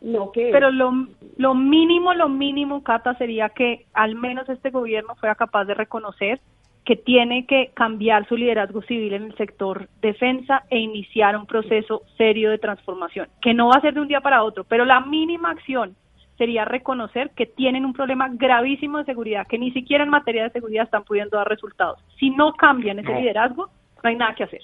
No 0.01 0.33
que... 0.33 0.51
Pero 0.53 0.71
lo, 0.71 0.93
lo 1.37 1.55
mínimo, 1.55 2.15
lo 2.15 2.29
mínimo, 2.29 2.83
Cata, 2.83 3.15
sería 3.15 3.49
que 3.49 3.87
al 3.95 4.15
menos 4.15 4.49
este 4.49 4.71
gobierno 4.71 5.15
fuera 5.17 5.35
capaz 5.35 5.65
de 5.65 5.75
reconocer 5.75 6.41
que 6.85 6.97
tiene 6.97 7.45
que 7.47 7.71
cambiar 7.75 8.27
su 8.29 8.37
liderazgo 8.37 8.81
civil 8.83 9.13
en 9.13 9.25
el 9.25 9.37
sector 9.37 9.89
defensa 10.01 10.63
e 10.71 10.79
iniciar 10.79 11.37
un 11.37 11.45
proceso 11.45 12.03
serio 12.17 12.51
de 12.51 12.57
transformación, 12.57 13.29
que 13.43 13.53
no 13.53 13.69
va 13.69 13.75
a 13.75 13.81
ser 13.83 13.93
de 13.93 14.01
un 14.01 14.09
día 14.09 14.23
para 14.23 14.43
otro, 14.43 14.65
pero 14.65 14.87
la 14.87 15.01
mínima 15.01 15.51
acción 15.51 15.97
sería 16.39 16.65
reconocer 16.65 17.31
que 17.37 17.45
tienen 17.45 17.85
un 17.85 17.93
problema 17.93 18.31
gravísimo 18.33 18.99
de 18.99 19.05
seguridad, 19.05 19.47
que 19.47 19.59
ni 19.59 19.73
siquiera 19.73 20.05
en 20.05 20.09
materia 20.11 20.45
de 20.45 20.51
seguridad 20.51 20.85
están 20.85 21.05
pudiendo 21.05 21.37
dar 21.37 21.49
resultados. 21.49 21.99
Si 22.19 22.31
no 22.31 22.55
cambian 22.55 23.01
ese 23.01 23.13
liderazgo, 23.13 23.69
no 24.03 24.09
hay 24.09 24.17
nada 24.17 24.35
que 24.35 24.45
hacer. 24.45 24.63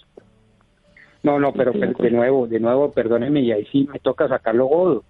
No, 1.25 1.39
no, 1.39 1.53
pero, 1.53 1.73
de 1.73 2.11
nuevo, 2.11 2.47
de 2.47 2.61
nuevo, 2.61 2.93
perdónenme, 2.93 3.41
y 3.41 3.53
ahí 3.53 3.67
sí 3.67 3.89
me 3.93 3.99
toca 3.99 4.29
sacarlo 4.29 4.67
godo. 4.67 5.05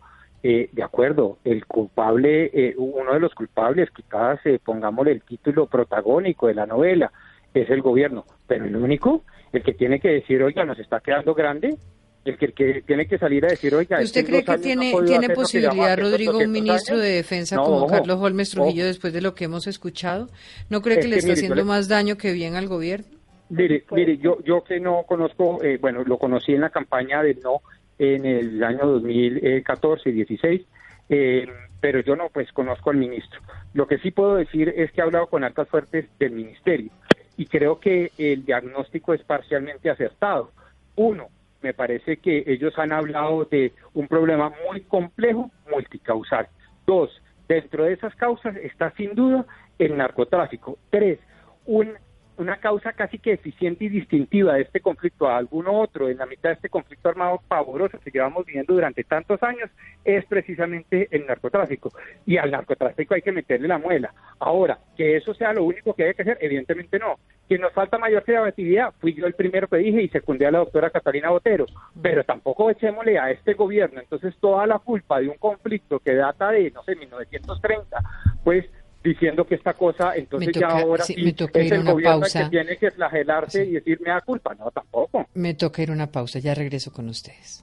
Eh, 0.47 0.69
de 0.73 0.83
acuerdo, 0.83 1.39
el 1.43 1.65
culpable, 1.65 2.51
eh, 2.53 2.75
uno 2.77 3.15
de 3.15 3.19
los 3.19 3.35
culpables, 3.35 3.89
quizás 3.97 4.39
eh, 4.45 4.59
pongámosle 4.63 5.13
el 5.13 5.23
título 5.23 5.67
protagónico 5.69 6.49
de 6.49 6.55
la 6.55 6.67
novela, 6.67 7.11
es 7.55 7.71
el 7.71 7.81
gobierno, 7.81 8.27
pero 8.47 8.67
el 8.67 8.77
único, 8.77 9.25
el 9.55 9.63
que 9.63 9.73
tiene 9.73 10.01
que 10.01 10.11
decir, 10.11 10.43
oiga, 10.43 10.67
nos 10.67 10.79
está 10.79 11.01
quedando 11.01 11.33
grande, 11.33 11.79
el 12.27 12.37
que, 12.37 12.53
que 12.53 12.83
tiene 12.87 13.07
que 13.07 13.17
salir 13.17 13.43
a 13.47 13.49
decir, 13.49 13.75
oiga, 13.75 13.99
¿usted 14.03 14.27
cree 14.27 14.45
que 14.45 14.59
tiene, 14.59 14.93
tiene 15.07 15.31
posibilidad, 15.31 15.99
Rodrigo, 15.99 16.37
un 16.37 16.53
ministro 16.53 16.99
de 16.99 17.09
defensa 17.09 17.57
como 17.57 17.87
Carlos 17.87 18.19
Holmes 18.21 18.51
Trujillo 18.51 18.85
después 18.85 19.15
de 19.15 19.23
lo 19.23 19.35
que 19.35 19.45
hemos 19.45 19.67
escuchado? 19.67 20.29
¿No 20.69 20.83
cree 20.83 21.01
que, 21.01 21.09
le 21.09 21.17
está 21.17 21.33
haciendo 21.33 21.65
más 21.65 21.89
daño 21.89 22.19
que 22.19 22.33
bien 22.33 22.55
al 22.55 22.69
gobierno? 22.69 23.07
Mire, 23.49 23.85
mire, 23.93 24.19
yo, 24.19 24.37
yo 24.45 24.63
que 24.63 24.79
no 24.79 25.05
conozco, 25.05 25.63
eh, 25.65 25.79
bueno, 25.81 26.05
lo 26.05 26.19
conocí 26.19 26.53
en 26.53 26.61
la 26.61 26.69
campaña 26.69 27.23
del 27.23 27.41
no 27.41 27.63
en 27.99 28.27
el 28.27 28.63
año 28.63 28.87
2014 28.87 30.11
y 30.11 30.13
16, 30.13 30.63
eh, 31.09 31.47
pero 31.81 32.01
yo 32.01 32.17
no, 32.17 32.29
pues 32.31 32.51
conozco 32.53 32.91
al 32.91 32.97
ministro. 32.97 33.41
Lo 33.73 33.87
que 33.87 33.99
sí 33.99 34.11
puedo 34.11 34.37
decir 34.37 34.73
es 34.77 34.91
que 34.93 35.01
he 35.01 35.05
hablado 35.05 35.27
con 35.27 35.45
altas 35.45 35.69
fuertes 35.69 36.07
del 36.19 36.33
ministerio 36.33 36.91
y 37.37 37.47
creo 37.47 37.81
que 37.81 38.13
el 38.19 38.45
diagnóstico 38.45 39.15
es 39.15 39.23
parcialmente 39.23 39.91
acertado. 39.91 40.51
Uno, 40.97 41.29
me 41.63 41.75
parece 41.75 42.19
que 42.19 42.45
ellos 42.47 42.79
han 42.79 42.93
hablado 42.93 43.45
de 43.47 43.73
un 43.95 44.07
problema 44.07 44.53
muy 44.69 44.83
complejo, 44.83 45.51
multicausal. 45.71 46.49
Dos, 46.87 47.11
dentro 47.49 47.85
de 47.85 47.95
esas 47.95 48.15
causas 48.17 48.57
está 48.57 48.91
sin 48.93 49.15
duda 49.15 49.47
el 49.79 49.97
narcotráfico. 49.97 50.79
Tres, 50.91 51.19
un 51.67 51.95
una 52.37 52.57
causa 52.57 52.93
casi 52.93 53.19
que 53.19 53.33
eficiente 53.33 53.85
y 53.85 53.89
distintiva 53.89 54.55
de 54.55 54.63
este 54.63 54.81
conflicto 54.81 55.29
a 55.29 55.37
alguno 55.37 55.79
otro 55.81 56.09
en 56.09 56.19
la 56.19 56.27
mitad 56.27 56.51
de 56.51 56.55
este 56.55 56.69
conflicto 56.69 57.09
armado 57.09 57.41
pavoroso 57.47 57.99
que 57.99 58.11
llevamos 58.11 58.45
viviendo 58.45 58.75
durante 58.75 59.05
tantos 59.05 59.43
años 59.43 59.71
es 60.05 60.25
precisamente 60.27 61.09
el 61.11 61.27
narcotráfico. 61.27 61.93
Y 62.27 62.37
al 62.37 62.51
narcotráfico 62.51 63.15
hay 63.15 63.23
que 63.23 63.33
meterle 63.33 63.69
la 63.69 63.79
muela. 63.79 64.13
Ahora, 64.39 64.79
que 64.97 65.17
eso 65.17 65.35
sea 65.35 65.53
lo 65.53 65.65
único 65.65 65.95
que 65.95 66.05
hay 66.05 66.15
que 66.15 66.23
hacer, 66.23 66.39
evidentemente 66.41 66.99
no. 66.99 67.19
Que 67.49 67.59
nos 67.59 67.73
falta 67.73 67.99
mayor 67.99 68.25
creatividad, 68.25 68.95
fui 69.01 69.15
yo 69.15 69.27
el 69.27 69.35
primero 69.35 69.69
que 69.69 69.77
dije 69.77 70.03
y 70.03 70.09
secundé 70.09 70.47
a 70.47 70.51
la 70.51 70.59
doctora 70.59 70.91
Catalina 70.91 71.31
Botero, 71.31 71.67
pero 72.01 72.25
tampoco 72.25 72.71
echémosle 72.71 73.19
a 73.19 73.31
este 73.31 73.55
gobierno 73.55 74.01
entonces 74.01 74.35
toda 74.41 74.67
la 74.67 74.79
culpa 74.79 75.21
de 75.21 75.29
un 75.29 75.37
conflicto 75.37 75.99
que 75.99 76.15
data 76.15 76.51
de, 76.51 76.71
no 76.71 76.83
sé, 76.85 76.97
1930, 76.97 77.99
pues 78.43 78.65
diciendo 79.05 79.45
que 79.45 79.57
esta 79.57 79.75
cosa, 79.75 80.17
entonces 80.17 80.55
ya 80.59 80.69
ahora 80.69 81.05
sí, 81.05 81.15
es 81.15 81.73
el 81.73 81.85
gobierno 81.85 82.23
que 82.23 82.45
tiene 82.47 82.77
que 82.79 82.91
flagelarse 82.91 83.65
y 83.65 83.73
decir 83.73 84.01
me 84.01 84.11
da 84.11 84.23
culpa. 84.23 84.55
No, 84.55 84.71
tampoco. 84.71 85.27
Me 85.35 85.53
toca 85.55 85.83
ir 85.83 85.91
una 85.91 86.11
pausa, 86.11 86.39
ya 86.39 86.55
regreso 86.55 86.91
con 86.91 87.11
ustedes. 87.11 87.63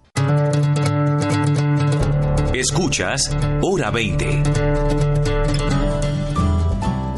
Escuchas 2.53 3.35
Hora 3.63 3.89
20. 3.89 4.25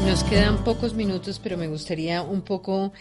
Nos 0.06 0.24
quedan 0.24 0.64
pocos 0.64 0.94
minutos, 0.94 1.38
pero 1.42 1.58
me 1.58 1.66
gustaría 1.66 2.22
un 2.22 2.42
poco 2.42 2.92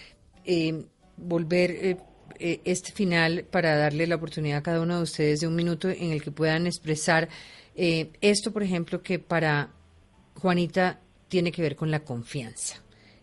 eh, 0.43 0.83
volver 1.15 1.71
eh, 1.71 1.97
eh, 2.39 2.59
este 2.65 2.91
final 2.91 3.45
para 3.49 3.77
darle 3.77 4.07
la 4.07 4.15
oportunidad 4.15 4.57
a 4.57 4.63
cada 4.63 4.81
uno 4.81 4.97
de 4.97 5.03
ustedes 5.03 5.39
de 5.39 5.47
un 5.47 5.55
minuto 5.55 5.89
en 5.89 6.11
el 6.11 6.21
que 6.21 6.31
puedan 6.31 6.67
expresar 6.67 7.29
esto, 7.75 8.51
por 8.51 8.61
ejemplo, 8.61 9.01
que 9.01 9.17
para 9.17 9.69
Juanita 10.35 10.99
tiene 11.33 11.51
que 11.51 11.63
ver 11.63 11.75
con 11.75 11.89
la 11.89 12.01
confianza 12.01 12.79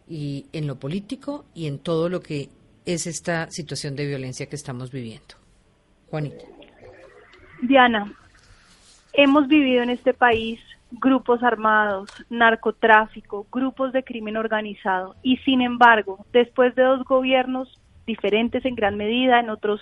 y 0.09 0.47
en 0.53 0.67
lo 0.67 0.81
político 0.81 1.45
y 1.55 1.69
en 1.69 1.79
todo 1.79 2.09
lo 2.09 2.19
que 2.19 2.49
es 2.85 3.07
esta 3.07 3.49
situación 3.53 3.95
de 3.95 4.05
violencia 4.05 4.47
que 4.47 4.57
estamos 4.57 4.91
viviendo. 4.91 5.37
Juanita. 6.11 6.45
Diana, 7.63 8.13
hemos 9.13 9.47
vivido 9.47 9.85
en 9.85 9.91
este 9.91 10.13
país 10.13 10.59
grupos 10.91 11.45
armados, 11.45 12.11
narcotráfico, 12.31 13.47
grupos 13.53 13.93
de 13.93 14.03
crimen 14.03 14.37
organizado 14.37 15.15
y 15.23 15.37
sin 15.45 15.61
embargo, 15.61 16.27
después 16.33 16.75
de 16.75 16.83
dos 16.83 17.05
gobiernos 17.05 17.79
diferentes 18.09 18.65
en 18.65 18.75
gran 18.75 18.97
medida, 18.97 19.39
en 19.39 19.51
otros 19.51 19.81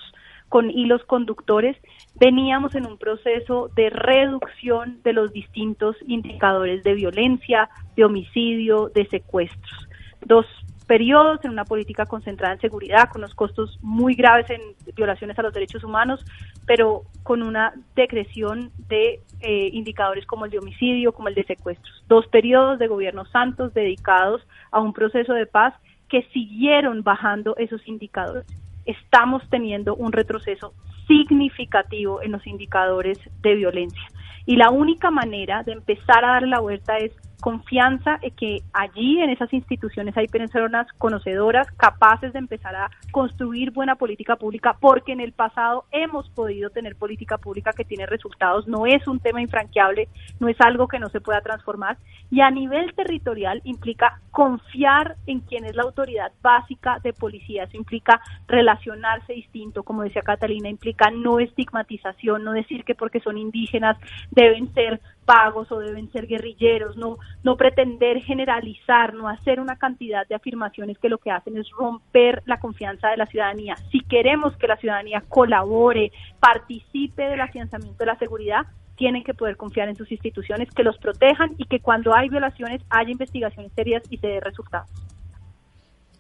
con 0.49 0.71
hilos 0.71 1.03
conductores, 1.05 1.77
veníamos 2.15 2.75
en 2.75 2.87
un 2.87 2.99
proceso 2.99 3.71
de 3.77 3.91
reducción 3.91 5.01
de 5.03 5.13
los 5.13 5.33
distintos 5.33 5.97
indicadores 6.07 6.83
de 6.83 6.95
violencia, 6.95 7.69
de 7.97 8.05
homicidio, 8.05 8.91
de 8.95 9.07
secuestros. 9.07 9.89
Dos 10.25 10.47
periodos 10.87 11.45
en 11.45 11.51
una 11.51 11.65
política 11.65 12.07
concentrada 12.07 12.55
en 12.55 12.61
seguridad, 12.61 13.11
con 13.11 13.21
los 13.21 13.35
costos 13.35 13.79
muy 13.83 14.15
graves 14.15 14.49
en 14.49 14.61
violaciones 14.97 15.39
a 15.39 15.43
los 15.43 15.53
derechos 15.53 15.85
humanos, 15.85 16.25
pero 16.67 17.03
con 17.23 17.43
una 17.43 17.75
decreción 17.95 18.73
de 18.89 19.21
eh, 19.41 19.69
indicadores 19.73 20.25
como 20.27 20.47
el 20.47 20.51
de 20.51 20.59
homicidio, 20.59 21.13
como 21.13 21.29
el 21.29 21.35
de 21.35 21.45
secuestros. 21.45 22.03
Dos 22.09 22.27
periodos 22.29 22.79
de 22.79 22.89
gobiernos 22.89 23.31
santos 23.31 23.75
dedicados 23.75 24.41
a 24.71 24.81
un 24.81 24.95
proceso 24.95 25.35
de 25.35 25.45
paz 25.45 25.75
que 26.09 26.23
siguieron 26.33 27.03
bajando 27.03 27.55
esos 27.59 27.87
indicadores 27.87 28.47
estamos 28.89 29.43
teniendo 29.51 29.95
un 29.95 30.13
retroceso 30.13 30.75
significativo 31.07 32.23
en 32.23 32.33
los 32.33 32.47
indicadores 32.47 33.19
de 33.43 33.55
violencia. 33.55 34.03
Y 34.47 34.57
la 34.57 34.71
única 34.71 35.11
manera 35.11 35.63
de 35.63 35.73
empezar 35.73 36.25
a 36.25 36.33
dar 36.33 36.43
la 36.49 36.61
vuelta 36.61 36.97
es 36.97 37.13
confianza 37.41 38.19
en 38.23 38.35
que 38.35 38.63
allí 38.73 39.21
en 39.21 39.31
esas 39.31 39.53
instituciones 39.53 40.17
hay 40.17 40.27
personas 40.27 40.87
conocedoras, 40.99 41.71
capaces 41.73 42.33
de 42.33 42.39
empezar 42.39 42.75
a 42.75 42.91
construir 43.13 43.71
buena 43.71 43.97
política 43.97 44.37
pública, 44.37 44.77
porque 44.81 45.13
en 45.13 45.21
el 45.21 45.33
pasado 45.33 45.85
hemos 45.91 46.29
podido 46.31 46.71
tener 46.71 46.97
política 46.97 47.39
pública 47.39 47.73
que 47.73 47.85
tiene 47.85 48.07
resultados, 48.07 48.67
no 48.67 48.87
es 48.87 49.07
un 49.07 49.21
tema 49.21 49.41
infranqueable, 49.41 50.09
no 50.41 50.49
es 50.49 50.57
algo 50.61 50.89
que 50.89 50.99
no 50.99 51.09
se 51.09 51.21
pueda 51.21 51.41
transformar, 51.41 51.97
y 52.31 52.41
a 52.41 52.51
nivel 52.51 52.95
territorial 52.95 53.61
implica 53.65 54.21
confiar 54.31 55.17
en 55.27 55.41
quien 55.41 55.65
es 55.65 55.75
la 55.75 55.83
autoridad 55.83 56.33
básica 56.43 56.99
de 57.03 57.13
policía, 57.13 57.65
eso 57.65 57.77
implica 57.77 58.21
relacionarse 58.47 59.33
distinto, 59.33 59.83
como 59.83 60.03
decía 60.03 60.23
Catalina, 60.23 60.69
implica 60.69 61.11
no 61.11 61.39
estigmatización, 61.39 62.45
no 62.45 62.53
decir 62.53 62.85
que 62.85 62.95
porque 62.95 63.21
son 63.21 63.39
indígenas 63.39 63.97
deben 64.31 64.73
ser 64.75 65.01
pagos 65.29 65.71
o 65.71 65.79
deben 65.79 66.11
ser 66.11 66.27
guerrilleros, 66.27 66.97
no, 66.97 67.19
no 67.43 67.59
pretender 67.59 68.23
generalizar, 68.23 69.13
no 69.13 69.29
hacer 69.29 69.61
una 69.61 69.77
cantidad 69.77 70.27
de 70.27 70.35
afirmaciones 70.35 70.99
que 70.99 71.11
lo 71.11 71.19
que 71.19 71.31
hacen 71.31 71.59
es 71.59 71.69
romper 71.69 72.43
la 72.47 72.59
confianza 72.59 73.11
de 73.11 73.19
la 73.19 73.27
ciudadanía. 73.27 73.77
Si 73.93 74.01
queremos 74.01 74.57
que 74.57 74.67
la 74.67 74.79
ciudadanía 74.79 75.23
colabore, 75.29 76.13
participe 76.41 77.25
del 77.25 77.43
afianzamiento 77.43 77.99
de 77.99 78.07
la 78.07 78.17
seguridad, 78.17 78.67
tienen 78.97 79.23
que 79.23 79.35
poder 79.35 79.59
confiar 79.59 79.91
en 79.91 79.97
sus 79.97 80.11
instituciones, 80.11 80.71
que 80.71 80.83
los 80.83 80.97
protejan 80.97 81.55
y 81.59 81.67
que 81.67 81.81
cuando 81.81 82.15
hay 82.15 82.31
violaciones 82.31 82.81
haya 82.89 83.11
investigaciones 83.11 83.71
serias 83.73 84.03
y 84.09 84.17
se 84.17 84.29
dé 84.29 84.41
resultados. 84.41 84.91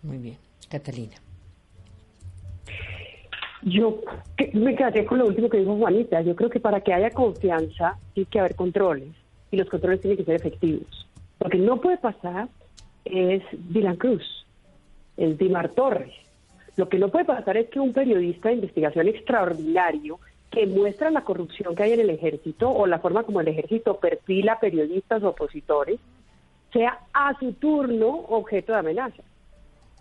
Muy 0.02 0.18
bien. 0.18 0.36
Catalina. 0.68 1.16
Yo 3.62 4.00
me 4.52 4.76
quedé 4.76 5.04
con 5.04 5.18
lo 5.18 5.26
último 5.26 5.48
que 5.48 5.58
dijo 5.58 5.76
Juanita. 5.76 6.20
Yo 6.22 6.36
creo 6.36 6.50
que 6.50 6.60
para 6.60 6.80
que 6.80 6.92
haya 6.92 7.10
confianza 7.10 7.98
tiene 8.14 8.28
que 8.30 8.38
haber 8.38 8.54
controles 8.54 9.08
y 9.50 9.56
los 9.56 9.68
controles 9.68 10.00
tienen 10.00 10.16
que 10.16 10.24
ser 10.24 10.36
efectivos. 10.36 11.06
Lo 11.40 11.50
que 11.50 11.58
no 11.58 11.80
puede 11.80 11.98
pasar 11.98 12.48
es 13.04 13.42
Dylan 13.52 13.96
Cruz, 13.96 14.22
el 15.16 15.36
Dimar 15.36 15.70
Torres. 15.70 16.12
Lo 16.76 16.88
que 16.88 16.98
no 16.98 17.08
puede 17.08 17.24
pasar 17.24 17.56
es 17.56 17.68
que 17.70 17.80
un 17.80 17.92
periodista 17.92 18.48
de 18.48 18.56
investigación 18.56 19.08
extraordinario 19.08 20.20
que 20.50 20.66
muestra 20.66 21.10
la 21.10 21.22
corrupción 21.22 21.74
que 21.74 21.82
hay 21.82 21.92
en 21.92 22.00
el 22.00 22.10
ejército 22.10 22.70
o 22.70 22.86
la 22.86 23.00
forma 23.00 23.24
como 23.24 23.40
el 23.40 23.48
ejército 23.48 23.98
perfila 23.98 24.60
periodistas 24.60 25.22
opositores 25.22 25.98
sea 26.72 27.00
a 27.12 27.38
su 27.38 27.52
turno 27.54 28.08
objeto 28.28 28.72
de 28.72 28.78
amenaza. 28.78 29.22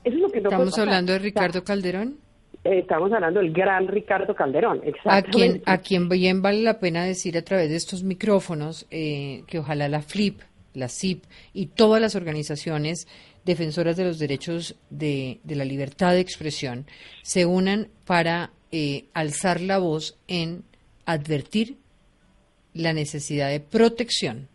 Eso 0.03 0.15
es 0.15 0.21
lo 0.21 0.29
que 0.29 0.41
no 0.41 0.49
Estamos 0.49 0.77
hablando 0.77 1.13
de 1.13 1.19
Ricardo 1.19 1.63
Calderón 1.63 2.26
estamos 2.63 3.11
hablando 3.11 3.39
del 3.39 3.51
gran 3.51 3.87
Ricardo 3.87 4.35
Calderón, 4.35 4.81
exactamente. 4.83 5.63
A 5.65 5.77
quien, 5.77 6.09
bien 6.09 6.41
vale 6.41 6.61
la 6.61 6.79
pena 6.79 7.03
decir 7.03 7.37
a 7.37 7.41
través 7.41 7.69
de 7.69 7.75
estos 7.75 8.03
micrófonos 8.03 8.87
eh, 8.91 9.43
que 9.47 9.59
ojalá 9.59 9.87
la 9.87 10.01
FLIP, 10.01 10.41
la 10.73 10.89
CIP 10.89 11.23
y 11.53 11.67
todas 11.67 12.01
las 12.01 12.15
organizaciones 12.15 13.07
defensoras 13.45 13.95
de 13.97 14.03
los 14.03 14.19
derechos 14.19 14.75
de, 14.89 15.39
la 15.45 15.65
libertad 15.65 16.11
de 16.11 16.19
expresión 16.19 16.85
se 17.23 17.45
unan 17.45 17.87
para 18.05 18.51
eh, 18.71 19.05
alzar 19.13 19.61
la 19.61 19.77
voz 19.77 20.19
en 20.27 20.63
advertir 21.05 21.77
la 22.73 22.93
necesidad 22.93 23.49
de 23.49 23.59
protección 23.59 24.49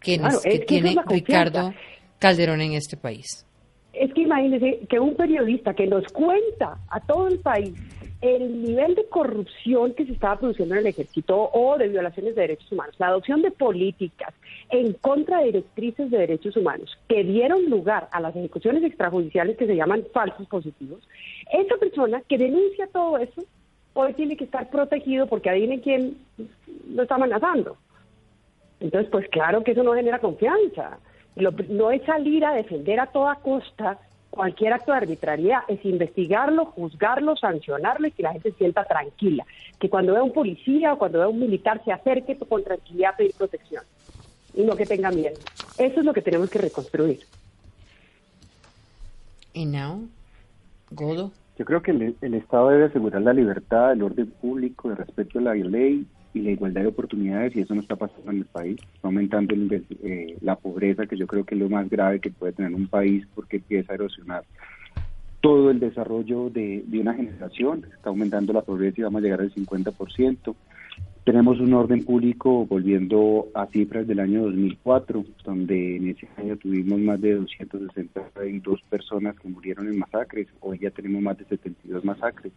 que, 0.00 0.18
tiene 0.66 0.96
Ricardo 1.06 1.74
Calderón 2.18 2.62
en 2.62 2.72
este 2.72 2.96
país 2.96 3.44
es 3.92 4.12
que 4.14 4.22
imagínense 4.22 4.86
que 4.88 5.00
un 5.00 5.14
periodista 5.14 5.74
que 5.74 5.86
nos 5.86 6.04
cuenta 6.12 6.78
a 6.88 7.00
todo 7.00 7.28
el 7.28 7.38
país 7.38 7.74
el 8.20 8.62
nivel 8.62 8.94
de 8.94 9.08
corrupción 9.08 9.94
que 9.94 10.04
se 10.04 10.12
estaba 10.12 10.38
produciendo 10.38 10.74
en 10.74 10.80
el 10.80 10.86
ejército 10.88 11.50
o 11.54 11.78
de 11.78 11.88
violaciones 11.88 12.34
de 12.34 12.42
derechos 12.42 12.70
humanos, 12.70 12.94
la 12.98 13.06
adopción 13.06 13.40
de 13.40 13.50
políticas 13.50 14.34
en 14.68 14.92
contra 14.92 15.38
de 15.38 15.46
directrices 15.46 16.10
de 16.10 16.18
derechos 16.18 16.54
humanos 16.56 16.98
que 17.08 17.24
dieron 17.24 17.70
lugar 17.70 18.08
a 18.12 18.20
las 18.20 18.36
ejecuciones 18.36 18.84
extrajudiciales 18.84 19.56
que 19.56 19.66
se 19.66 19.74
llaman 19.74 20.04
falsos 20.12 20.46
positivos, 20.48 21.00
esa 21.50 21.76
persona 21.78 22.22
que 22.28 22.36
denuncia 22.36 22.86
todo 22.88 23.16
eso 23.16 23.42
hoy 23.94 24.12
tiene 24.12 24.36
que 24.36 24.44
estar 24.44 24.68
protegido 24.68 25.26
porque 25.26 25.50
adivinen 25.50 25.80
quién 25.80 26.18
lo 26.92 27.02
está 27.02 27.14
amenazando. 27.14 27.76
Entonces, 28.80 29.10
pues 29.10 29.28
claro 29.28 29.62
que 29.64 29.72
eso 29.72 29.82
no 29.82 29.94
genera 29.94 30.20
confianza. 30.20 30.98
No 31.36 31.90
es 31.90 32.02
salir 32.04 32.44
a 32.44 32.54
defender 32.54 33.00
a 33.00 33.06
toda 33.06 33.36
costa 33.36 33.98
cualquier 34.30 34.72
acto 34.72 34.92
de 34.92 34.98
arbitrariedad, 34.98 35.60
es 35.68 35.84
investigarlo, 35.84 36.66
juzgarlo, 36.66 37.36
sancionarlo 37.36 38.06
y 38.06 38.12
que 38.12 38.22
la 38.22 38.32
gente 38.32 38.52
se 38.52 38.58
sienta 38.58 38.84
tranquila. 38.84 39.44
Que 39.78 39.90
cuando 39.90 40.12
vea 40.12 40.22
un 40.22 40.32
policía 40.32 40.92
o 40.92 40.98
cuando 40.98 41.18
vea 41.18 41.28
un 41.28 41.40
militar 41.40 41.82
se 41.84 41.92
acerque 41.92 42.36
con 42.36 42.62
tranquilidad 42.62 43.14
a 43.14 43.16
pedir 43.16 43.34
protección 43.36 43.84
y 44.54 44.62
no 44.62 44.76
que 44.76 44.86
tenga 44.86 45.10
miedo. 45.10 45.36
Eso 45.78 46.00
es 46.00 46.06
lo 46.06 46.12
que 46.12 46.22
tenemos 46.22 46.48
que 46.48 46.58
reconstruir. 46.58 47.20
¿Y 49.52 49.66
now? 49.66 50.08
Godo. 50.90 51.32
Yo 51.58 51.64
creo 51.64 51.82
que 51.82 51.90
el, 51.90 52.34
Estado 52.34 52.70
debe 52.70 52.86
asegurar 52.86 53.20
la 53.22 53.34
libertad, 53.34 53.92
el 53.92 54.02
orden 54.02 54.30
público, 54.30 54.90
el 54.90 54.96
respeto 54.96 55.40
a 55.40 55.42
la 55.42 55.54
ley 55.54 56.06
y 56.32 56.40
la 56.40 56.50
igualdad 56.50 56.82
de 56.82 56.88
oportunidades 56.88 57.56
y 57.56 57.60
eso 57.60 57.74
no 57.74 57.80
está 57.80 57.96
pasando 57.96 58.30
en 58.30 58.38
el 58.38 58.44
país. 58.44 58.78
Está 58.94 59.08
aumentando 59.08 59.54
eh, 59.54 60.36
la 60.40 60.56
pobreza, 60.56 61.06
que 61.06 61.16
yo 61.16 61.26
creo 61.26 61.44
que 61.44 61.54
es 61.54 61.60
lo 61.60 61.68
más 61.68 61.88
grave 61.88 62.20
que 62.20 62.30
puede 62.30 62.52
tener 62.52 62.74
un 62.74 62.86
país 62.86 63.26
porque 63.34 63.56
empieza 63.56 63.92
a 63.92 63.96
erosionar 63.96 64.44
todo 65.40 65.70
el 65.70 65.80
desarrollo 65.80 66.50
de, 66.50 66.84
de 66.86 67.00
una 67.00 67.14
generación. 67.14 67.86
Está 67.94 68.10
aumentando 68.10 68.52
la 68.52 68.62
pobreza 68.62 69.00
y 69.00 69.04
vamos 69.04 69.20
a 69.20 69.24
llegar 69.24 69.40
al 69.40 69.52
50%. 69.52 70.54
Tenemos 71.24 71.60
un 71.60 71.74
orden 71.74 72.04
público 72.04 72.66
volviendo 72.66 73.48
a 73.54 73.66
cifras 73.66 74.06
del 74.06 74.20
año 74.20 74.42
2004, 74.44 75.24
donde 75.44 75.96
en 75.96 76.08
ese 76.08 76.28
año 76.36 76.56
tuvimos 76.56 76.98
más 76.98 77.20
de 77.20 77.34
262 77.34 78.80
personas 78.88 79.38
que 79.38 79.48
murieron 79.48 79.86
en 79.86 79.98
masacres, 79.98 80.48
hoy 80.60 80.78
ya 80.78 80.90
tenemos 80.90 81.20
más 81.22 81.36
de 81.36 81.44
72 81.44 82.04
masacres 82.04 82.52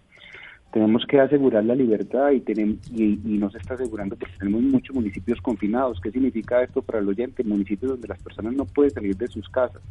tenemos 0.73 1.05
que 1.05 1.19
asegurar 1.19 1.63
la 1.63 1.75
libertad 1.75 2.31
y, 2.31 2.41
tenemos, 2.41 2.77
y, 2.91 3.19
no 3.23 3.51
se 3.51 3.59
está 3.59 3.75
asegurando 3.75 4.15
porque 4.15 4.33
tenemos 4.39 4.63
muchos 4.63 4.95
municipios 4.95 5.39
confinados. 5.39 6.01
¿Qué 6.01 6.11
significa 6.11 6.63
esto 6.63 6.81
para 6.81 6.97
el 6.97 7.07
oyente? 7.07 7.43
Municipios 7.43 7.91
donde 7.91 8.07
las 8.07 8.21
personas 8.21 8.55
no 8.55 8.65
pueden 8.65 8.91
salir 8.91 9.15
de 9.15 9.27
sus 9.27 9.47
casas. 9.49 9.83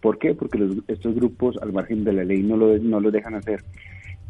¿Por 0.00 0.18
qué? 0.18 0.34
Porque 0.34 0.58
estos 0.88 1.14
grupos 1.14 1.56
al 1.62 1.72
margen 1.72 2.02
de 2.02 2.12
la 2.12 2.24
ley 2.24 2.42
no 2.42 2.56
lo, 2.56 2.76
no 2.78 2.98
lo 2.98 3.12
dejan 3.12 3.36
hacer. 3.36 3.62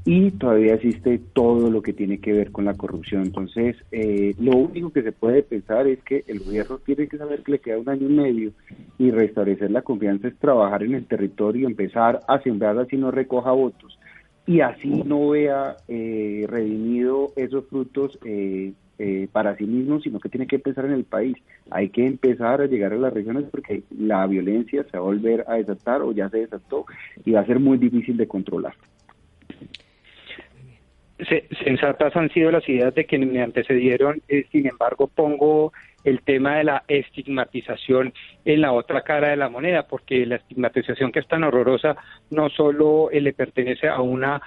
Y 0.04 0.32
todavía 0.32 0.74
existe 0.74 1.18
todo 1.32 1.70
lo 1.70 1.80
que 1.80 1.94
tiene 1.94 2.18
que 2.18 2.34
ver 2.34 2.52
con 2.52 2.66
la 2.66 2.74
corrupción. 2.74 3.22
Entonces, 3.22 3.74
eh, 3.90 4.34
lo 4.38 4.58
único 4.58 4.92
que 4.92 5.02
se 5.02 5.12
puede 5.12 5.42
pensar 5.42 5.86
es 5.86 6.02
que 6.02 6.22
el 6.26 6.40
gobierno 6.40 6.76
tiene 6.84 7.08
que 7.08 7.16
saber 7.16 7.42
que 7.42 7.52
le 7.52 7.58
queda 7.60 7.78
un 7.78 7.88
año 7.88 8.10
y 8.10 8.12
medio 8.12 8.52
y 8.98 9.10
restablecer 9.10 9.70
la 9.70 9.80
confianza 9.80 10.28
es 10.28 10.36
trabajar 10.36 10.82
en 10.82 10.92
el 10.92 11.06
territorio, 11.06 11.66
empezar 11.66 12.20
a 12.28 12.38
sembrar 12.40 12.78
así 12.78 12.98
no 12.98 13.10
recoja 13.10 13.52
votos 13.52 13.98
y 14.46 14.60
así 14.60 14.88
no 14.88 15.30
vea 15.30 15.76
eh, 15.88 16.44
redimido 16.48 17.32
esos 17.36 17.66
frutos 17.66 18.18
eh, 18.24 18.72
eh, 18.98 19.28
para 19.32 19.56
sí 19.56 19.64
mismo, 19.64 20.00
sino 20.00 20.20
que 20.20 20.28
tiene 20.28 20.46
que 20.46 20.56
empezar 20.56 20.84
en 20.84 20.92
el 20.92 21.04
país. 21.04 21.36
Hay 21.70 21.88
que 21.88 22.06
empezar 22.06 22.60
a 22.60 22.66
llegar 22.66 22.92
a 22.92 22.96
las 22.96 23.12
regiones 23.12 23.44
porque 23.50 23.82
la 23.98 24.26
violencia 24.26 24.84
se 24.84 24.98
va 24.98 25.02
a 25.02 25.06
volver 25.06 25.44
a 25.48 25.54
desatar 25.54 26.02
o 26.02 26.12
ya 26.12 26.28
se 26.28 26.38
desató 26.38 26.84
y 27.24 27.32
va 27.32 27.40
a 27.40 27.46
ser 27.46 27.58
muy 27.58 27.78
difícil 27.78 28.16
de 28.16 28.28
controlar. 28.28 28.74
Sensatas 31.64 32.14
han 32.16 32.28
sido 32.30 32.50
las 32.50 32.68
ideas 32.68 32.94
de 32.94 33.06
quienes 33.06 33.30
me 33.30 33.40
antecedieron, 33.40 34.20
sin 34.50 34.66
embargo 34.66 35.06
pongo 35.06 35.72
el 36.04 36.20
tema 36.22 36.56
de 36.56 36.64
la 36.64 36.84
estigmatización 36.86 38.12
en 38.44 38.60
la 38.60 38.72
otra 38.72 39.02
cara 39.02 39.28
de 39.28 39.36
la 39.36 39.48
moneda, 39.48 39.86
porque 39.88 40.26
la 40.26 40.36
estigmatización 40.36 41.10
que 41.10 41.20
es 41.20 41.26
tan 41.26 41.44
horrorosa 41.44 41.96
no 42.30 42.50
solo 42.50 43.10
eh, 43.10 43.20
le 43.20 43.32
pertenece 43.32 43.88
a 43.88 44.00
una 44.00 44.40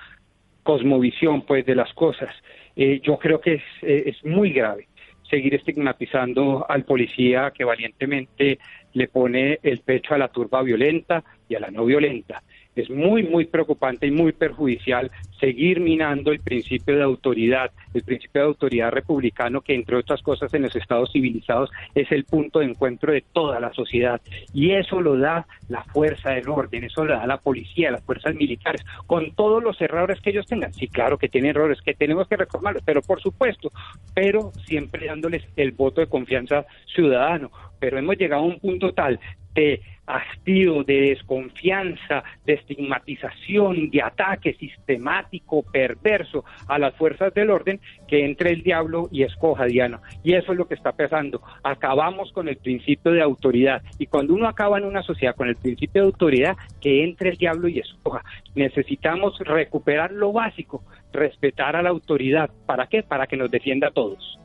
cosmovisión 0.63 1.41
pues 1.41 1.65
de 1.65 1.75
las 1.75 1.93
cosas. 1.93 2.33
Eh, 2.75 2.99
yo 3.01 3.17
creo 3.17 3.41
que 3.41 3.55
eh, 3.81 4.03
es 4.05 4.23
muy 4.23 4.51
grave 4.51 4.87
seguir 5.29 5.55
estigmatizando 5.55 6.65
al 6.69 6.85
policía 6.85 7.51
que 7.51 7.63
valientemente 7.63 8.59
le 8.93 9.07
pone 9.07 9.59
el 9.63 9.79
pecho 9.79 10.13
a 10.13 10.17
la 10.17 10.29
turba 10.29 10.61
violenta 10.61 11.23
y 11.49 11.55
a 11.55 11.59
la 11.59 11.71
no 11.71 11.85
violenta 11.85 12.43
es 12.81 12.89
muy, 12.89 13.23
muy 13.23 13.45
preocupante 13.45 14.07
y 14.07 14.11
muy 14.11 14.31
perjudicial 14.31 15.11
seguir 15.39 15.79
minando 15.79 16.31
el 16.31 16.39
principio 16.39 16.95
de 16.95 17.03
autoridad, 17.03 17.71
el 17.93 18.03
principio 18.03 18.41
de 18.41 18.47
autoridad 18.47 18.91
republicano 18.91 19.61
que, 19.61 19.75
entre 19.75 19.97
otras 19.97 20.21
cosas, 20.21 20.53
en 20.53 20.63
los 20.63 20.75
estados 20.75 21.11
civilizados 21.11 21.69
es 21.95 22.11
el 22.11 22.25
punto 22.25 22.59
de 22.59 22.65
encuentro 22.65 23.13
de 23.13 23.23
toda 23.33 23.59
la 23.59 23.73
sociedad. 23.73 24.21
Y 24.53 24.71
eso 24.71 25.01
lo 25.01 25.17
da 25.17 25.45
la 25.69 25.83
fuerza 25.85 26.31
del 26.31 26.49
orden, 26.49 26.83
eso 26.83 27.05
lo 27.05 27.13
da 27.13 27.27
la 27.27 27.37
policía, 27.37 27.91
las 27.91 28.03
fuerzas 28.03 28.35
militares, 28.35 28.83
con 29.05 29.31
todos 29.33 29.63
los 29.63 29.79
errores 29.81 30.19
que 30.21 30.31
ellos 30.31 30.45
tengan. 30.45 30.73
Sí, 30.73 30.87
claro 30.87 31.17
que 31.17 31.29
tienen 31.29 31.51
errores, 31.51 31.81
que 31.81 31.93
tenemos 31.93 32.27
que 32.27 32.37
reformarlos, 32.37 32.83
pero 32.85 33.01
por 33.01 33.21
supuesto, 33.21 33.71
pero 34.13 34.51
siempre 34.65 35.07
dándoles 35.07 35.43
el 35.55 35.71
voto 35.71 36.01
de 36.01 36.07
confianza 36.07 36.65
ciudadano. 36.93 37.51
Pero 37.79 37.99
hemos 37.99 38.17
llegado 38.17 38.41
a 38.41 38.45
un 38.45 38.59
punto 38.59 38.91
tal 38.93 39.19
de 39.57 39.81
hastío, 40.05 40.83
de 40.83 41.01
desconfianza, 41.09 42.23
de 42.45 42.53
estigmatización, 42.53 43.89
de 43.89 44.01
ataque 44.01 44.53
sistemático, 44.53 45.63
perverso 45.63 46.45
a 46.67 46.79
las 46.79 46.95
fuerzas 46.95 47.33
del 47.33 47.49
orden, 47.49 47.81
que 48.07 48.23
entre 48.23 48.51
el 48.51 48.63
diablo 48.63 49.09
y 49.11 49.23
escoja 49.23 49.65
Diana. 49.65 49.99
Y 50.23 50.33
eso 50.33 50.53
es 50.53 50.57
lo 50.57 50.67
que 50.67 50.75
está 50.75 50.93
pasando. 50.93 51.41
Acabamos 51.63 52.31
con 52.31 52.47
el 52.47 52.57
principio 52.57 53.11
de 53.11 53.21
autoridad. 53.21 53.81
Y 53.99 54.05
cuando 54.05 54.33
uno 54.33 54.47
acaba 54.47 54.77
en 54.77 54.85
una 54.85 55.03
sociedad 55.03 55.35
con 55.35 55.49
el 55.49 55.57
principio 55.57 56.03
de 56.03 56.07
autoridad, 56.07 56.55
que 56.79 57.03
entre 57.03 57.31
el 57.31 57.37
diablo 57.37 57.67
y 57.67 57.79
escoja. 57.79 58.23
Necesitamos 58.55 59.37
recuperar 59.39 60.11
lo 60.11 60.31
básico, 60.31 60.83
respetar 61.11 61.75
a 61.75 61.81
la 61.81 61.89
autoridad. 61.89 62.49
¿Para 62.65 62.87
qué? 62.87 63.03
Para 63.03 63.27
que 63.27 63.35
nos 63.35 63.51
defienda 63.51 63.89
a 63.89 63.91
todos. 63.91 64.39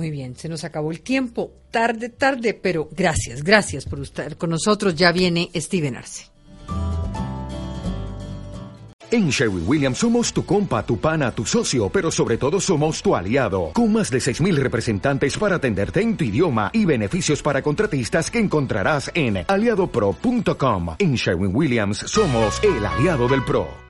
Muy 0.00 0.10
bien, 0.10 0.34
se 0.34 0.48
nos 0.48 0.64
acabó 0.64 0.92
el 0.92 1.02
tiempo. 1.02 1.52
Tarde, 1.70 2.08
tarde, 2.08 2.54
pero 2.54 2.88
gracias, 2.90 3.44
gracias 3.44 3.84
por 3.84 4.00
estar 4.00 4.38
con 4.38 4.48
nosotros. 4.48 4.94
Ya 4.94 5.12
viene 5.12 5.50
Steven 5.54 5.94
Arce. 5.94 6.24
En 9.10 9.28
Sherwin 9.28 9.64
Williams 9.66 9.98
somos 9.98 10.32
tu 10.32 10.46
compa, 10.46 10.86
tu 10.86 10.96
pana, 10.96 11.32
tu 11.32 11.44
socio, 11.44 11.90
pero 11.90 12.10
sobre 12.10 12.38
todo 12.38 12.60
somos 12.60 13.02
tu 13.02 13.14
aliado, 13.14 13.72
con 13.74 13.92
más 13.92 14.10
de 14.10 14.20
6.000 14.20 14.54
representantes 14.54 15.36
para 15.36 15.56
atenderte 15.56 16.00
en 16.00 16.16
tu 16.16 16.24
idioma 16.24 16.70
y 16.72 16.86
beneficios 16.86 17.42
para 17.42 17.60
contratistas 17.60 18.30
que 18.30 18.38
encontrarás 18.38 19.10
en 19.14 19.44
aliadopro.com. 19.46 20.94
En 20.98 21.14
Sherwin 21.16 21.54
Williams 21.54 21.98
somos 22.06 22.58
el 22.64 22.86
aliado 22.86 23.28
del 23.28 23.44
PRO. 23.44 23.89